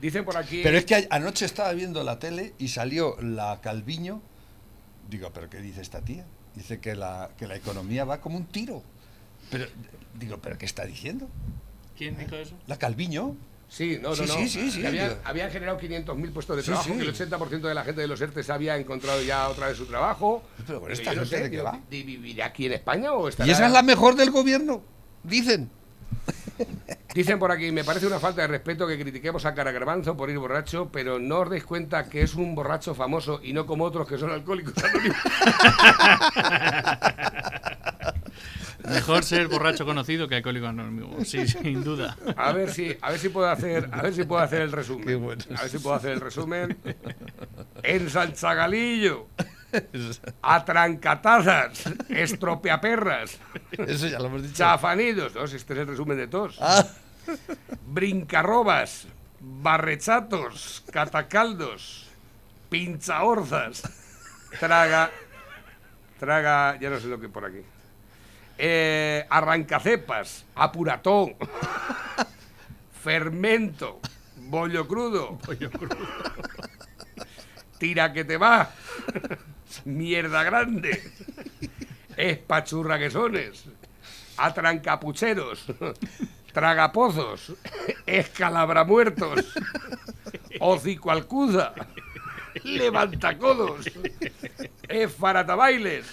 Dicen 0.01 0.24
por 0.24 0.36
aquí... 0.36 0.61
Pero 0.62 0.78
es 0.78 0.84
que 0.84 1.07
anoche 1.11 1.44
estaba 1.44 1.72
viendo 1.72 2.03
la 2.05 2.18
tele 2.18 2.55
y 2.59 2.68
salió 2.68 3.16
la 3.20 3.61
Calviño. 3.61 4.20
Digo, 5.11 5.30
¿pero 5.32 5.49
qué 5.51 5.59
dice 5.61 5.80
esta 5.80 6.01
tía? 6.03 6.24
Dice 6.55 6.80
que 6.80 6.94
la, 6.94 7.30
que 7.38 7.46
la 7.46 7.57
economía 7.57 8.05
va 8.05 8.20
como 8.20 8.36
un 8.36 8.46
tiro. 8.46 8.82
Pero, 9.51 9.66
digo, 10.18 10.38
¿pero 10.38 10.59
qué 10.59 10.66
está 10.66 10.84
diciendo? 10.84 11.28
¿Quién 11.96 12.16
dijo 12.16 12.36
eso? 12.36 12.55
¿La 12.66 12.78
Calviño? 12.78 13.36
Sí, 13.68 13.99
no, 14.01 14.11
no, 14.11 14.14
Sí, 14.16 14.22
no. 14.26 14.34
sí, 14.34 14.49
sí, 14.49 14.70
sí, 14.70 14.80
Que 14.80 14.86
habían, 14.86 15.18
habían 15.24 15.51
generado 15.51 15.78
500.000 15.78 16.32
puestos 16.32 16.57
de 16.57 16.62
trabajo, 16.62 16.86
que 16.96 17.03
el 17.03 17.14
80% 17.14 17.61
de 17.61 17.74
la 17.74 17.84
gente 17.84 18.01
de 18.01 18.07
los 18.09 18.20
ERTES 18.20 18.49
había 18.51 18.76
encontrado 18.78 19.20
ya 19.22 19.49
otra 19.49 19.68
vez 19.68 19.76
su 19.76 19.84
trabajo. 19.86 20.42
Pero 20.66 20.80
con 20.80 20.90
esta 20.92 21.12
no 21.12 21.20
gente 21.22 21.36
sé, 21.36 21.42
de 21.44 21.51
qué 21.51 21.61
va. 21.61 21.72
¿de- 21.90 22.03
¿Vivirá 22.03 22.46
aquí 22.46 22.66
en 22.66 22.72
España 22.72 23.12
o 23.12 23.28
estará...? 23.28 23.46
Y 23.46 23.51
esa 23.53 23.66
es 23.66 23.72
la 23.72 23.82
mejor 23.82 24.14
del 24.16 24.30
gobierno, 24.30 24.82
dicen. 25.22 25.70
Dicen 27.19 27.41
por 27.41 27.51
aquí, 27.51 27.73
me 27.73 27.83
parece 27.83 28.07
una 28.07 28.21
falta 28.21 28.43
de 28.43 28.47
respeto 28.47 28.87
que 28.87 28.97
critiquemos 28.97 29.45
a 29.45 29.53
Caragarbanzo 29.53 30.16
por 30.16 30.31
ir 30.31 30.39
borracho, 30.39 30.89
pero 30.93 31.19
no 31.19 31.41
os 31.41 31.51
dais 31.51 31.64
cuenta 31.64 32.09
que 32.09 32.23
es 32.23 32.37
un 32.37 32.55
borracho 32.55 32.95
famoso 32.95 33.41
y 33.43 33.53
no 33.53 33.66
como 33.66 33.83
otros 33.83 34.07
que 34.07 34.16
son 34.16 34.31
alcohólicos 34.31 34.75
anónimos. 34.85 35.16
Mejor 38.89 39.25
ser 39.25 39.49
borracho 39.49 39.85
conocido 39.85 40.29
que 40.29 40.37
alcohólico 40.37 40.69
anónimo. 40.69 41.16
Sí, 41.25 41.45
sin 41.49 41.83
duda. 41.83 42.16
A 42.37 42.53
ver 42.53 42.71
si, 42.71 42.97
a 43.03 43.11
ver 43.11 43.19
si 43.19 43.31
puedo 43.31 43.51
hacer, 43.51 43.89
a 43.91 44.01
ver 44.01 44.14
si 44.14 44.23
puedo 44.23 44.41
hacer 44.41 44.62
el 44.62 44.71
resumen. 44.71 45.39
A 45.57 45.62
ver 45.62 45.71
si 45.71 45.79
puedo 45.81 45.97
hacer 45.97 46.12
el 46.12 46.21
resumen. 46.21 46.79
En 47.83 48.11
Sanchagalillo, 48.11 49.27
a 50.41 50.64
trancatazas, 50.64 51.83
estropeaperras, 52.11 53.41
Eso 53.73 54.07
ya 54.07 54.21
lo 54.21 54.27
hemos 54.27 54.43
dicho. 54.45 54.55
chafanidos, 54.55 55.35
¿no? 55.35 55.49
Si 55.49 55.57
este 55.57 55.73
es 55.73 55.81
el 55.81 55.89
resumen 55.89 56.16
de 56.16 56.29
todos. 56.29 56.59
Ah. 56.61 56.87
Brincarrobas, 57.87 59.07
barrechatos, 59.41 60.85
catacaldos, 60.91 62.09
pinchaorzas, 62.68 63.83
traga, 64.59 65.11
traga, 66.18 66.79
ya 66.81 66.91
no 66.91 67.01
sé 67.01 67.07
lo 67.07 67.20
que 67.20 67.29
por 67.29 67.45
aquí. 67.45 67.62
Eh, 68.59 69.26
arrancacepas, 69.31 70.45
apuratón, 70.55 71.37
fermento, 73.03 74.01
bollo 74.37 74.87
crudo, 74.89 75.39
tira 77.79 78.12
que 78.12 78.24
te 78.24 78.37
va, 78.37 78.70
mierda 79.85 80.43
grande, 80.43 81.12
espachurraquesones, 82.16 83.64
atrancapucheros, 84.37 85.66
tragapozos, 86.53 87.53
escalabramuertos, 88.07 89.44
hocico 90.61 91.11
alcuza, 91.11 91.72
levantacodos, 92.64 93.86
Efaratabailes. 94.88 96.07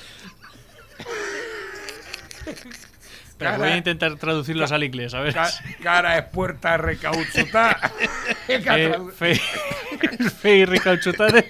Pero 3.38 3.57
voy 3.57 3.67
a 3.69 3.77
intentar 3.77 4.15
traducirlos 4.15 4.71
al 4.71 4.83
inglés, 4.83 5.13
a 5.13 5.19
ver. 5.19 5.33
Ca- 5.33 5.51
cara 5.83 6.17
es 6.17 6.25
puerta 6.25 6.77
recauchutada. 6.77 7.91
Eh, 8.47 8.99
fe, 9.15 9.36
fe 10.41 10.57
y 10.57 10.65
recauchutade. 10.65 11.49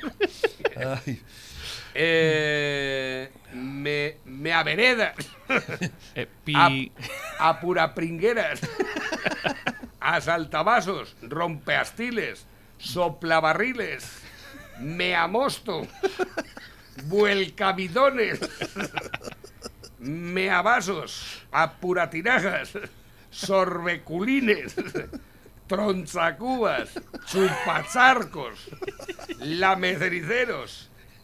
Eh, 1.93 3.29
me, 3.56 4.18
me 4.26 4.53
averedas. 4.53 5.16
Eh, 6.16 6.28
pi- 6.43 6.91
A, 7.39 7.49
a 7.49 7.60
purapringueras. 7.60 8.60
Asaltavasos. 9.99 11.16
Rompeastiles. 11.22 12.45
Soplabarriles. 12.78 14.22
Me 14.80 15.16
amosto. 15.16 15.88
Vuelcabidones. 17.06 18.39
Meavasos. 19.99 21.43
Apuratinajas. 21.51 22.74
Sorbeculines. 23.32 24.76
Tronzacubas. 25.68 26.89
Chupacharcos. 27.26 28.60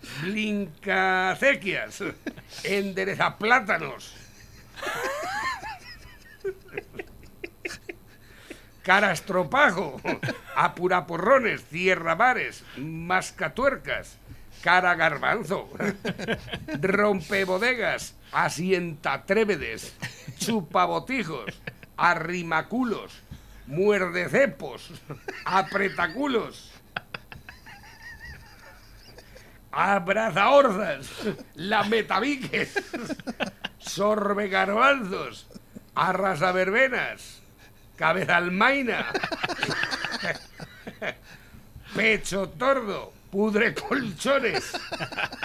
Lamecericeros. 0.01 0.21
Blincacequias. 0.21 2.03
Enderezaplátanos. 2.63 4.15
Carastropajo, 8.83 10.01
apuraporrones, 10.55 11.63
cierramares, 11.69 12.63
mascatuercas, 12.77 14.17
cara 14.63 14.95
garbanzo, 14.95 15.69
rompebodegas, 16.81 18.15
asientatrévedes, 18.31 19.93
chupabotijos, 20.39 21.61
arrimaculos, 21.95 23.21
muerdecepos, 23.67 24.91
apretaculos, 25.45 26.70
abrazaorzas, 29.71 31.09
lametabiques, 31.55 32.73
sorbegarbanzos, 33.79 35.47
arrasaverbenas, 35.95 37.41
cabezalmaina, 37.95 39.05
pecho 41.95 42.49
tordo, 42.49 43.13
pudre 43.31 43.73
colchones, 43.73 44.73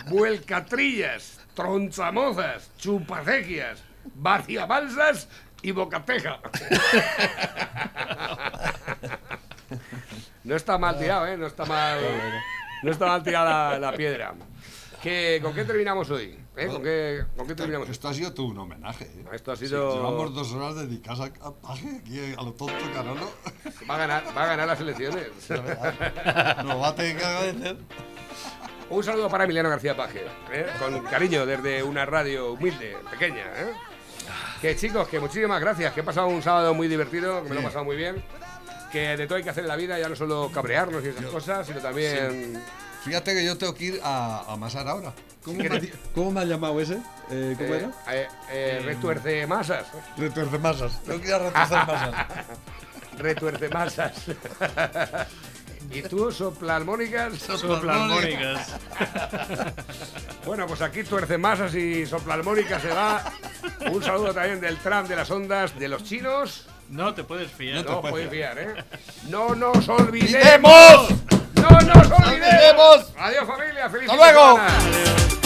vuelcatrillas, 0.09 1.39
tronzamozas, 1.55 2.71
chupacequias, 2.79 3.83
vaciabalsas 4.15 5.29
y 5.63 5.71
bocateja. 5.71 6.41
No 10.45 10.55
está 10.55 10.79
mal 10.79 10.99
tirado, 10.99 11.27
¿eh? 11.27 11.37
No 11.37 11.47
está 11.47 11.65
mal, 11.65 11.99
no 12.83 12.91
está 12.91 13.07
mal 13.07 13.23
tirada 13.23 13.79
la, 13.79 13.91
la 13.91 13.97
piedra. 13.97 14.35
¿Qué, 15.03 15.39
¿Con 15.43 15.55
qué 15.55 15.65
terminamos 15.65 16.11
hoy? 16.11 16.39
¿Eh? 16.57 16.67
¿Con, 16.69 16.83
qué, 16.83 17.25
¿Con 17.37 17.47
qué 17.47 17.55
terminamos? 17.55 17.89
Esto 17.89 18.09
ha 18.09 18.15
sido 18.15 18.33
todo 18.33 18.47
un 18.47 18.59
homenaje. 18.59 19.05
¿eh? 19.05 19.25
Esto 19.33 19.53
ha 19.53 19.57
Sí, 19.57 19.67
sido... 19.69 19.95
llevamos 19.95 20.35
dos 20.35 20.53
horas 20.55 20.75
dedicadas 20.77 21.21
a, 21.43 21.47
a 21.47 21.53
Paje, 21.55 22.01
aquí 22.01 22.19
a 22.37 22.43
lo 22.43 22.53
tonto 22.55 22.75
Carolo. 22.95 23.31
Va 23.89 23.95
a 23.95 23.99
ganar, 23.99 24.25
va 24.37 24.45
a 24.45 24.47
ganar 24.47 24.67
las 24.67 24.81
elecciones. 24.81 25.29
Nos 25.51 26.83
va 26.83 26.89
a 26.89 26.95
tener 26.95 27.17
que 27.17 27.25
agradecer. 27.25 27.77
Un 28.89 29.03
saludo 29.05 29.29
para 29.29 29.45
Emiliano 29.45 29.69
García 29.69 29.97
Paje, 29.97 30.25
¿eh? 30.53 30.67
con 30.79 31.01
cariño 31.05 31.45
desde 31.45 31.83
una 31.83 32.07
radio 32.07 32.53
humilde, 32.53 32.97
pequeña. 33.11 33.45
¿eh? 33.57 33.73
Que 34.61 34.75
chicos, 34.77 35.09
que 35.09 35.21
muchísimas 35.21 35.61
gracias, 35.61 35.93
que 35.93 36.01
he 36.01 36.05
pasado 36.05 36.29
un 36.29 36.43
sábado 36.43 36.73
muy 36.73 36.89
divertido, 36.89 37.43
que 37.43 37.49
me 37.51 37.55
lo 37.57 37.61
he 37.61 37.65
pasado 37.65 37.85
muy 37.85 37.97
bien. 37.97 38.23
Que 38.93 39.17
de 39.17 39.27
todo 39.27 39.37
hay 39.37 39.45
que 39.45 39.51
hacer 39.51 39.65
en 39.65 39.69
la 39.69 39.77
vida, 39.77 39.99
ya 39.99 40.09
no 40.09 40.17
solo 40.17 40.51
cabrearnos 40.53 41.05
y 41.05 41.09
esas 41.09 41.27
cosas, 41.27 41.67
sino 41.67 41.81
también... 41.81 42.63
Fíjate 43.05 43.35
que 43.35 43.45
yo 43.45 43.57
tengo 43.57 43.73
que 43.75 43.85
ir 43.85 44.01
a 44.03 44.39
a 44.49 44.53
amasar 44.55 44.89
ahora. 44.89 45.13
¿Cómo, 45.45 45.59
me, 45.63 45.69
ha- 45.69 45.81
cómo 46.13 46.33
me 46.33 46.41
has 46.41 46.47
llamado 46.49 46.81
ese? 46.81 46.99
Eh, 47.31 47.55
¿Cómo 47.57 47.75
Eh, 47.75 47.79
era? 47.79 47.91
eh, 48.13 48.29
eh, 48.51 48.83
retuerce 48.85 49.47
masas. 49.47 49.87
Retuerce 50.17 50.59
masas. 50.59 51.01
Tengo 51.05 51.21
que 51.21 51.29
ir 51.29 51.35
a 51.35 51.39
retuercer 51.39 51.87
masas. 51.87 52.27
retuerce 53.19 53.69
masas. 53.69 54.15
¿Y 55.93 56.03
tú, 56.03 56.33
soplalmónicas? 56.33 57.35
Soplalmónicas. 57.39 58.75
bueno, 60.45 60.67
pues 60.67 60.81
aquí 60.83 61.05
tuerce 61.05 61.39
masas 61.39 61.75
y 61.77 62.07
soplalmónicas 62.07 62.83
se 62.83 62.89
va. 62.89 63.23
Un 63.93 64.03
saludo 64.03 64.35
también 64.35 64.61
del 64.61 64.79
tram 64.79 65.07
de 65.07 65.15
las 65.17 65.31
ondas 65.31 65.79
de 65.79 65.87
los 65.89 66.03
chinos. 66.03 66.67
No 66.89 67.15
te 67.15 67.25
puedes 67.25 67.51
fiar. 67.51 67.85
No, 67.85 67.99
os 67.99 68.11
podéis 68.11 68.31
fiar, 68.31 68.59
¿eh? 68.59 68.85
¡No 69.29 69.55
nos 69.55 69.89
olvidemos! 69.89 71.09
¡No 71.55 71.81
nos 71.81 72.11
olvidemos! 72.11 73.13
Adiós 73.19 73.47
familia, 73.47 73.91
feliz 73.91 74.11
¡Hasta 74.11 74.17
luego! 74.17 75.46